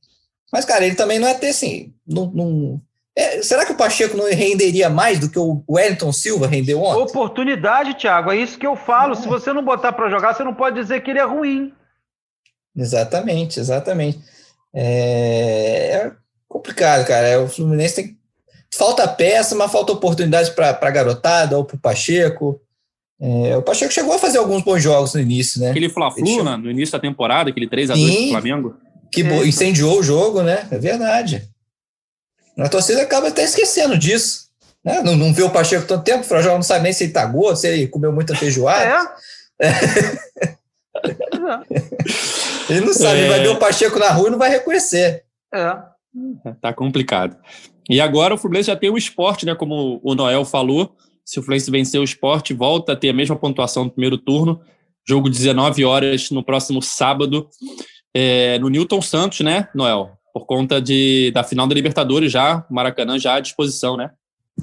Mas, 0.51 0.65
cara, 0.65 0.85
ele 0.85 0.95
também 0.95 1.19
não 1.19 1.27
é 1.27 1.35
ter 1.35 1.49
assim, 1.49 1.93
não, 2.07 2.31
não, 2.31 2.81
é, 3.17 3.41
será 3.41 3.65
que 3.65 3.71
o 3.71 3.78
Pacheco 3.78 4.17
não 4.17 4.25
renderia 4.25 4.89
mais 4.89 5.19
do 5.19 5.30
que 5.30 5.39
o 5.39 5.63
Wellington 5.69 6.12
Silva 6.12 6.47
rendeu 6.47 6.82
ontem? 6.84 7.04
Oportunidade, 7.04 7.93
Thiago. 7.93 8.30
É 8.30 8.36
isso 8.38 8.60
que 8.60 8.67
eu 8.67 8.75
falo. 8.75 9.13
É. 9.13 9.15
Se 9.15 9.28
você 9.28 9.54
não 9.54 9.63
botar 9.63 9.93
para 9.93 10.10
jogar, 10.10 10.34
você 10.34 10.43
não 10.43 10.54
pode 10.54 10.75
dizer 10.75 11.01
que 11.01 11.12
ele 11.12 11.19
é 11.19 11.23
ruim. 11.23 11.71
Exatamente, 12.75 13.58
exatamente. 13.58 14.19
É, 14.73 15.91
é 15.93 16.12
complicado, 16.49 17.08
cara. 17.08 17.25
É, 17.25 17.38
o 17.38 17.47
Fluminense 17.47 17.95
tem. 17.95 18.17
Falta 18.73 19.08
peça, 19.08 19.56
mas 19.56 19.71
falta 19.71 19.93
oportunidade 19.93 20.51
para 20.51 20.78
a 20.82 20.91
garotada 20.91 21.58
ou 21.58 21.63
para 21.63 21.78
o 21.78 21.80
Pacheco. 21.80 22.60
É, 23.21 23.56
o 23.56 23.62
Pacheco 23.62 23.93
chegou 23.93 24.13
a 24.13 24.19
fazer 24.19 24.39
alguns 24.39 24.62
bons 24.62 24.84
jogos 24.84 25.13
no 25.13 25.21
início, 25.21 25.62
né? 25.62 25.69
Aquele 25.69 25.88
Fla-Flu 25.88 26.43
né, 26.43 26.58
no 26.58 26.69
início 26.69 26.91
da 26.91 26.99
temporada, 26.99 27.49
aquele 27.49 27.69
3x2 27.69 28.25
do 28.25 28.30
Flamengo. 28.32 28.75
Que 29.10 29.21
é. 29.21 29.47
incendiou 29.47 29.99
o 29.99 30.04
jogo, 30.04 30.41
né? 30.43 30.67
É 30.69 30.78
verdade. 30.78 31.54
A 32.57 32.69
torcida 32.69 33.01
acaba 33.01 33.27
até 33.27 33.43
esquecendo 33.43 33.97
disso. 33.97 34.45
Né? 34.83 35.01
Não, 35.01 35.15
não 35.15 35.33
vê 35.33 35.43
o 35.43 35.49
Pacheco 35.49 35.87
tanto 35.87 36.03
tempo, 36.03 36.21
o 36.21 36.23
Frajol 36.23 36.55
não 36.55 36.63
sabe 36.63 36.83
nem 36.83 36.93
se 36.93 37.05
ele 37.05 37.13
tá 37.13 37.25
gordo, 37.25 37.57
se 37.57 37.67
ele 37.67 37.87
comeu 37.87 38.11
muita 38.11 38.35
feijoada. 38.35 39.13
É. 39.59 39.69
ele 42.69 42.81
não 42.81 42.93
sabe, 42.93 43.17
é. 43.17 43.21
ele 43.21 43.29
vai 43.29 43.39
ver 43.41 43.49
o 43.49 43.59
Pacheco 43.59 43.97
na 43.97 44.09
rua 44.09 44.27
e 44.27 44.31
não 44.31 44.37
vai 44.37 44.49
reconhecer. 44.49 45.23
É. 45.53 45.77
Tá 46.61 46.73
complicado. 46.73 47.37
E 47.89 47.99
agora 47.99 48.33
o 48.33 48.37
Fluminense 48.37 48.67
já 48.67 48.75
tem 48.75 48.89
o 48.89 48.97
esporte, 48.97 49.45
né? 49.45 49.55
Como 49.55 49.99
o 50.03 50.15
Noel 50.15 50.45
falou. 50.45 50.95
Se 51.23 51.39
o 51.39 51.43
Fluminense 51.43 51.71
vencer 51.71 51.99
o 51.99 52.03
esporte, 52.03 52.53
volta 52.53 52.93
a 52.93 52.95
ter 52.95 53.09
a 53.09 53.13
mesma 53.13 53.35
pontuação 53.35 53.85
no 53.85 53.91
primeiro 53.91 54.17
turno. 54.17 54.61
Jogo 55.07 55.29
19 55.29 55.83
horas 55.83 56.31
no 56.31 56.43
próximo 56.43 56.81
sábado. 56.81 57.49
É, 58.13 58.57
no 58.59 58.69
Newton 58.69 59.01
Santos, 59.01 59.41
né, 59.41 59.67
Noel? 59.75 60.14
Por 60.35 60.45
conta 60.45 60.81
de, 60.81 61.31
da 61.33 61.45
final 61.45 61.65
da 61.65 61.73
Libertadores 61.73 62.29
já, 62.29 62.65
Maracanã 62.69 63.17
já 63.17 63.35
à 63.35 63.39
disposição, 63.39 63.95
né? 63.95 64.11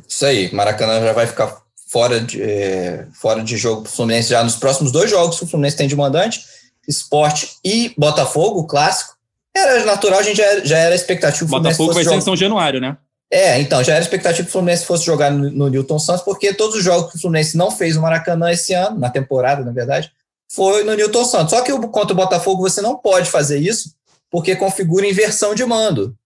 Isso 0.06 0.26
aí, 0.26 0.52
Maracanã 0.52 1.00
já 1.00 1.14
vai 1.14 1.26
ficar 1.26 1.62
fora 1.88 2.20
de, 2.20 2.42
é, 2.42 3.06
fora 3.14 3.42
de 3.42 3.56
jogo 3.56 3.80
para 3.80 3.88
o 3.88 3.92
Fluminense 3.92 4.28
já 4.28 4.44
nos 4.44 4.56
próximos 4.56 4.92
dois 4.92 5.10
jogos 5.10 5.38
que 5.38 5.44
o 5.44 5.46
Fluminense 5.46 5.78
tem 5.78 5.88
de 5.88 5.96
mandante, 5.96 6.42
Esporte 6.86 7.52
e 7.64 7.94
Botafogo, 7.96 8.60
o 8.60 8.66
clássico. 8.66 9.14
Era 9.56 9.86
natural, 9.86 10.20
a 10.20 10.22
gente 10.22 10.36
já 10.36 10.44
era, 10.44 10.62
já 10.62 10.76
era 10.76 10.94
expectativa. 10.94 11.48
Botafogo 11.48 11.94
vai 11.94 12.04
ser 12.04 12.16
em 12.16 12.20
São 12.20 12.36
Januário, 12.36 12.78
né? 12.78 12.98
É, 13.30 13.58
então, 13.58 13.82
já 13.82 13.94
era 13.94 14.02
expectativa 14.02 14.42
que 14.42 14.50
o 14.50 14.52
Fluminense 14.52 14.84
fosse 14.84 15.06
jogar 15.06 15.30
no, 15.30 15.50
no 15.50 15.68
Newton 15.70 15.98
Santos, 15.98 16.22
porque 16.22 16.52
todos 16.52 16.76
os 16.76 16.84
jogos 16.84 17.10
que 17.10 17.16
o 17.16 17.20
Fluminense 17.20 17.56
não 17.56 17.70
fez 17.70 17.96
no 17.96 18.02
Maracanã 18.02 18.52
esse 18.52 18.74
ano, 18.74 18.98
na 18.98 19.08
temporada, 19.08 19.64
na 19.64 19.72
verdade, 19.72 20.12
foi 20.54 20.84
no 20.84 20.94
Newton 20.94 21.24
Santos. 21.24 21.50
Só 21.50 21.62
que 21.62 21.72
contra 21.88 22.12
o 22.12 22.16
Botafogo 22.16 22.60
você 22.60 22.82
não 22.82 22.94
pode 22.94 23.30
fazer 23.30 23.58
isso, 23.58 23.94
porque 24.32 24.56
configura 24.56 25.06
inversão 25.06 25.54
de 25.54 25.62
mando. 25.66 26.16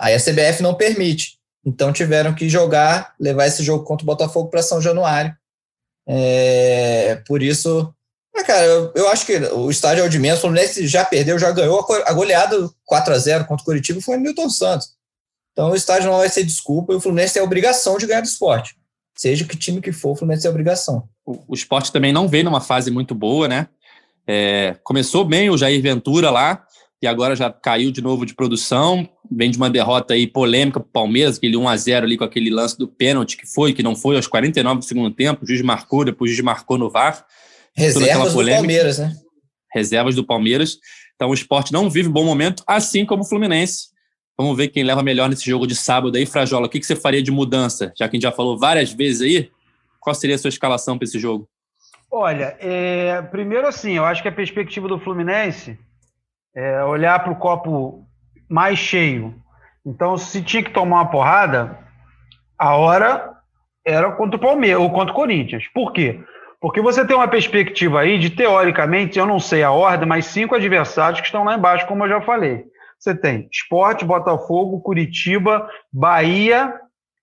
Aí 0.00 0.14
a 0.14 0.20
CBF 0.20 0.62
não 0.62 0.76
permite. 0.76 1.38
Então 1.66 1.92
tiveram 1.92 2.32
que 2.32 2.48
jogar, 2.48 3.14
levar 3.18 3.48
esse 3.48 3.64
jogo 3.64 3.84
contra 3.84 4.04
o 4.04 4.06
Botafogo 4.06 4.48
para 4.48 4.62
São 4.62 4.80
Januário. 4.80 5.36
É, 6.06 7.20
por 7.26 7.42
isso, 7.42 7.92
cara, 8.46 8.64
eu, 8.64 8.92
eu, 8.94 9.08
acho 9.10 9.26
que 9.26 9.36
o 9.36 9.70
estádio 9.70 10.04
é 10.04 10.06
o 10.06 10.08
de 10.08 10.20
menos. 10.20 10.38
O 10.38 10.42
Fluminense 10.42 10.86
já 10.86 11.04
perdeu, 11.04 11.36
já 11.36 11.50
ganhou 11.50 11.84
a 12.06 12.12
goleada 12.12 12.70
4 12.84 13.12
a 13.12 13.18
0 13.18 13.44
contra 13.44 13.62
o 13.62 13.64
Curitiba 13.64 14.00
foi 14.00 14.16
o 14.16 14.20
Milton 14.20 14.48
Santos. 14.48 14.94
Então 15.52 15.72
o 15.72 15.76
estádio 15.76 16.08
não 16.08 16.18
vai 16.18 16.28
ser 16.28 16.44
desculpa 16.44 16.92
e 16.92 16.96
o 16.96 17.00
Fluminense 17.00 17.34
tem 17.34 17.42
a 17.42 17.44
obrigação 17.44 17.98
de 17.98 18.06
ganhar 18.06 18.20
do 18.20 18.28
esporte. 18.28 18.76
Seja 19.16 19.44
que 19.44 19.56
time 19.56 19.80
que 19.80 19.90
for, 19.90 20.12
o 20.12 20.14
Fluminense 20.14 20.42
tem 20.42 20.48
a 20.48 20.52
obrigação. 20.52 21.08
O, 21.26 21.42
o 21.48 21.54
esporte 21.54 21.90
também 21.90 22.12
não 22.12 22.28
veio 22.28 22.44
numa 22.44 22.60
fase 22.60 22.88
muito 22.88 23.16
boa, 23.16 23.48
né? 23.48 23.66
É, 24.30 24.76
começou 24.84 25.24
bem 25.24 25.50
o 25.50 25.56
Jair 25.56 25.82
Ventura 25.82 26.30
lá, 26.30 26.64
e 27.00 27.06
agora 27.06 27.36
já 27.36 27.50
caiu 27.50 27.90
de 27.90 28.02
novo 28.02 28.26
de 28.26 28.34
produção. 28.34 29.08
Vem 29.30 29.50
de 29.50 29.56
uma 29.56 29.70
derrota 29.70 30.14
aí 30.14 30.26
polêmica 30.26 30.80
para 30.80 30.88
o 30.88 30.92
Palmeiras, 30.92 31.36
aquele 31.36 31.56
1 31.56 31.68
a 31.68 31.76
0 31.76 32.06
ali 32.06 32.16
com 32.16 32.24
aquele 32.24 32.50
lance 32.50 32.76
do 32.76 32.88
pênalti 32.88 33.36
que 33.36 33.46
foi, 33.46 33.72
que 33.72 33.82
não 33.82 33.94
foi, 33.94 34.16
aos 34.16 34.26
49 34.26 34.80
do 34.80 34.84
segundo 34.84 35.14
tempo. 35.14 35.44
O 35.44 35.46
juiz 35.46 35.62
marcou, 35.62 36.04
depois 36.04 36.30
o 36.30 36.34
juiz 36.34 36.44
marcou 36.44 36.76
no 36.76 36.90
VAR. 36.90 37.24
Reservas 37.74 38.34
do 38.34 38.44
Palmeiras, 38.44 38.98
né? 38.98 39.12
Reservas 39.72 40.14
do 40.16 40.24
Palmeiras. 40.24 40.78
Então 41.14 41.30
o 41.30 41.34
esporte 41.34 41.72
não 41.72 41.88
vive 41.88 42.08
bom 42.08 42.24
momento, 42.24 42.64
assim 42.66 43.06
como 43.06 43.22
o 43.22 43.26
Fluminense. 43.26 43.88
Vamos 44.36 44.56
ver 44.56 44.68
quem 44.68 44.82
leva 44.82 45.02
melhor 45.02 45.28
nesse 45.28 45.48
jogo 45.48 45.66
de 45.66 45.76
sábado 45.76 46.16
aí. 46.16 46.24
Frajola, 46.24 46.66
o 46.66 46.68
que, 46.68 46.80
que 46.80 46.86
você 46.86 46.96
faria 46.96 47.22
de 47.22 47.30
mudança? 47.30 47.92
Já 47.96 48.08
que 48.08 48.16
a 48.16 48.16
gente 48.16 48.22
já 48.22 48.32
falou 48.32 48.58
várias 48.58 48.92
vezes 48.92 49.20
aí, 49.20 49.50
qual 50.00 50.14
seria 50.14 50.36
a 50.36 50.38
sua 50.38 50.48
escalação 50.48 50.96
para 50.96 51.04
esse 51.04 51.18
jogo? 51.18 51.48
Olha, 52.10 52.56
é, 52.60 53.20
primeiro 53.30 53.66
assim, 53.66 53.92
eu 53.92 54.04
acho 54.04 54.22
que 54.22 54.28
a 54.28 54.32
perspectiva 54.32 54.88
do 54.88 54.98
Fluminense 54.98 55.78
é 56.58 56.82
olhar 56.82 57.22
para 57.22 57.32
o 57.32 57.36
copo 57.36 58.04
mais 58.50 58.80
cheio. 58.80 59.32
Então, 59.86 60.18
se 60.18 60.42
tinha 60.42 60.60
que 60.60 60.72
tomar 60.72 60.96
uma 60.96 61.10
porrada, 61.10 61.78
a 62.58 62.74
hora 62.74 63.30
era 63.86 64.10
contra 64.10 64.36
o 64.36 64.40
Palmeiras 64.40 64.82
ou 64.82 64.90
contra 64.90 65.12
o 65.12 65.16
Corinthians. 65.16 65.68
Por 65.72 65.92
quê? 65.92 66.20
Porque 66.60 66.80
você 66.80 67.06
tem 67.06 67.14
uma 67.14 67.28
perspectiva 67.28 68.00
aí 68.00 68.18
de, 68.18 68.30
teoricamente, 68.30 69.20
eu 69.20 69.24
não 69.24 69.38
sei 69.38 69.62
a 69.62 69.70
ordem, 69.70 70.08
mas 70.08 70.26
cinco 70.26 70.56
adversários 70.56 71.20
que 71.20 71.26
estão 71.26 71.44
lá 71.44 71.54
embaixo, 71.54 71.86
como 71.86 72.04
eu 72.04 72.08
já 72.08 72.20
falei. 72.22 72.64
Você 72.98 73.14
tem 73.14 73.48
Esporte, 73.52 74.04
Botafogo, 74.04 74.80
Curitiba, 74.80 75.70
Bahia 75.92 76.74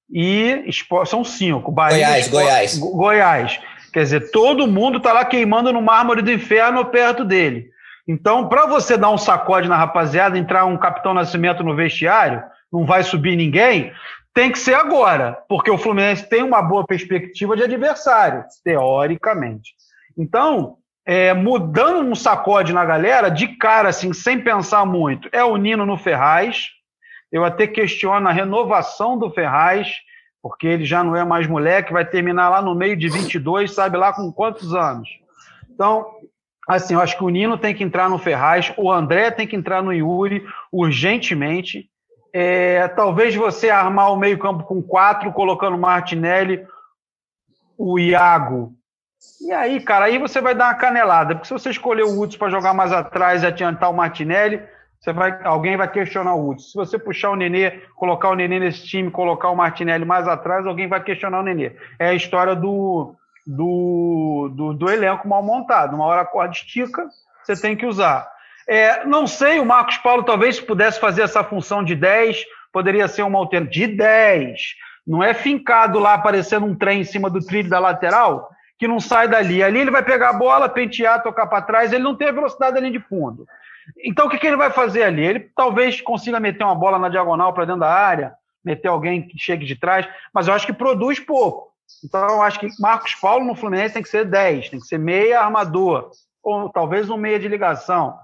e 0.09 0.63
Esporte, 0.65 1.09
são 1.09 1.25
cinco. 1.25 1.73
Bahia, 1.73 1.97
Goiás, 1.97 2.25
Esporte, 2.27 2.45
Goiás. 2.45 2.79
Goiás. 2.79 3.59
Quer 3.91 4.03
dizer, 4.03 4.31
todo 4.31 4.65
mundo 4.65 4.99
está 4.99 5.11
lá 5.11 5.25
queimando 5.25 5.73
no 5.73 5.81
mármore 5.81 6.21
do 6.21 6.31
inferno 6.31 6.85
perto 6.85 7.25
dele. 7.25 7.74
Então, 8.07 8.47
para 8.47 8.65
você 8.67 8.97
dar 8.97 9.09
um 9.09 9.17
sacode 9.17 9.67
na 9.67 9.75
rapaziada, 9.75 10.37
entrar 10.37 10.65
um 10.65 10.77
Capitão 10.77 11.13
Nascimento 11.13 11.63
no 11.63 11.75
vestiário, 11.75 12.43
não 12.71 12.85
vai 12.85 13.03
subir 13.03 13.35
ninguém, 13.35 13.91
tem 14.33 14.51
que 14.51 14.59
ser 14.59 14.75
agora, 14.75 15.41
porque 15.47 15.71
o 15.71 15.77
Fluminense 15.77 16.27
tem 16.27 16.43
uma 16.43 16.61
boa 16.61 16.85
perspectiva 16.85 17.55
de 17.55 17.63
adversário, 17.63 18.43
teoricamente. 18.63 19.73
Então, 20.17 20.77
é, 21.05 21.33
mudando 21.33 22.09
um 22.09 22.15
sacode 22.15 22.73
na 22.73 22.83
galera, 22.83 23.29
de 23.29 23.47
cara, 23.47 23.89
assim, 23.89 24.11
sem 24.11 24.41
pensar 24.41 24.85
muito, 24.85 25.29
é 25.31 25.43
o 25.43 25.55
Nino 25.55 25.85
no 25.85 25.97
Ferraz. 25.97 26.67
Eu 27.31 27.45
até 27.45 27.65
questiono 27.65 28.27
a 28.27 28.31
renovação 28.31 29.17
do 29.17 29.31
Ferraz, 29.31 29.89
porque 30.41 30.67
ele 30.67 30.85
já 30.85 31.03
não 31.03 31.15
é 31.15 31.23
mais 31.23 31.47
moleque, 31.47 31.93
vai 31.93 32.05
terminar 32.05 32.49
lá 32.49 32.61
no 32.61 32.75
meio 32.75 32.97
de 32.97 33.07
22, 33.09 33.71
sabe 33.73 33.97
lá 33.97 34.13
com 34.13 34.31
quantos 34.31 34.75
anos. 34.75 35.07
Então, 35.71 36.05
assim, 36.67 36.93
eu 36.93 37.01
acho 37.01 37.17
que 37.17 37.23
o 37.23 37.29
Nino 37.29 37.57
tem 37.57 37.73
que 37.73 37.83
entrar 37.83 38.09
no 38.09 38.17
Ferraz, 38.17 38.73
o 38.77 38.91
André 38.91 39.31
tem 39.31 39.47
que 39.47 39.55
entrar 39.55 39.83
no 39.83 39.93
Yuri 39.93 40.45
urgentemente. 40.71 41.89
É, 42.33 42.87
talvez 42.89 43.35
você 43.35 43.69
armar 43.69 44.11
o 44.11 44.17
meio-campo 44.17 44.63
com 44.63 44.81
quatro, 44.81 45.31
colocando 45.31 45.75
o 45.75 45.79
Martinelli, 45.79 46.65
o 47.77 47.97
Iago. 47.97 48.73
E 49.41 49.51
aí, 49.51 49.79
cara, 49.79 50.05
aí 50.05 50.17
você 50.17 50.41
vai 50.41 50.53
dar 50.53 50.65
uma 50.65 50.75
canelada. 50.75 51.35
Porque 51.35 51.47
se 51.47 51.53
você 51.53 51.69
escolher 51.69 52.03
o 52.03 52.19
Hudson 52.19 52.37
para 52.37 52.51
jogar 52.51 52.73
mais 52.73 52.91
atrás 52.91 53.43
e 53.43 53.47
adiantar 53.47 53.89
o 53.89 53.93
Martinelli, 53.93 54.61
você 54.99 55.13
vai, 55.13 55.39
alguém 55.43 55.77
vai 55.77 55.89
questionar 55.89 56.35
o 56.35 56.49
Hudson. 56.49 56.67
Se 56.67 56.75
você 56.75 56.99
puxar 56.99 57.29
o 57.29 57.35
Nenê, 57.35 57.71
colocar 57.95 58.29
o 58.29 58.35
Nenê 58.35 58.59
nesse 58.59 58.85
time, 58.85 59.11
colocar 59.11 59.49
o 59.49 59.55
Martinelli 59.55 60.03
mais 60.03 60.27
atrás, 60.27 60.65
alguém 60.65 60.87
vai 60.87 61.03
questionar 61.03 61.39
o 61.39 61.43
Nenê. 61.43 61.73
É 61.99 62.09
a 62.09 62.13
história 62.13 62.55
do, 62.55 63.15
do, 63.45 64.51
do, 64.53 64.73
do 64.73 64.89
elenco 64.89 65.27
mal 65.27 65.43
montado. 65.43 65.95
Uma 65.95 66.05
hora 66.05 66.21
a 66.21 66.25
corda 66.25 66.53
estica, 66.53 67.07
você 67.43 67.59
tem 67.59 67.75
que 67.75 67.85
usar. 67.85 68.27
É, 68.67 69.05
não 69.05 69.27
sei, 69.27 69.59
o 69.59 69.65
Marcos 69.65 69.97
Paulo 69.97 70.23
talvez 70.23 70.55
se 70.55 70.63
pudesse 70.63 70.99
fazer 70.99 71.21
essa 71.21 71.43
função 71.43 71.83
de 71.83 71.95
10, 71.95 72.43
poderia 72.73 73.07
ser 73.07 73.21
uma 73.21 73.37
alternativa. 73.37 73.87
De 73.87 73.95
10. 73.95 74.61
Não 75.05 75.23
é 75.23 75.33
fincado 75.33 75.99
lá 75.99 76.15
aparecendo 76.15 76.65
um 76.65 76.75
trem 76.75 77.01
em 77.01 77.03
cima 77.03 77.29
do 77.29 77.39
trilho 77.39 77.69
da 77.69 77.77
lateral, 77.77 78.49
que 78.79 78.87
não 78.87 78.99
sai 78.99 79.27
dali. 79.27 79.63
Ali 79.63 79.79
ele 79.79 79.91
vai 79.91 80.01
pegar 80.01 80.29
a 80.29 80.33
bola, 80.33 80.67
pentear, 80.67 81.21
tocar 81.21 81.45
para 81.45 81.61
trás, 81.61 81.93
ele 81.93 82.03
não 82.03 82.15
tem 82.15 82.29
a 82.29 82.31
velocidade 82.31 82.77
ali 82.77 82.89
de 82.89 82.99
fundo. 82.99 83.45
Então 84.03 84.25
o 84.25 84.29
que, 84.29 84.39
que 84.39 84.47
ele 84.47 84.55
vai 84.55 84.71
fazer 84.71 85.03
ali? 85.03 85.23
Ele 85.23 85.39
talvez 85.55 86.01
consiga 86.01 86.39
meter 86.39 86.63
uma 86.63 86.73
bola 86.73 86.97
na 86.97 87.07
diagonal 87.07 87.53
para 87.53 87.65
dentro 87.65 87.81
da 87.81 87.91
área, 87.91 88.33
meter 88.63 88.87
alguém 88.87 89.21
que 89.21 89.37
chegue 89.37 89.63
de 89.63 89.75
trás, 89.75 90.07
mas 90.33 90.47
eu 90.47 90.53
acho 90.55 90.65
que 90.65 90.73
produz 90.73 91.19
pouco. 91.19 91.64
Então 92.03 92.27
eu 92.27 92.41
acho 92.41 92.59
que 92.59 92.67
Marcos 92.79 93.15
Paulo 93.15 93.45
no 93.45 93.55
Fluminense 93.55 93.93
tem 93.93 94.03
que 94.03 94.09
ser 94.09 94.25
10, 94.25 94.69
tem 94.69 94.79
que 94.79 94.87
ser 94.87 94.97
meia 94.97 95.41
armador, 95.41 96.11
ou 96.43 96.69
talvez 96.69 97.09
um 97.09 97.17
meia 97.17 97.39
de 97.39 97.47
ligação 97.47 98.17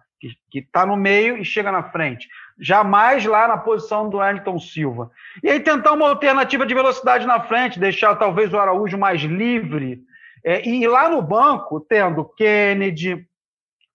que 0.51 0.59
está 0.59 0.86
no 0.86 0.95
meio 0.95 1.38
e 1.38 1.43
chega 1.43 1.72
na 1.72 1.84
frente. 1.84 2.28
Jamais 2.59 3.26
lá 3.26 3.47
na 3.47 3.57
posição 3.57 4.09
do 4.09 4.18
Wellington 4.18 4.59
Silva. 4.59 5.09
E 5.41 5.49
aí 5.49 5.59
tentar 5.59 5.93
uma 5.93 6.09
alternativa 6.09 6.66
de 6.66 6.76
velocidade 6.76 7.26
na 7.26 7.39
frente, 7.41 7.80
deixar 7.80 8.16
talvez 8.16 8.53
o 8.53 8.59
Araújo 8.59 8.97
mais 8.97 9.22
livre. 9.22 10.03
É, 10.43 10.68
e 10.68 10.88
lá 10.88 11.09
no 11.09 11.22
banco, 11.22 11.80
tendo 11.80 12.24
Kennedy, 12.24 13.26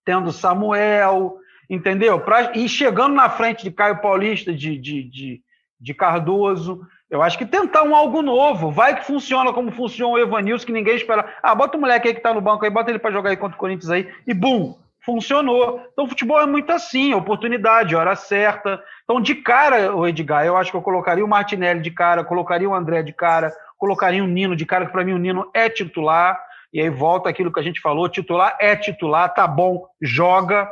tendo 0.03 0.31
Samuel, 0.31 1.37
entendeu? 1.69 2.19
Pra, 2.19 2.57
e 2.57 2.67
chegando 2.67 3.15
na 3.15 3.29
frente 3.29 3.63
de 3.63 3.71
Caio 3.71 4.01
Paulista, 4.01 4.53
de, 4.53 4.77
de, 4.77 5.03
de, 5.03 5.41
de 5.79 5.93
Cardoso. 5.93 6.81
Eu 7.09 7.21
acho 7.21 7.37
que 7.37 7.45
tentar 7.45 7.83
um 7.83 7.95
algo 7.95 8.21
novo. 8.21 8.69
Vai 8.69 8.95
que 8.95 9.05
funciona 9.05 9.53
como 9.53 9.71
funciona 9.71 10.13
o 10.13 10.19
Evanilson, 10.19 10.65
que 10.65 10.73
ninguém 10.73 10.95
espera. 10.95 11.33
Ah, 11.41 11.55
bota 11.55 11.77
o 11.77 11.79
moleque 11.79 12.07
aí 12.07 12.13
que 12.13 12.19
está 12.19 12.33
no 12.33 12.41
banco 12.41 12.65
aí, 12.65 12.71
bota 12.71 12.91
ele 12.91 12.99
para 12.99 13.11
jogar 13.11 13.29
aí 13.29 13.37
contra 13.37 13.55
o 13.55 13.59
Corinthians 13.59 13.89
aí, 13.89 14.11
e 14.25 14.33
bum! 14.33 14.75
funcionou. 15.07 15.81
Então, 15.93 16.03
o 16.03 16.07
futebol 16.09 16.41
é 16.41 16.45
muito 16.45 16.69
assim, 16.69 17.13
oportunidade, 17.13 17.95
hora 17.95 18.13
certa. 18.13 18.83
Então, 19.05 19.21
de 19.21 19.35
cara, 19.35 19.95
o 19.95 20.05
Edgar, 20.05 20.45
eu 20.45 20.57
acho 20.57 20.69
que 20.69 20.75
eu 20.75 20.81
colocaria 20.81 21.23
o 21.23 21.27
Martinelli 21.27 21.81
de 21.81 21.91
cara, 21.91 22.25
colocaria 22.25 22.69
o 22.69 22.75
André 22.75 23.01
de 23.01 23.13
cara, 23.13 23.55
colocaria 23.77 24.21
o 24.21 24.27
Nino 24.27 24.53
de 24.53 24.65
cara, 24.65 24.85
que 24.85 24.91
para 24.91 25.05
mim 25.05 25.13
o 25.13 25.17
Nino 25.17 25.49
é 25.53 25.69
titular. 25.69 26.37
E 26.73 26.81
aí 26.81 26.89
volta 26.89 27.29
aquilo 27.29 27.53
que 27.53 27.59
a 27.59 27.63
gente 27.63 27.79
falou: 27.79 28.09
titular 28.09 28.57
é 28.59 28.75
titular, 28.75 29.33
tá 29.33 29.47
bom, 29.47 29.87
joga. 30.01 30.69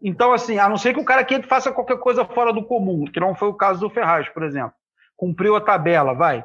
Então, 0.00 0.32
assim, 0.32 0.58
a 0.58 0.68
não 0.68 0.76
ser 0.76 0.94
que 0.94 1.00
o 1.00 1.04
cara 1.04 1.22
aqui 1.22 1.42
faça 1.42 1.72
qualquer 1.72 1.98
coisa 1.98 2.24
fora 2.24 2.52
do 2.52 2.62
comum, 2.62 3.04
que 3.04 3.18
não 3.18 3.34
foi 3.34 3.48
o 3.48 3.54
caso 3.54 3.80
do 3.80 3.90
Ferraz, 3.90 4.28
por 4.28 4.44
exemplo. 4.44 4.74
Cumpriu 5.22 5.54
a 5.54 5.60
tabela, 5.60 6.14
vai. 6.14 6.44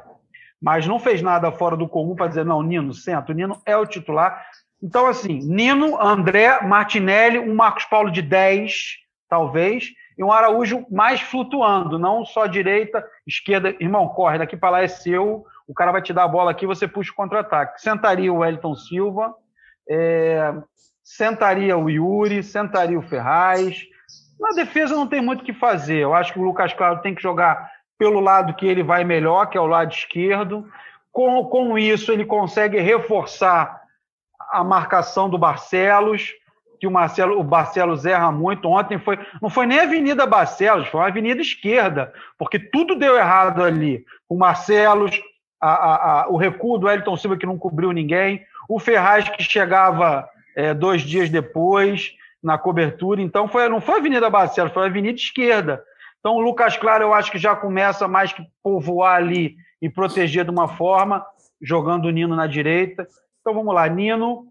Mas 0.62 0.86
não 0.86 1.00
fez 1.00 1.20
nada 1.20 1.50
fora 1.50 1.76
do 1.76 1.88
comum 1.88 2.14
para 2.14 2.28
dizer, 2.28 2.44
não, 2.44 2.62
Nino, 2.62 2.94
senta. 2.94 3.32
O 3.32 3.34
Nino 3.34 3.60
é 3.66 3.76
o 3.76 3.84
titular. 3.84 4.40
Então, 4.80 5.08
assim, 5.08 5.40
Nino, 5.40 6.00
André, 6.00 6.62
Martinelli, 6.62 7.40
um 7.40 7.56
Marcos 7.56 7.86
Paulo 7.86 8.08
de 8.08 8.22
10, 8.22 8.98
talvez, 9.28 9.88
e 10.16 10.22
um 10.22 10.30
Araújo 10.30 10.86
mais 10.92 11.20
flutuando, 11.20 11.98
não 11.98 12.24
só 12.24 12.46
direita, 12.46 13.04
esquerda. 13.26 13.74
Irmão, 13.80 14.06
corre, 14.06 14.38
daqui 14.38 14.56
para 14.56 14.70
lá 14.70 14.82
é 14.84 14.86
seu, 14.86 15.44
o 15.66 15.74
cara 15.74 15.90
vai 15.90 16.00
te 16.00 16.12
dar 16.12 16.22
a 16.22 16.28
bola 16.28 16.52
aqui, 16.52 16.64
você 16.64 16.86
puxa 16.86 17.10
o 17.10 17.16
contra-ataque. 17.16 17.80
Sentaria 17.80 18.32
o 18.32 18.38
Wellington 18.38 18.76
Silva, 18.76 19.34
é, 19.90 20.54
sentaria 21.02 21.76
o 21.76 21.90
Yuri, 21.90 22.44
sentaria 22.44 22.96
o 22.96 23.02
Ferraz. 23.02 23.82
Na 24.38 24.50
defesa 24.50 24.94
não 24.94 25.08
tem 25.08 25.20
muito 25.20 25.40
o 25.40 25.44
que 25.44 25.52
fazer. 25.52 25.98
Eu 25.98 26.14
acho 26.14 26.32
que 26.32 26.38
o 26.38 26.44
Lucas 26.44 26.72
Claro 26.72 27.02
tem 27.02 27.12
que 27.12 27.20
jogar 27.20 27.76
pelo 27.98 28.20
lado 28.20 28.54
que 28.54 28.66
ele 28.66 28.82
vai 28.82 29.04
melhor, 29.04 29.46
que 29.46 29.58
é 29.58 29.60
o 29.60 29.66
lado 29.66 29.92
esquerdo. 29.92 30.66
Com, 31.12 31.44
com 31.46 31.76
isso, 31.76 32.12
ele 32.12 32.24
consegue 32.24 32.78
reforçar 32.78 33.82
a 34.50 34.62
marcação 34.62 35.28
do 35.28 35.36
Barcelos, 35.36 36.32
que 36.80 36.86
o 36.86 36.90
Marcelo, 36.90 37.38
o 37.38 37.42
Barcelos 37.42 38.06
erra 38.06 38.30
muito. 38.30 38.68
Ontem 38.68 38.98
foi, 38.98 39.18
não 39.42 39.50
foi 39.50 39.66
nem 39.66 39.80
a 39.80 39.82
Avenida 39.82 40.24
Barcelos, 40.24 40.86
foi 40.86 41.00
uma 41.00 41.08
Avenida 41.08 41.40
Esquerda, 41.40 42.12
porque 42.38 42.58
tudo 42.58 42.94
deu 42.94 43.16
errado 43.16 43.64
ali. 43.64 44.04
O 44.28 44.36
Marcelos, 44.36 45.20
a, 45.60 45.70
a, 45.70 46.22
a, 46.22 46.28
o 46.28 46.36
recuo 46.36 46.78
do 46.78 46.88
Elton 46.88 47.16
Silva 47.16 47.36
que 47.36 47.46
não 47.46 47.58
cobriu 47.58 47.90
ninguém, 47.90 48.46
o 48.68 48.78
Ferraz 48.78 49.28
que 49.28 49.42
chegava 49.42 50.28
é, 50.54 50.72
dois 50.72 51.02
dias 51.02 51.28
depois 51.28 52.12
na 52.42 52.56
cobertura. 52.56 53.20
Então 53.20 53.48
foi, 53.48 53.68
não 53.68 53.80
foi 53.80 53.96
a 53.96 53.98
Avenida 53.98 54.30
Barcelos, 54.30 54.72
foi 54.72 54.84
a 54.84 54.86
Avenida 54.86 55.18
Esquerda. 55.18 55.82
Então 56.20 56.34
o 56.34 56.40
Lucas 56.40 56.76
Claro 56.76 57.04
eu 57.04 57.14
acho 57.14 57.30
que 57.30 57.38
já 57.38 57.54
começa 57.54 58.08
mais 58.08 58.32
que 58.32 58.42
povoar 58.62 59.16
ali 59.16 59.56
e 59.80 59.88
proteger 59.88 60.44
de 60.44 60.50
uma 60.50 60.68
forma, 60.68 61.24
jogando 61.62 62.06
o 62.06 62.10
Nino 62.10 62.34
na 62.34 62.46
direita. 62.46 63.06
Então 63.40 63.54
vamos 63.54 63.74
lá, 63.74 63.88
Nino, 63.88 64.46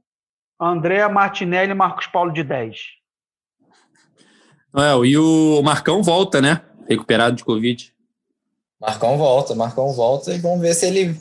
André, 0.59 1.07
Martinelli, 1.07 1.73
Marcos 1.73 2.07
Paulo 2.07 2.31
de 2.31 2.43
10. 2.43 2.77
Noel, 4.73 5.05
e 5.05 5.17
o 5.17 5.61
Marcão 5.63 6.01
volta, 6.01 6.41
né? 6.41 6.61
Recuperado 6.87 7.35
de 7.35 7.43
Covid. 7.43 7.93
Marcão 8.79 9.17
volta, 9.17 9.55
Marcão 9.55 9.91
volta 9.93 10.33
e 10.33 10.39
vamos 10.39 10.61
ver 10.61 10.73
se 10.73 10.85
ele 10.85 11.19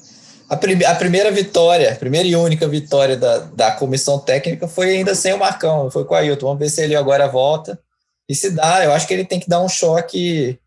a, 0.49 0.57
prim 0.57 0.83
a, 0.85 0.95
primeira 0.95 1.31
vitória, 1.31 1.93
a 1.93 1.97
primeira 1.97 2.29
e 2.29 2.37
única 2.37 2.69
vitória 2.69 3.17
da, 3.17 3.39
da 3.39 3.73
comissão 3.73 4.19
técnica 4.19 4.69
foi 4.69 4.91
ainda 4.91 5.15
sem 5.15 5.33
o 5.33 5.39
Marcão, 5.39 5.91
foi 5.91 6.05
com 6.05 6.15
o 6.15 6.17
Ailton. 6.17 6.47
Vamos 6.47 6.61
ver 6.61 6.69
se 6.69 6.83
ele 6.83 6.95
agora 6.95 7.27
volta. 7.27 7.81
E 8.29 8.35
se 8.35 8.51
dá, 8.51 8.85
eu 8.85 8.93
acho 8.93 9.07
que 9.07 9.15
ele 9.15 9.25
tem 9.25 9.41
que 9.41 9.49
dar 9.49 9.63
um 9.63 9.69
choque 9.69 10.59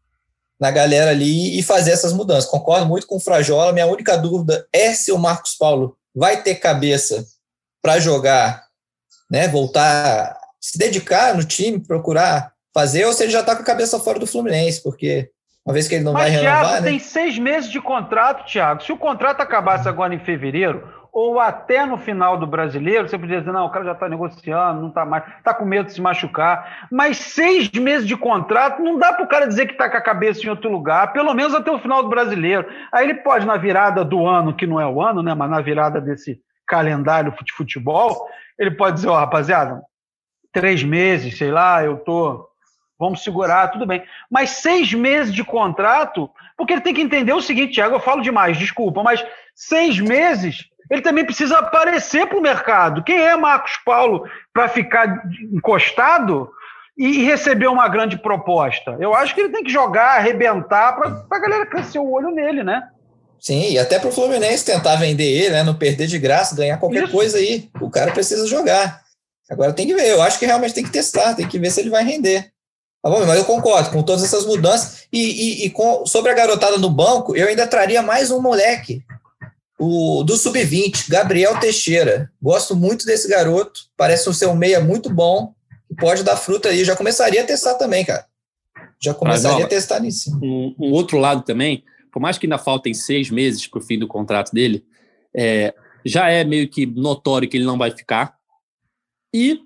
na 0.60 0.72
galera 0.72 1.12
ali 1.12 1.58
e 1.58 1.64
fazer 1.64 1.92
essas 1.92 2.14
mudanças. 2.14 2.50
Concordo 2.50 2.86
muito 2.86 3.08
com 3.08 3.18
o 3.18 3.20
Frajola. 3.20 3.72
Minha 3.72 3.88
única 3.88 4.18
dúvida 4.18 4.68
é 4.74 4.94
se 4.94 5.12
o 5.12 5.18
Marcos 5.18 5.56
Paulo 5.56 5.98
vai 6.14 6.42
ter 6.44 6.56
cabeça 6.56 7.26
para 7.82 8.00
jogar, 8.00 8.64
né? 9.32 9.48
Voltar, 9.48 10.38
se 10.60 10.78
dedicar 10.78 11.36
no 11.36 11.44
time, 11.44 11.80
procurar 11.80 12.54
fazer, 12.74 13.06
ou 13.06 13.14
se 13.14 13.24
ele 13.24 13.32
já 13.32 13.40
está 13.40 13.56
com 13.56 13.62
a 13.62 13.66
cabeça 13.66 14.00
fora 14.00 14.20
do 14.20 14.28
Fluminense, 14.28 14.82
porque 14.84 15.30
uma 15.66 15.74
vez 15.74 15.88
que 15.88 15.96
ele 15.96 16.04
não 16.04 16.14
Mas, 16.14 16.24
vai 16.24 16.32
renovar. 16.32 16.66
Thiago, 16.66 16.84
né? 16.84 16.90
tem 16.90 17.00
seis 17.00 17.38
meses 17.38 17.70
de 17.70 17.82
contrato, 17.82 18.46
Thiago. 18.46 18.84
Se 18.84 18.92
o 18.92 18.98
contrato 18.98 19.42
acabasse 19.42 19.88
agora 19.88 20.14
em 20.14 20.20
fevereiro, 20.20 20.88
ou 21.12 21.40
até 21.40 21.86
no 21.86 21.98
final 21.98 22.38
do 22.38 22.46
brasileiro, 22.46 23.08
você 23.08 23.18
podia 23.18 23.40
dizer, 23.40 23.52
não, 23.52 23.66
o 23.66 23.70
cara 23.70 23.86
já 23.86 23.92
está 23.94 24.08
negociando, 24.08 24.82
não 24.82 24.90
está 24.90 25.06
mais, 25.06 25.24
está 25.38 25.54
com 25.54 25.66
medo 25.66 25.88
de 25.88 25.94
se 25.94 26.02
machucar. 26.02 26.88
Mas 26.92 27.18
seis 27.18 27.70
meses 27.72 28.08
de 28.08 28.16
contrato, 28.16 28.82
não 28.82 28.98
dá 28.98 29.14
para 29.14 29.26
o 29.26 29.28
cara 29.28 29.48
dizer 29.48 29.66
que 29.66 29.74
está 29.74 29.90
com 29.90 29.98
a 29.98 30.02
cabeça 30.02 30.46
em 30.46 30.50
outro 30.50 30.70
lugar, 30.70 31.12
pelo 31.12 31.34
menos 31.34 31.54
até 31.56 31.72
o 31.72 31.80
final 31.80 32.04
do 32.04 32.10
brasileiro. 32.10 32.68
Aí 32.92 33.06
ele 33.06 33.16
pode, 33.16 33.46
na 33.46 33.58
virada 33.58 34.06
do 34.06 34.28
ano, 34.28 34.56
que 34.56 34.68
não 34.68 34.80
é 34.80 34.86
o 34.86 35.02
ano, 35.02 35.24
né? 35.24 35.34
Mas 35.34 35.50
na 35.50 35.62
virada 35.62 36.00
desse 36.00 36.40
calendário 36.66 37.34
de 37.44 37.54
futebol, 37.54 38.28
ele 38.58 38.72
pode 38.72 38.98
dizer, 38.98 39.08
ó, 39.08 39.14
oh, 39.14 39.18
rapaziada, 39.18 39.82
três 40.54 40.84
meses, 40.84 41.38
sei 41.38 41.52
lá, 41.52 41.84
eu 41.84 41.98
tô. 41.98 42.48
Vamos 43.00 43.24
segurar, 43.24 43.70
tudo 43.70 43.86
bem. 43.86 44.04
Mas 44.30 44.50
seis 44.50 44.94
meses 44.94 45.34
de 45.34 45.44
contrato, 45.44 46.30
porque 46.58 46.74
ele 46.74 46.82
tem 46.82 46.94
que 46.94 47.02
entender 47.02 47.32
o 47.32 47.42
seguinte, 47.42 47.76
Thiago, 47.76 47.96
eu 47.96 48.00
falo 48.00 48.22
demais, 48.22 48.58
desculpa, 48.58 49.02
mas 49.02 49.26
seis 49.56 50.00
meses 50.02 50.70
ele 50.90 51.02
também 51.02 51.26
precisa 51.26 51.60
aparecer 51.60 52.28
para 52.28 52.38
o 52.38 52.42
mercado. 52.42 53.04
Quem 53.04 53.20
é 53.20 53.36
Marcos 53.36 53.74
Paulo 53.86 54.28
para 54.54 54.68
ficar 54.68 55.24
encostado 55.54 56.50
e 56.98 57.24
receber 57.24 57.68
uma 57.68 57.88
grande 57.88 58.18
proposta? 58.18 58.98
Eu 59.00 59.14
acho 59.14 59.36
que 59.36 59.42
ele 59.42 59.54
tem 59.54 59.64
que 59.64 59.72
jogar, 59.72 60.18
arrebentar, 60.18 60.94
para 60.94 61.38
a 61.38 61.40
galera 61.40 61.66
crescer 61.66 62.00
o 62.00 62.12
olho 62.12 62.32
nele, 62.32 62.64
né? 62.64 62.82
Sim, 63.40 63.72
e 63.72 63.80
até 63.80 64.00
para 64.00 64.10
o 64.10 64.12
Fluminense 64.12 64.66
tentar 64.66 64.98
vender 64.98 65.24
ele, 65.24 65.52
né? 65.52 65.64
Não 65.64 65.76
perder 65.76 66.08
de 66.08 66.20
graça, 66.20 66.56
ganhar 66.56 66.78
qualquer 66.78 67.04
Isso. 67.04 67.14
coisa 67.14 67.38
aí. 67.38 67.70
O 67.80 67.90
cara 67.90 68.12
precisa 68.12 68.46
jogar. 68.48 69.02
Agora 69.50 69.72
tem 69.72 69.88
que 69.88 69.94
ver. 69.94 70.10
Eu 70.10 70.22
acho 70.22 70.38
que 70.38 70.46
realmente 70.46 70.74
tem 70.74 70.84
que 70.84 70.92
testar, 70.92 71.36
tem 71.36 71.48
que 71.48 71.58
ver 71.58 71.72
se 71.72 71.80
ele 71.80 71.90
vai 71.90 72.04
render. 72.04 72.52
Tá 73.02 73.10
bom, 73.10 73.26
mas 73.26 73.38
eu 73.38 73.46
concordo 73.46 73.92
com 73.92 74.04
todas 74.04 74.24
essas 74.24 74.46
mudanças. 74.46 75.08
E, 75.12 75.20
e, 75.20 75.66
e 75.66 75.70
com, 75.70 76.06
sobre 76.06 76.32
a 76.32 76.36
garotada 76.36 76.78
no 76.78 76.90
banco, 76.90 77.34
eu 77.36 77.48
ainda 77.48 77.66
traria 77.66 78.02
mais 78.02 78.30
um 78.30 78.42
moleque 78.42 79.02
o 79.80 80.24
do 80.24 80.36
sub-20, 80.36 81.10
Gabriel 81.10 81.58
Teixeira. 81.60 82.30
Gosto 82.42 82.76
muito 82.76 83.06
desse 83.06 83.30
garoto, 83.30 83.86
parece 83.96 84.32
ser 84.34 84.48
um 84.48 84.56
meia 84.56 84.82
muito 84.82 85.10
bom, 85.10 85.56
pode 85.98 86.22
dar 86.22 86.36
fruta 86.36 86.70
aí. 86.70 86.84
Já 86.84 86.96
começaria 86.96 87.42
a 87.42 87.46
testar 87.46 87.76
também, 87.76 88.04
cara. 88.04 88.28
Já 89.02 89.14
começaria 89.14 89.64
a 89.64 89.68
testar 89.68 90.02
nisso. 90.02 90.38
Um, 90.44 90.76
um, 90.78 90.92
outro 90.92 91.18
lado 91.18 91.44
também, 91.44 91.86
por 92.12 92.20
mais 92.20 92.38
que 92.38 92.46
ainda 92.46 92.58
faltem 92.58 92.94
seis 92.94 93.30
meses 93.30 93.66
para 93.66 93.80
o 93.80 93.82
fim 93.82 93.98
do 93.98 94.08
contrato 94.08 94.52
dele, 94.52 94.86
é, 95.34 95.74
já 96.04 96.30
é 96.30 96.44
meio 96.44 96.68
que 96.68 96.86
notório 96.86 97.48
que 97.48 97.56
ele 97.56 97.66
não 97.66 97.78
vai 97.78 97.92
ficar. 97.92 98.38
E 99.34 99.62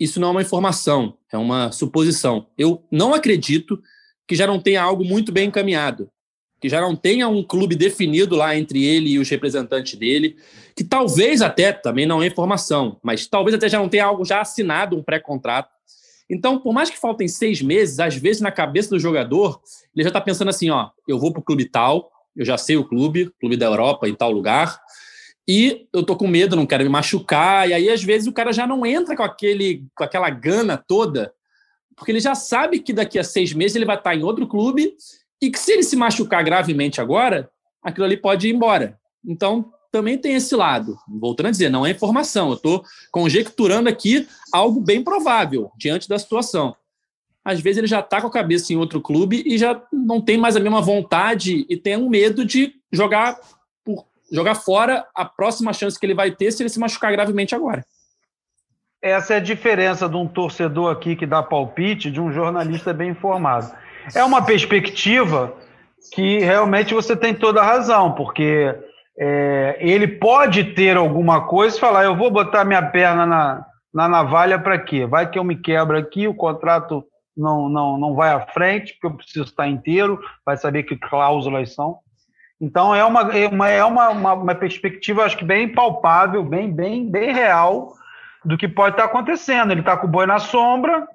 isso 0.00 0.18
não 0.18 0.28
é 0.28 0.30
uma 0.30 0.42
informação, 0.42 1.18
é 1.30 1.36
uma 1.36 1.70
suposição. 1.72 2.46
Eu 2.56 2.82
não 2.90 3.12
acredito 3.12 3.82
que 4.26 4.34
já 4.34 4.46
não 4.46 4.60
tenha 4.60 4.82
algo 4.82 5.04
muito 5.04 5.30
bem 5.30 5.48
encaminhado 5.48 6.10
que 6.60 6.68
já 6.68 6.80
não 6.80 6.96
tenha 6.96 7.28
um 7.28 7.42
clube 7.42 7.76
definido 7.76 8.34
lá 8.34 8.56
entre 8.56 8.84
ele 8.84 9.10
e 9.10 9.18
os 9.18 9.28
representantes 9.28 9.98
dele, 9.98 10.36
que 10.74 10.82
talvez 10.82 11.40
até, 11.40 11.72
também 11.72 12.06
não 12.06 12.22
é 12.22 12.26
informação, 12.26 12.98
mas 13.02 13.26
talvez 13.26 13.54
até 13.54 13.68
já 13.68 13.78
não 13.78 13.88
tenha 13.88 14.04
algo 14.04 14.24
já 14.24 14.40
assinado, 14.40 14.96
um 14.96 15.02
pré-contrato. 15.02 15.70
Então, 16.28 16.58
por 16.58 16.72
mais 16.72 16.90
que 16.90 16.98
faltem 16.98 17.26
seis 17.26 17.62
meses, 17.62 18.00
às 18.00 18.16
vezes 18.16 18.42
na 18.42 18.50
cabeça 18.50 18.90
do 18.90 18.98
jogador, 18.98 19.60
ele 19.94 20.02
já 20.02 20.08
está 20.08 20.20
pensando 20.20 20.48
assim: 20.48 20.68
ó, 20.70 20.90
eu 21.06 21.18
vou 21.18 21.32
para 21.32 21.40
o 21.40 21.44
clube 21.44 21.64
tal, 21.64 22.10
eu 22.36 22.44
já 22.44 22.58
sei 22.58 22.76
o 22.76 22.84
clube, 22.84 23.32
clube 23.40 23.56
da 23.56 23.66
Europa 23.66 24.08
em 24.08 24.14
tal 24.14 24.30
lugar, 24.30 24.80
e 25.46 25.86
eu 25.92 26.02
tô 26.02 26.14
com 26.16 26.28
medo, 26.28 26.54
não 26.54 26.66
quero 26.66 26.84
me 26.84 26.90
machucar, 26.90 27.68
e 27.68 27.72
aí 27.72 27.88
às 27.88 28.02
vezes 28.04 28.28
o 28.28 28.32
cara 28.32 28.52
já 28.52 28.66
não 28.66 28.84
entra 28.84 29.16
com, 29.16 29.22
aquele, 29.22 29.84
com 29.94 30.04
aquela 30.04 30.28
gana 30.28 30.76
toda, 30.76 31.32
porque 31.96 32.12
ele 32.12 32.20
já 32.20 32.34
sabe 32.34 32.80
que 32.80 32.92
daqui 32.92 33.18
a 33.18 33.24
seis 33.24 33.52
meses 33.52 33.74
ele 33.74 33.86
vai 33.86 33.96
estar 33.96 34.14
em 34.14 34.22
outro 34.22 34.46
clube 34.46 34.94
e 35.40 35.50
que 35.50 35.58
se 35.58 35.72
ele 35.72 35.82
se 35.82 35.96
machucar 35.96 36.42
gravemente 36.44 37.00
agora, 37.00 37.50
aquilo 37.82 38.06
ali 38.06 38.16
pode 38.16 38.48
ir 38.48 38.54
embora. 38.54 38.98
Então, 39.24 39.72
também 39.90 40.18
tem 40.18 40.34
esse 40.34 40.54
lado. 40.54 40.98
Voltando 41.08 41.46
a 41.46 41.50
dizer, 41.50 41.70
não 41.70 41.86
é 41.86 41.90
informação, 41.90 42.48
eu 42.48 42.54
estou 42.54 42.84
conjecturando 43.10 43.88
aqui 43.88 44.28
algo 44.52 44.80
bem 44.80 45.02
provável 45.02 45.70
diante 45.78 46.08
da 46.08 46.18
situação. 46.18 46.74
Às 47.44 47.60
vezes 47.60 47.78
ele 47.78 47.86
já 47.86 48.00
está 48.00 48.20
com 48.20 48.26
a 48.26 48.32
cabeça 48.32 48.72
em 48.72 48.76
outro 48.76 49.00
clube 49.00 49.42
e 49.46 49.56
já 49.56 49.80
não 49.92 50.20
tem 50.20 50.36
mais 50.36 50.56
a 50.56 50.60
mesma 50.60 50.82
vontade 50.82 51.64
e 51.68 51.76
tem 51.76 51.96
um 51.96 52.08
medo 52.08 52.44
de 52.44 52.74
jogar 52.92 53.38
por, 53.82 54.04
jogar 54.30 54.54
fora 54.54 55.06
a 55.14 55.24
próxima 55.24 55.72
chance 55.72 55.98
que 55.98 56.04
ele 56.04 56.14
vai 56.14 56.30
ter 56.30 56.52
se 56.52 56.62
ele 56.62 56.68
se 56.68 56.78
machucar 56.78 57.10
gravemente 57.12 57.54
agora. 57.54 57.84
Essa 59.00 59.34
é 59.34 59.36
a 59.36 59.40
diferença 59.40 60.08
de 60.08 60.16
um 60.16 60.26
torcedor 60.26 60.92
aqui 60.92 61.14
que 61.16 61.24
dá 61.24 61.42
palpite 61.42 62.10
de 62.10 62.20
um 62.20 62.32
jornalista 62.32 62.92
bem 62.92 63.10
informado 63.10 63.72
é 64.14 64.24
uma 64.24 64.42
perspectiva 64.42 65.54
que 66.12 66.38
realmente 66.38 66.94
você 66.94 67.16
tem 67.16 67.34
toda 67.34 67.60
a 67.60 67.64
razão, 67.64 68.12
porque 68.12 68.74
é, 69.18 69.76
ele 69.80 70.06
pode 70.06 70.64
ter 70.74 70.96
alguma 70.96 71.46
coisa 71.46 71.76
e 71.76 71.80
falar: 71.80 72.04
eu 72.04 72.16
vou 72.16 72.30
botar 72.30 72.64
minha 72.64 72.82
perna 72.82 73.26
na, 73.26 73.66
na 73.92 74.08
navalha 74.08 74.58
para 74.58 74.78
quê? 74.78 75.06
Vai 75.06 75.28
que 75.28 75.38
eu 75.38 75.44
me 75.44 75.56
quebro 75.56 75.98
aqui, 75.98 76.28
o 76.28 76.34
contrato 76.34 77.04
não, 77.36 77.68
não, 77.68 77.98
não 77.98 78.14
vai 78.14 78.30
à 78.30 78.40
frente, 78.40 78.94
porque 78.94 79.06
eu 79.06 79.16
preciso 79.16 79.44
estar 79.44 79.68
inteiro, 79.68 80.20
vai 80.44 80.56
saber 80.56 80.82
que 80.82 80.96
cláusulas 80.96 81.74
são. 81.74 81.98
Então 82.60 82.94
é 82.94 83.04
uma, 83.04 83.20
é 83.36 83.48
uma, 83.48 83.68
é 83.68 83.84
uma, 83.84 84.08
uma, 84.10 84.54
perspectiva, 84.54 85.24
acho 85.24 85.36
que 85.36 85.44
bem 85.44 85.68
palpável, 85.68 86.42
bem, 86.42 86.72
bem, 86.72 87.08
bem 87.08 87.32
real 87.32 87.92
do 88.44 88.58
que 88.58 88.66
pode 88.66 88.94
estar 88.94 89.04
acontecendo. 89.04 89.70
Ele 89.70 89.80
está 89.80 89.96
com 89.96 90.08
o 90.08 90.10
boi 90.10 90.26
na 90.26 90.40
sombra, 90.40 91.06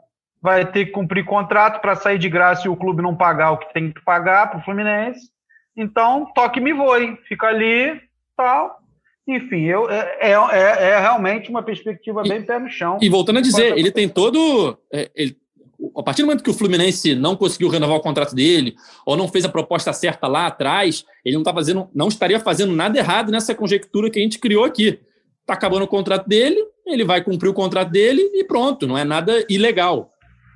vai 0.44 0.70
ter 0.70 0.88
que 0.88 0.92
cumprir 0.92 1.24
contrato 1.24 1.80
para 1.80 1.96
sair 1.96 2.20
de 2.20 2.28
graça 2.28 2.68
e 2.68 2.70
o 2.70 2.76
clube 2.76 3.02
não 3.02 3.16
pagar 3.16 3.52
o 3.52 3.58
que 3.58 3.74
tem 3.74 3.94
que 3.94 4.04
pagar 4.04 4.52
para 4.52 4.60
o 4.60 4.64
Fluminense. 4.64 5.32
Então, 5.76 6.30
toque 6.36 6.60
me 6.60 6.74
voe, 6.74 7.18
fica 7.30 7.48
ali, 7.48 7.98
tal. 8.36 8.78
Enfim, 9.26 9.64
eu, 9.64 9.90
é, 9.90 10.18
é, 10.20 10.32
é, 10.32 10.90
é 10.90 11.00
realmente 11.00 11.50
uma 11.50 11.64
perspectiva 11.64 12.24
e, 12.26 12.30
bem 12.30 12.44
pé 12.44 12.60
no 12.60 12.70
chão. 12.70 12.98
E 13.02 13.08
voltando 13.08 13.40
a 13.40 13.42
dizer, 13.42 13.78
ele 13.78 13.90
tem 13.90 14.10
todo. 14.10 14.78
É, 14.92 15.10
ele, 15.16 15.38
a 15.96 16.04
partir 16.04 16.24
do 16.24 16.26
momento 16.26 16.44
que 16.44 16.50
o 16.50 16.54
Fluminense 16.54 17.16
não 17.16 17.38
conseguiu 17.38 17.70
renovar 17.70 17.96
o 17.96 18.02
contrato 18.02 18.36
dele, 18.36 18.76
ou 19.06 19.16
não 19.16 19.30
fez 19.30 19.46
a 19.46 19.50
proposta 19.50 19.94
certa 19.94 20.28
lá 20.28 20.48
atrás, 20.48 21.06
ele 21.24 21.38
não, 21.38 21.44
tá 21.44 21.54
fazendo, 21.54 21.90
não 21.96 22.10
estaria 22.10 22.40
fazendo 22.40 22.76
nada 22.76 22.98
errado 22.98 23.32
nessa 23.32 23.56
conjectura 23.56 24.10
que 24.10 24.20
a 24.20 24.22
gente 24.22 24.40
criou 24.40 24.66
aqui. 24.66 25.00
Está 25.40 25.54
acabando 25.54 25.84
o 25.84 25.88
contrato 25.88 26.28
dele, 26.28 26.62
ele 26.86 27.06
vai 27.06 27.24
cumprir 27.24 27.50
o 27.50 27.54
contrato 27.54 27.90
dele 27.90 28.22
e 28.34 28.44
pronto, 28.44 28.86
não 28.86 28.98
é 28.98 29.06
nada 29.06 29.46
ilegal. 29.50 30.13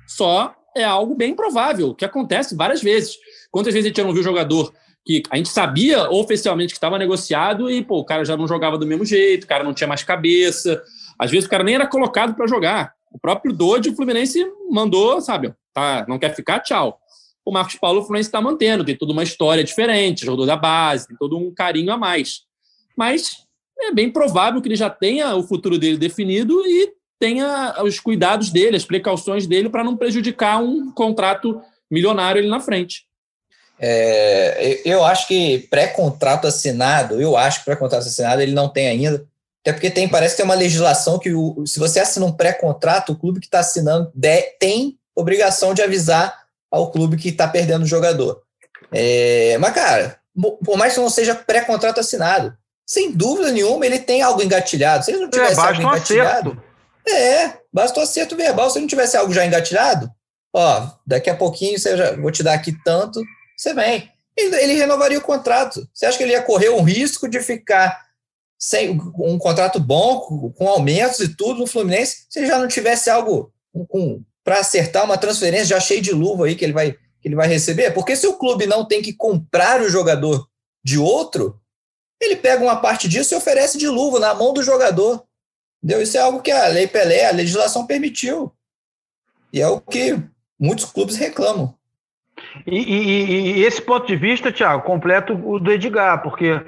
Só 0.08 0.54
é 0.76 0.84
algo 0.84 1.14
bem 1.14 1.34
provável, 1.34 1.94
que 1.94 2.04
acontece 2.04 2.56
várias 2.56 2.82
vezes. 2.82 3.16
Quantas 3.50 3.74
vezes 3.74 3.86
a 3.86 3.88
gente 3.88 3.96
já 3.96 4.04
não 4.04 4.14
viu 4.14 4.22
jogador 4.22 4.72
que 5.04 5.22
a 5.30 5.36
gente 5.36 5.48
sabia 5.48 6.10
oficialmente 6.10 6.72
que 6.72 6.76
estava 6.76 6.98
negociado 6.98 7.70
e 7.70 7.82
pô, 7.82 7.98
o 7.98 8.04
cara 8.04 8.24
já 8.24 8.36
não 8.36 8.46
jogava 8.46 8.76
do 8.76 8.86
mesmo 8.86 9.06
jeito, 9.06 9.44
o 9.44 9.46
cara 9.46 9.64
não 9.64 9.72
tinha 9.72 9.88
mais 9.88 10.02
cabeça. 10.02 10.82
Às 11.18 11.30
vezes 11.30 11.46
o 11.46 11.50
cara 11.50 11.64
nem 11.64 11.76
era 11.76 11.86
colocado 11.86 12.34
para 12.34 12.46
jogar. 12.46 12.92
O 13.10 13.18
próprio 13.18 13.52
Dodge, 13.52 13.88
o 13.88 13.96
Fluminense 13.96 14.44
mandou, 14.70 15.20
sabe, 15.20 15.54
tá, 15.72 16.04
não 16.06 16.18
quer 16.18 16.34
ficar, 16.34 16.60
tchau. 16.60 17.00
O 17.42 17.50
Marcos 17.50 17.76
Paulo, 17.76 18.00
o 18.00 18.02
Fluminense 18.02 18.28
está 18.28 18.42
mantendo, 18.42 18.84
tem 18.84 18.96
toda 18.96 19.12
uma 19.12 19.22
história 19.22 19.64
diferente, 19.64 20.26
jogador 20.26 20.44
da 20.44 20.56
base, 20.56 21.08
tem 21.08 21.16
todo 21.16 21.38
um 21.38 21.54
carinho 21.54 21.90
a 21.90 21.96
mais. 21.96 22.42
Mas 22.94 23.38
é 23.80 23.90
bem 23.90 24.10
provável 24.10 24.60
que 24.60 24.68
ele 24.68 24.76
já 24.76 24.90
tenha 24.90 25.34
o 25.34 25.42
futuro 25.42 25.78
dele 25.78 25.96
definido 25.96 26.60
e 26.66 26.92
tenha 27.18 27.76
os 27.82 27.98
cuidados 27.98 28.50
dele, 28.50 28.76
as 28.76 28.84
precauções 28.84 29.46
dele 29.46 29.68
para 29.68 29.84
não 29.84 29.96
prejudicar 29.96 30.62
um 30.62 30.92
contrato 30.92 31.60
milionário 31.90 32.40
ali 32.40 32.48
na 32.48 32.60
frente. 32.60 33.06
É, 33.80 34.80
eu 34.84 35.04
acho 35.04 35.28
que 35.28 35.66
pré-contrato 35.70 36.46
assinado, 36.46 37.20
eu 37.20 37.36
acho 37.36 37.60
que 37.60 37.64
pré-contrato 37.64 38.06
assinado 38.06 38.42
ele 38.42 38.52
não 38.52 38.68
tem 38.68 38.88
ainda, 38.88 39.24
até 39.60 39.72
porque 39.72 39.90
tem, 39.90 40.08
parece 40.08 40.34
que 40.34 40.38
tem 40.38 40.44
uma 40.44 40.54
legislação 40.54 41.18
que 41.18 41.32
o, 41.32 41.64
se 41.66 41.78
você 41.78 42.00
assina 42.00 42.26
um 42.26 42.32
pré-contrato, 42.32 43.12
o 43.12 43.16
clube 43.16 43.40
que 43.40 43.46
está 43.46 43.60
assinando 43.60 44.10
de, 44.14 44.42
tem 44.58 44.98
obrigação 45.14 45.74
de 45.74 45.82
avisar 45.82 46.44
ao 46.70 46.90
clube 46.90 47.16
que 47.16 47.28
está 47.28 47.46
perdendo 47.46 47.82
o 47.82 47.88
jogador. 47.88 48.42
É, 48.92 49.58
mas, 49.58 49.74
cara, 49.74 50.18
por 50.64 50.76
mais 50.76 50.94
que 50.94 51.00
não 51.00 51.10
seja 51.10 51.34
pré-contrato 51.34 52.00
assinado, 52.00 52.56
sem 52.86 53.12
dúvida 53.12 53.52
nenhuma 53.52 53.84
ele 53.84 53.98
tem 53.98 54.22
algo 54.22 54.42
engatilhado. 54.42 55.04
Se 55.04 55.10
ele 55.10 55.20
não 55.20 55.28
é, 55.28 55.30
tivesse 55.30 55.60
é, 55.60 55.64
algo 55.64 55.82
engatilhado, 55.82 56.50
acerto. 56.50 56.67
É, 57.08 57.58
basta 57.72 58.00
o 58.00 58.02
acerto 58.02 58.36
verbal. 58.36 58.70
Se 58.70 58.78
não 58.78 58.86
tivesse 58.86 59.16
algo 59.16 59.32
já 59.32 59.46
engatilhado, 59.46 60.10
ó, 60.52 60.90
daqui 61.06 61.30
a 61.30 61.36
pouquinho 61.36 61.78
você 61.78 61.96
já, 61.96 62.16
vou 62.16 62.30
te 62.30 62.42
dar 62.42 62.54
aqui 62.54 62.76
tanto, 62.84 63.22
você 63.56 63.72
vem. 63.74 64.10
ele 64.36 64.74
renovaria 64.74 65.18
o 65.18 65.22
contrato. 65.22 65.88
Você 65.92 66.06
acha 66.06 66.16
que 66.16 66.24
ele 66.24 66.32
ia 66.32 66.42
correr 66.42 66.70
um 66.70 66.82
risco 66.82 67.28
de 67.28 67.40
ficar 67.40 68.06
sem 68.58 68.90
um 68.90 69.38
contrato 69.38 69.78
bom, 69.78 70.52
com 70.56 70.68
aumentos 70.68 71.20
e 71.20 71.28
tudo 71.28 71.60
no 71.60 71.66
Fluminense, 71.66 72.26
se 72.28 72.40
ele 72.40 72.48
já 72.48 72.58
não 72.58 72.66
tivesse 72.66 73.08
algo 73.08 73.52
para 74.42 74.58
acertar 74.58 75.04
uma 75.04 75.16
transferência 75.16 75.66
já 75.66 75.80
cheio 75.80 76.02
de 76.02 76.10
luva 76.10 76.46
aí 76.46 76.56
que 76.56 76.64
ele 76.64 76.72
vai 76.72 76.96
que 77.20 77.26
ele 77.28 77.36
vai 77.36 77.48
receber? 77.48 77.92
Porque 77.92 78.16
se 78.16 78.26
o 78.26 78.34
clube 78.34 78.66
não 78.66 78.84
tem 78.84 79.02
que 79.02 79.12
comprar 79.12 79.80
o 79.80 79.88
jogador 79.88 80.48
de 80.84 80.98
outro, 80.98 81.60
ele 82.20 82.36
pega 82.36 82.62
uma 82.62 82.76
parte 82.76 83.08
disso 83.08 83.34
e 83.34 83.36
oferece 83.36 83.76
de 83.76 83.88
luva 83.88 84.20
na 84.20 84.34
mão 84.34 84.52
do 84.52 84.62
jogador. 84.62 85.24
Entendeu? 85.82 86.02
Isso 86.02 86.16
é 86.16 86.20
algo 86.20 86.42
que 86.42 86.50
a 86.50 86.66
Lei 86.68 86.86
Pelé, 86.86 87.28
a 87.28 87.32
legislação 87.32 87.86
permitiu. 87.86 88.52
E 89.52 89.60
é 89.60 89.68
o 89.68 89.80
que 89.80 90.18
muitos 90.58 90.84
clubes 90.86 91.16
reclamam. 91.16 91.74
E, 92.66 92.76
e, 92.76 93.58
e 93.58 93.64
esse 93.64 93.80
ponto 93.80 94.06
de 94.06 94.16
vista, 94.16 94.52
Thiago, 94.52 94.82
completo 94.82 95.34
o 95.34 95.58
do 95.58 95.72
Edgar, 95.72 96.22
porque 96.22 96.60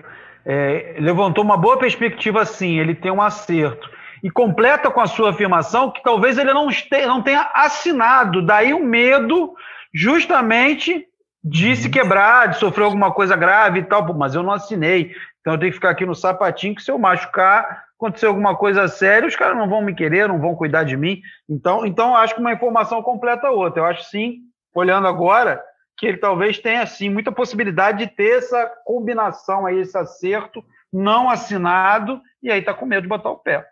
é, 0.45 0.97
levantou 0.99 1.45
uma 1.45 1.57
boa 1.57 1.79
perspectiva 1.79 2.45
sim, 2.45 2.79
ele 2.79 2.95
tem 2.95 3.11
um 3.11 3.23
acerto. 3.23 3.91
E 4.23 4.31
completa 4.31 4.91
com 4.91 5.01
a 5.01 5.07
sua 5.07 5.31
afirmação 5.31 5.91
que 5.91 6.03
talvez 6.03 6.39
ele 6.39 6.53
não, 6.53 6.69
este, 6.69 7.07
não 7.07 7.23
tenha 7.23 7.51
assinado, 7.55 8.45
daí 8.45 8.75
o 8.75 8.85
medo 8.85 9.55
justamente 9.95 11.07
de 11.43 11.75
se 11.75 11.87
uhum. 11.87 11.91
quebrar, 11.91 12.49
de 12.49 12.59
sofrer 12.59 12.85
alguma 12.85 13.13
coisa 13.13 13.35
grave 13.35 13.81
e 13.81 13.83
tal, 13.83 14.13
mas 14.15 14.35
eu 14.35 14.43
não 14.43 14.53
assinei, 14.53 15.15
então 15.41 15.55
eu 15.55 15.59
tenho 15.59 15.73
que 15.73 15.77
ficar 15.77 15.91
aqui 15.91 16.05
no 16.05 16.15
sapatinho, 16.15 16.75
que 16.75 16.83
se 16.83 16.91
eu 16.91 16.99
machucar, 16.99 17.85
acontecer 18.01 18.27
alguma 18.27 18.57
coisa 18.57 18.89
séria, 18.89 19.29
os 19.29 19.37
caras 19.37 19.59
não 19.59 19.69
vão 19.69 19.83
me 19.83 19.95
querer, 19.95 20.27
não 20.27 20.41
vão 20.41 20.57
cuidar 20.57 20.85
de 20.85 20.97
mim. 20.97 21.21
Então, 21.49 21.85
então 21.85 22.17
acho 22.17 22.35
que 22.35 22.41
uma 22.41 22.53
informação 22.53 23.03
completa 23.03 23.49
a 23.49 23.51
outra. 23.51 23.83
Eu 23.83 23.87
acho 23.87 24.05
sim, 24.05 24.39
olhando 24.75 25.07
agora, 25.07 25.63
que 25.99 26.07
ele 26.07 26.17
talvez 26.17 26.59
tenha 26.59 26.87
sim 26.87 27.11
muita 27.11 27.31
possibilidade 27.31 27.99
de 27.99 28.07
ter 28.11 28.39
essa 28.39 28.67
combinação 28.87 29.67
aí, 29.67 29.79
esse 29.81 29.97
acerto 29.99 30.65
não 30.91 31.29
assinado, 31.29 32.21
e 32.43 32.51
aí 32.51 32.63
tá 32.63 32.73
com 32.73 32.87
medo 32.87 33.03
de 33.03 33.09
botar 33.09 33.31
o 33.31 33.37
pé. 33.37 33.67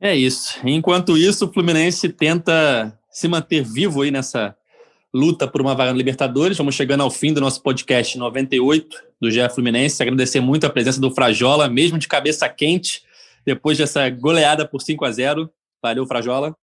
É 0.00 0.14
isso. 0.14 0.58
Enquanto 0.64 1.16
isso, 1.16 1.46
o 1.46 1.52
Fluminense 1.52 2.08
tenta 2.08 2.98
se 3.08 3.28
manter 3.28 3.62
vivo 3.62 4.02
aí 4.02 4.10
nessa 4.10 4.56
luta 5.14 5.46
por 5.46 5.60
uma 5.60 5.74
vaga 5.74 5.92
no 5.92 5.98
Libertadores. 5.98 6.56
Vamos 6.56 6.74
chegando 6.74 7.02
ao 7.02 7.10
fim 7.10 7.32
do 7.32 7.40
nosso 7.40 7.62
podcast 7.62 8.16
98 8.16 8.96
do 9.20 9.30
GE 9.30 9.48
Fluminense. 9.50 10.02
Agradecer 10.02 10.40
muito 10.40 10.66
a 10.66 10.70
presença 10.70 11.00
do 11.00 11.10
Frajola, 11.10 11.68
mesmo 11.68 11.98
de 11.98 12.08
cabeça 12.08 12.48
quente, 12.48 13.02
depois 13.44 13.76
dessa 13.76 14.08
goleada 14.08 14.66
por 14.66 14.80
5 14.80 15.04
a 15.04 15.10
0 15.10 15.50
Valeu, 15.82 16.06
Frajola. 16.06 16.56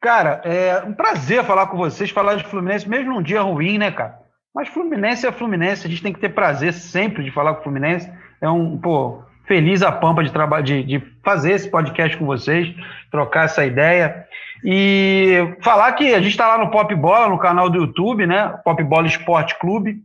Cara, 0.00 0.42
é 0.44 0.82
um 0.84 0.92
prazer 0.92 1.44
falar 1.44 1.68
com 1.68 1.76
vocês, 1.76 2.10
falar 2.10 2.34
de 2.34 2.44
Fluminense, 2.44 2.88
mesmo 2.88 3.14
num 3.14 3.22
dia 3.22 3.40
ruim, 3.40 3.78
né, 3.78 3.92
cara? 3.92 4.20
Mas 4.52 4.68
Fluminense 4.68 5.26
é 5.26 5.32
Fluminense, 5.32 5.86
a 5.86 5.90
gente 5.90 6.02
tem 6.02 6.12
que 6.12 6.18
ter 6.18 6.30
prazer 6.30 6.72
sempre 6.72 7.22
de 7.22 7.30
falar 7.30 7.54
com 7.54 7.60
o 7.60 7.62
Fluminense. 7.62 8.12
É 8.40 8.50
um, 8.50 8.76
pô, 8.76 9.22
feliz 9.46 9.80
a 9.80 9.92
pampa 9.92 10.24
de, 10.24 10.30
de, 10.64 10.82
de 10.82 11.00
fazer 11.22 11.52
esse 11.52 11.70
podcast 11.70 12.16
com 12.16 12.26
vocês, 12.26 12.74
trocar 13.10 13.44
essa 13.44 13.64
ideia. 13.64 14.26
E 14.64 15.56
falar 15.60 15.92
que 15.92 16.14
a 16.14 16.20
gente 16.20 16.30
está 16.30 16.46
lá 16.46 16.58
no 16.58 16.70
Pop 16.70 16.94
Bola, 16.94 17.28
no 17.28 17.38
canal 17.38 17.68
do 17.68 17.78
YouTube, 17.78 18.26
né? 18.26 18.54
Pop 18.64 18.82
Bola 18.84 19.06
Esporte 19.06 19.58
Clube, 19.58 20.00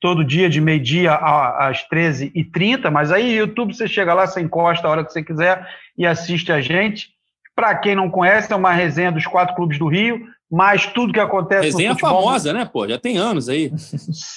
todo 0.00 0.24
dia 0.24 0.48
de 0.48 0.60
meio-dia 0.60 1.14
às 1.14 1.86
13h30. 1.88 2.90
Mas 2.90 3.10
aí, 3.10 3.36
YouTube, 3.36 3.74
você 3.74 3.88
chega 3.88 4.14
lá, 4.14 4.26
você 4.26 4.40
encosta 4.40 4.86
a 4.86 4.90
hora 4.90 5.04
que 5.04 5.12
você 5.12 5.22
quiser 5.22 5.66
e 5.98 6.06
assiste 6.06 6.52
a 6.52 6.60
gente. 6.60 7.10
Para 7.54 7.74
quem 7.74 7.94
não 7.94 8.10
conhece, 8.10 8.52
é 8.52 8.56
uma 8.56 8.72
resenha 8.72 9.10
dos 9.10 9.26
quatro 9.26 9.54
clubes 9.54 9.78
do 9.78 9.88
Rio, 9.88 10.20
mas 10.50 10.86
tudo 10.86 11.12
que 11.12 11.20
acontece 11.20 11.66
resenha 11.66 11.90
no 11.90 11.98
futebol... 11.98 12.22
famosa, 12.22 12.52
né, 12.52 12.64
pô? 12.64 12.86
Já 12.86 12.98
tem 12.98 13.16
anos 13.16 13.48
aí. 13.48 13.72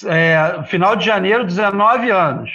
É, 0.07 0.63
final 0.65 0.95
de 0.95 1.05
janeiro, 1.05 1.45
19 1.45 2.09
anos. 2.09 2.49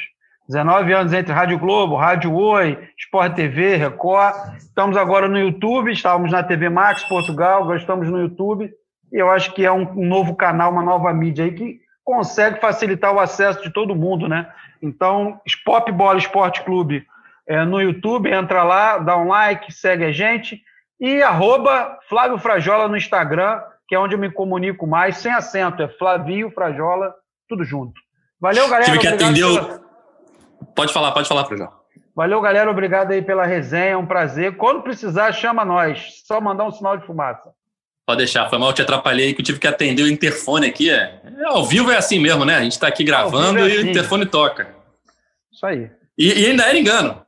19 0.48 0.92
anos 0.92 1.12
entre 1.12 1.32
Rádio 1.32 1.58
Globo, 1.58 1.96
Rádio 1.96 2.34
Oi, 2.34 2.78
Sport 2.98 3.34
TV, 3.34 3.76
Record. 3.76 4.34
Estamos 4.58 4.96
agora 4.96 5.26
no 5.26 5.38
YouTube, 5.38 5.90
estávamos 5.90 6.30
na 6.30 6.42
TV 6.42 6.68
Max 6.68 7.02
Portugal, 7.04 7.62
agora 7.62 7.78
estamos 7.78 8.10
no 8.10 8.20
YouTube. 8.20 8.70
E 9.10 9.16
eu 9.16 9.30
acho 9.30 9.54
que 9.54 9.64
é 9.64 9.72
um, 9.72 9.94
novo 9.94 10.34
canal, 10.34 10.70
uma 10.70 10.82
nova 10.82 11.12
mídia 11.14 11.46
aí 11.46 11.52
que 11.52 11.80
consegue 12.04 12.60
facilitar 12.60 13.14
o 13.14 13.20
acesso 13.20 13.62
de 13.62 13.72
todo 13.72 13.96
mundo, 13.96 14.28
né? 14.28 14.46
Então, 14.82 15.40
Pop 15.64 15.90
Bola 15.92 16.18
Esporte 16.18 16.62
Clube 16.62 17.06
é, 17.46 17.64
no 17.64 17.80
YouTube, 17.80 18.30
entra 18.30 18.62
lá, 18.62 18.98
dá 18.98 19.16
um 19.16 19.28
like, 19.28 19.72
segue 19.72 20.04
a 20.04 20.12
gente. 20.12 20.60
E 21.00 21.22
arroba 21.22 21.98
Flávio 22.06 22.36
Frajola 22.36 22.86
no 22.86 22.98
Instagram, 22.98 23.62
que 23.88 23.94
é 23.94 23.98
onde 23.98 24.14
eu 24.14 24.18
me 24.18 24.30
comunico 24.30 24.86
mais, 24.86 25.16
sem 25.16 25.32
acento, 25.32 25.82
é 25.82 25.88
Flavio 25.88 26.50
Frajola, 26.50 27.14
tudo 27.48 27.64
junto. 27.64 27.98
Valeu, 28.38 28.68
galera. 28.68 28.84
Tive 28.84 28.98
que 28.98 29.08
atender 29.08 29.40
pela... 29.40 29.83
Pode 30.74 30.92
falar, 30.92 31.12
pode 31.12 31.28
falar, 31.28 31.44
Frajola. 31.44 31.72
Valeu, 32.14 32.40
galera. 32.40 32.70
Obrigado 32.70 33.10
aí 33.10 33.20
pela 33.20 33.44
resenha, 33.44 33.92
é 33.92 33.96
um 33.96 34.06
prazer. 34.06 34.56
Quando 34.56 34.82
precisar, 34.82 35.32
chama 35.32 35.64
nós. 35.64 36.22
Só 36.26 36.40
mandar 36.40 36.64
um 36.64 36.70
sinal 36.70 36.96
de 36.96 37.04
fumaça. 37.04 37.50
Pode 38.06 38.18
deixar, 38.18 38.48
foi 38.50 38.58
mal, 38.58 38.72
te 38.72 38.82
atrapalhei 38.82 39.32
que 39.32 39.40
eu 39.40 39.44
tive 39.44 39.58
que 39.58 39.66
atender 39.66 40.02
o 40.02 40.08
interfone 40.08 40.66
aqui. 40.66 40.90
É, 40.90 41.20
é 41.24 41.44
ao 41.46 41.64
vivo 41.64 41.90
é 41.90 41.96
assim 41.96 42.20
mesmo, 42.20 42.44
né? 42.44 42.56
A 42.56 42.62
gente 42.62 42.72
está 42.72 42.86
aqui 42.86 43.02
gravando 43.02 43.58
é 43.58 43.62
assim. 43.62 43.72
e 43.72 43.76
o 43.76 43.80
assim. 43.80 43.90
interfone 43.90 44.26
toca. 44.26 44.74
Isso 45.50 45.64
aí. 45.64 45.90
E, 46.18 46.42
e 46.42 46.46
ainda 46.46 46.64
era 46.64 46.78
engano. 46.78 47.24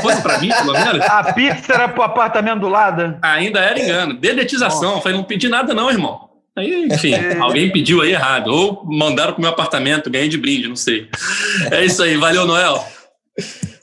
Fosse 0.00 0.22
para 0.22 0.38
mim, 0.38 0.48
pelo 0.48 0.72
menos. 0.72 1.04
A 1.06 1.32
pizza 1.32 1.74
era 1.74 1.88
pro 1.88 2.02
apartamento 2.02 2.60
do 2.60 2.68
lado. 2.68 3.18
Ainda 3.22 3.60
era 3.60 3.78
engano. 3.78 4.14
Dedetização. 4.14 4.90
Nossa. 4.90 5.02
Falei, 5.02 5.18
não 5.18 5.24
pedi 5.24 5.48
nada, 5.48 5.74
não, 5.74 5.90
irmão. 5.90 6.29
Aí, 6.60 6.86
enfim, 6.86 7.14
é. 7.14 7.38
alguém 7.38 7.72
pediu 7.72 8.02
aí 8.02 8.12
errado. 8.12 8.48
Ou 8.48 8.84
mandaram 8.84 9.32
pro 9.32 9.42
meu 9.42 9.50
apartamento, 9.50 10.10
ganhei 10.10 10.28
de 10.28 10.38
brinde, 10.38 10.68
não 10.68 10.76
sei. 10.76 11.08
É 11.70 11.84
isso 11.84 12.02
aí. 12.02 12.16
Valeu, 12.16 12.46
Noel. 12.46 12.84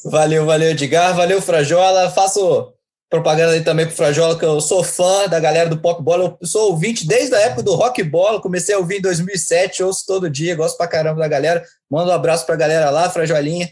Valeu, 0.05 0.45
valeu, 0.45 0.71
Edgar. 0.71 1.15
Valeu, 1.15 1.41
Frajola. 1.41 2.09
Faço 2.11 2.71
propaganda 3.09 3.53
aí 3.53 3.61
também 3.61 3.85
pro 3.85 3.95
Frajola, 3.95 4.37
que 4.37 4.45
eu 4.45 4.59
sou 4.59 4.83
fã 4.83 5.27
da 5.27 5.39
galera 5.39 5.69
do 5.69 5.79
Pop 5.79 6.01
Bola. 6.01 6.37
Eu 6.39 6.47
sou 6.47 6.71
ouvinte 6.71 7.07
desde 7.07 7.33
a 7.35 7.39
época 7.39 7.63
do 7.63 7.75
Rock 7.75 8.03
Bola. 8.03 8.41
Comecei 8.41 8.75
a 8.75 8.79
ouvir 8.79 8.97
em 8.97 9.01
2007, 9.01 9.83
ouço 9.83 10.05
todo 10.05 10.29
dia, 10.29 10.55
gosto 10.55 10.77
pra 10.77 10.87
caramba 10.87 11.19
da 11.19 11.27
galera. 11.27 11.63
Manda 11.89 12.11
um 12.11 12.15
abraço 12.15 12.45
pra 12.45 12.55
galera 12.55 12.89
lá, 12.89 13.09
Frajolinha. 13.09 13.71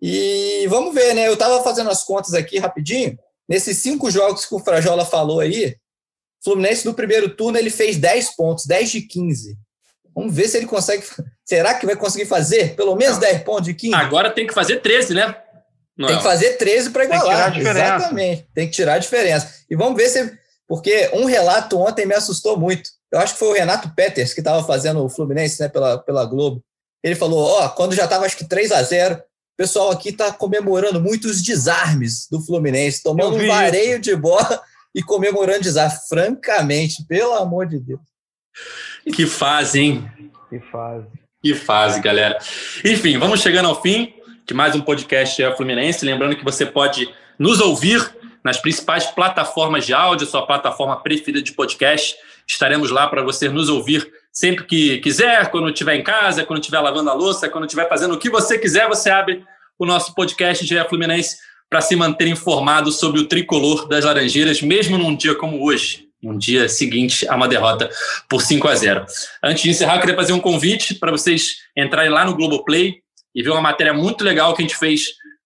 E 0.00 0.66
vamos 0.68 0.94
ver, 0.94 1.14
né? 1.14 1.26
Eu 1.26 1.34
estava 1.34 1.62
fazendo 1.62 1.90
as 1.90 2.04
contas 2.04 2.34
aqui 2.34 2.58
rapidinho. 2.58 3.18
Nesses 3.48 3.78
cinco 3.78 4.10
jogos 4.10 4.44
que 4.44 4.54
o 4.54 4.58
Frajola 4.58 5.04
falou 5.04 5.40
aí, 5.40 5.76
Fluminense 6.46 6.86
no 6.86 6.94
primeiro 6.94 7.28
turno 7.28 7.58
ele 7.58 7.70
fez 7.70 7.96
10 7.96 8.36
pontos, 8.36 8.66
10 8.66 8.90
de 8.92 9.00
15. 9.02 9.58
Vamos 10.14 10.32
ver 10.32 10.46
se 10.46 10.56
ele 10.56 10.66
consegue. 10.66 11.04
Será 11.44 11.74
que 11.74 11.84
vai 11.84 11.96
conseguir 11.96 12.26
fazer 12.26 12.76
pelo 12.76 12.94
menos 12.94 13.14
Não. 13.14 13.20
10 13.20 13.42
pontos 13.42 13.64
de 13.64 13.74
15? 13.74 13.94
Agora 13.96 14.30
tem 14.30 14.46
que 14.46 14.54
fazer 14.54 14.76
13, 14.76 15.14
né? 15.14 15.36
Não 15.98 16.06
tem 16.06 16.18
que 16.18 16.22
fazer 16.22 16.56
13 16.56 16.90
para 16.90 17.04
igualar. 17.04 17.52
Tem 17.52 17.62
Exatamente. 17.62 18.46
Tem 18.54 18.66
que 18.68 18.72
tirar 18.74 18.94
a 18.94 18.98
diferença. 18.98 19.52
E 19.68 19.74
vamos 19.74 19.96
ver 19.96 20.08
se. 20.08 20.38
Porque 20.68 21.10
um 21.14 21.24
relato 21.24 21.78
ontem 21.78 22.06
me 22.06 22.14
assustou 22.14 22.56
muito. 22.56 22.90
Eu 23.10 23.18
acho 23.18 23.32
que 23.32 23.38
foi 23.40 23.48
o 23.48 23.54
Renato 23.54 23.92
Peters 23.94 24.32
que 24.32 24.40
estava 24.40 24.64
fazendo 24.64 25.04
o 25.04 25.08
Fluminense 25.08 25.60
né, 25.60 25.68
pela, 25.68 25.98
pela 25.98 26.24
Globo. 26.24 26.62
Ele 27.02 27.16
falou: 27.16 27.40
ó, 27.40 27.66
oh, 27.66 27.70
quando 27.70 27.94
já 27.94 28.04
estava 28.04 28.24
acho 28.24 28.36
que 28.36 28.48
3 28.48 28.70
a 28.70 28.82
0 28.82 29.16
o 29.16 29.18
pessoal 29.56 29.90
aqui 29.90 30.10
está 30.10 30.32
comemorando 30.32 31.00
muito 31.00 31.26
os 31.26 31.42
desarmes 31.42 32.28
do 32.30 32.40
Fluminense, 32.40 33.02
tomando 33.02 33.36
um 33.36 33.46
vareio 33.48 33.98
de 33.98 34.14
bola 34.14 34.62
e 34.96 35.02
comemorando 35.02 35.60
desarme. 35.60 35.98
Francamente, 36.08 37.04
pelo 37.06 37.34
amor 37.34 37.66
de 37.66 37.78
Deus. 37.78 38.00
Que 39.14 39.26
fase, 39.26 39.78
hein? 39.78 40.10
Que 40.48 40.58
fase. 40.58 41.06
Que 41.42 41.54
fase, 41.54 42.00
galera. 42.00 42.38
Enfim, 42.82 43.18
vamos 43.18 43.40
chegando 43.40 43.68
ao 43.68 43.80
fim 43.82 44.14
de 44.46 44.54
mais 44.54 44.74
um 44.74 44.80
podcast 44.80 45.40
Fluminense. 45.54 46.06
Lembrando 46.06 46.34
que 46.34 46.42
você 46.42 46.64
pode 46.64 47.12
nos 47.38 47.60
ouvir 47.60 48.16
nas 48.42 48.56
principais 48.56 49.06
plataformas 49.06 49.84
de 49.84 49.92
áudio, 49.92 50.26
sua 50.26 50.46
plataforma 50.46 51.02
preferida 51.02 51.42
de 51.42 51.52
podcast. 51.52 52.16
Estaremos 52.48 52.90
lá 52.90 53.06
para 53.06 53.22
você 53.22 53.50
nos 53.50 53.68
ouvir 53.68 54.10
sempre 54.32 54.64
que 54.64 54.98
quiser, 54.98 55.50
quando 55.50 55.68
estiver 55.68 55.96
em 55.96 56.02
casa, 56.02 56.44
quando 56.44 56.60
estiver 56.60 56.80
lavando 56.80 57.10
a 57.10 57.14
louça, 57.14 57.50
quando 57.50 57.64
estiver 57.64 57.88
fazendo 57.88 58.14
o 58.14 58.18
que 58.18 58.30
você 58.30 58.58
quiser, 58.58 58.88
você 58.88 59.10
abre 59.10 59.44
o 59.78 59.84
nosso 59.84 60.14
podcast 60.14 60.64
GE 60.64 60.88
Fluminense 60.88 61.36
para 61.68 61.80
se 61.80 61.96
manter 61.96 62.28
informado 62.28 62.92
sobre 62.92 63.20
o 63.20 63.26
tricolor 63.26 63.88
das 63.88 64.04
Laranjeiras, 64.04 64.62
mesmo 64.62 64.96
num 64.96 65.14
dia 65.14 65.34
como 65.34 65.64
hoje, 65.64 66.06
um 66.22 66.36
dia 66.36 66.68
seguinte 66.68 67.28
a 67.28 67.36
uma 67.36 67.48
derrota 67.48 67.90
por 68.28 68.40
5 68.40 68.68
a 68.68 68.74
0. 68.74 69.06
Antes 69.42 69.62
de 69.62 69.70
encerrar, 69.70 69.96
eu 69.96 70.00
queria 70.00 70.16
fazer 70.16 70.32
um 70.32 70.40
convite 70.40 70.94
para 70.94 71.10
vocês 71.10 71.56
entrarem 71.76 72.10
lá 72.10 72.24
no 72.24 72.34
Globoplay 72.34 72.96
e 73.34 73.42
ver 73.42 73.50
uma 73.50 73.60
matéria 73.60 73.92
muito 73.92 74.24
legal 74.24 74.54
que 74.54 74.62
a 74.62 74.66
gente 74.66 74.76
fez, 74.76 75.02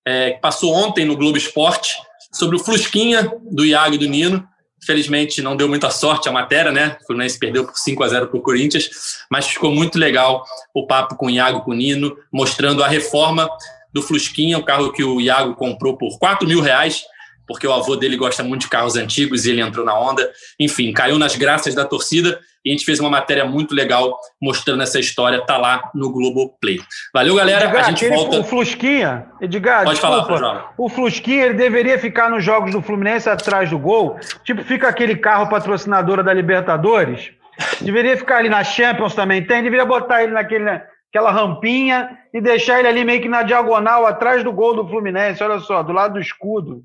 é, 0.06 0.32
que 0.32 0.40
passou 0.40 0.72
ontem 0.72 1.04
no 1.04 1.16
Globo 1.16 1.36
Esporte, 1.36 1.94
sobre 2.32 2.56
o 2.56 2.58
Flusquinha 2.60 3.30
do 3.50 3.64
Iago 3.64 3.94
e 3.94 3.98
do 3.98 4.06
Nino, 4.06 4.48
Infelizmente 4.82 5.42
não 5.42 5.56
deu 5.56 5.68
muita 5.68 5.90
sorte 5.90 6.28
a 6.28 6.32
matéria, 6.32 6.72
né? 6.72 6.96
O 7.02 7.06
Fluminense 7.06 7.38
perdeu 7.38 7.66
por 7.66 7.76
5 7.76 8.02
a 8.02 8.08
0 8.08 8.28
para 8.28 8.38
o 8.38 8.42
Corinthians, 8.42 8.88
mas 9.30 9.46
ficou 9.46 9.70
muito 9.70 9.98
legal 9.98 10.42
o 10.74 10.86
papo 10.86 11.16
com 11.16 11.26
o 11.26 11.30
Iago 11.30 11.60
com 11.60 11.72
o 11.72 11.74
Nino, 11.74 12.16
mostrando 12.32 12.82
a 12.82 12.88
reforma 12.88 13.48
do 13.92 14.02
Flusquinha, 14.02 14.58
o 14.58 14.64
carro 14.64 14.92
que 14.92 15.02
o 15.02 15.20
Iago 15.20 15.54
comprou 15.54 15.96
por 15.96 16.18
4 16.18 16.46
mil 16.46 16.60
reais 16.60 17.02
porque 17.50 17.66
o 17.66 17.72
avô 17.72 17.96
dele 17.96 18.16
gosta 18.16 18.44
muito 18.44 18.62
de 18.62 18.68
carros 18.68 18.94
antigos 18.94 19.44
e 19.44 19.50
ele 19.50 19.60
entrou 19.60 19.84
na 19.84 19.98
onda. 19.98 20.30
Enfim, 20.56 20.92
caiu 20.92 21.18
nas 21.18 21.34
graças 21.34 21.74
da 21.74 21.84
torcida 21.84 22.38
e 22.64 22.70
a 22.70 22.72
gente 22.72 22.84
fez 22.84 23.00
uma 23.00 23.10
matéria 23.10 23.44
muito 23.44 23.74
legal 23.74 24.16
mostrando 24.40 24.84
essa 24.84 25.00
história, 25.00 25.44
tá 25.44 25.56
lá 25.56 25.90
no 25.92 26.12
Globo 26.12 26.56
Play. 26.60 26.80
Valeu, 27.12 27.34
galera. 27.34 27.64
Edgar, 27.64 27.84
a 27.84 27.88
gente 27.88 28.08
volta. 28.08 28.38
O 28.38 28.44
Flusquinha, 28.44 29.26
Edgar, 29.40 29.82
Pode 29.82 29.98
desculpa, 29.98 30.26
falar, 30.26 30.74
o 30.78 30.88
Flusquinha 30.88 31.46
ele 31.46 31.54
deveria 31.54 31.98
ficar 31.98 32.30
nos 32.30 32.44
jogos 32.44 32.70
do 32.70 32.80
Fluminense 32.80 33.28
atrás 33.28 33.68
do 33.68 33.78
gol, 33.78 34.16
tipo 34.44 34.62
fica 34.62 34.88
aquele 34.88 35.16
carro 35.16 35.48
patrocinadora 35.48 36.22
da 36.22 36.32
Libertadores, 36.32 37.32
deveria 37.80 38.16
ficar 38.16 38.36
ali 38.36 38.48
na 38.48 38.62
Champions 38.62 39.14
também 39.14 39.44
tem, 39.44 39.62
deveria 39.62 39.84
botar 39.84 40.22
ele 40.22 40.32
naquele 40.32 40.80
aquela 41.10 41.30
rampinha 41.30 42.18
e 42.32 42.40
deixar 42.40 42.78
ele 42.78 42.88
ali 42.88 43.04
meio 43.04 43.20
que 43.20 43.28
na 43.28 43.42
diagonal 43.42 44.06
atrás 44.06 44.42
do 44.42 44.52
gol 44.52 44.74
do 44.74 44.88
Fluminense, 44.88 45.42
olha 45.42 45.58
só, 45.58 45.82
do 45.82 45.92
lado 45.92 46.14
do 46.14 46.20
escudo. 46.20 46.82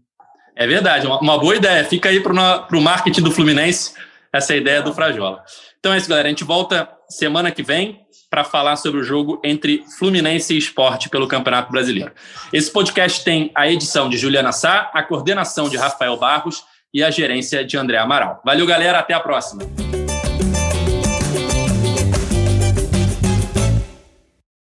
É 0.56 0.66
verdade, 0.66 1.06
uma, 1.06 1.38
boa 1.38 1.56
ideia. 1.56 1.84
Fica 1.84 2.10
aí 2.10 2.20
para 2.20 2.34
o 2.74 2.82
marketing 2.82 3.22
do 3.22 3.32
Fluminense 3.32 3.94
essa 4.34 4.56
ideia 4.56 4.82
do 4.82 4.94
Frajola. 4.94 5.44
Então 5.80 5.94
é 5.94 5.98
isso, 5.98 6.10
galera. 6.10 6.28
A 6.28 6.32
gente 6.32 6.44
volta 6.44 6.90
semana 7.08 7.52
que 7.52 7.62
vem 7.62 8.02
para 8.30 8.44
falar 8.44 8.76
sobre 8.78 9.00
o 9.00 9.04
jogo 9.04 9.40
entre 9.44 9.84
Fluminense 10.00 10.54
e 10.54 10.58
Esporte 10.58 11.10
pelo 11.10 11.28
Campeonato 11.28 11.72
Brasileiro. 11.72 12.12
Esse 12.52 12.72
podcast 12.72 13.24
tem 13.24 13.52
a 13.54 13.70
edição 13.70 14.10
de 14.10 14.18
Juliana 14.18 14.52
Sá, 14.52 14.90
a 14.94 15.04
coordenação 15.04 15.70
de 15.70 15.78
Rafael 15.78 16.18
Barros 16.18 16.64
e 16.94 17.04
a 17.04 17.12
gerência 17.12 17.64
de 17.64 17.78
André 17.78 17.98
Amaral. 17.98 18.42
Valeu, 18.44 18.66
galera. 18.66 19.00
Até 19.00 19.14
a 19.14 19.20
próxima. 19.20 19.62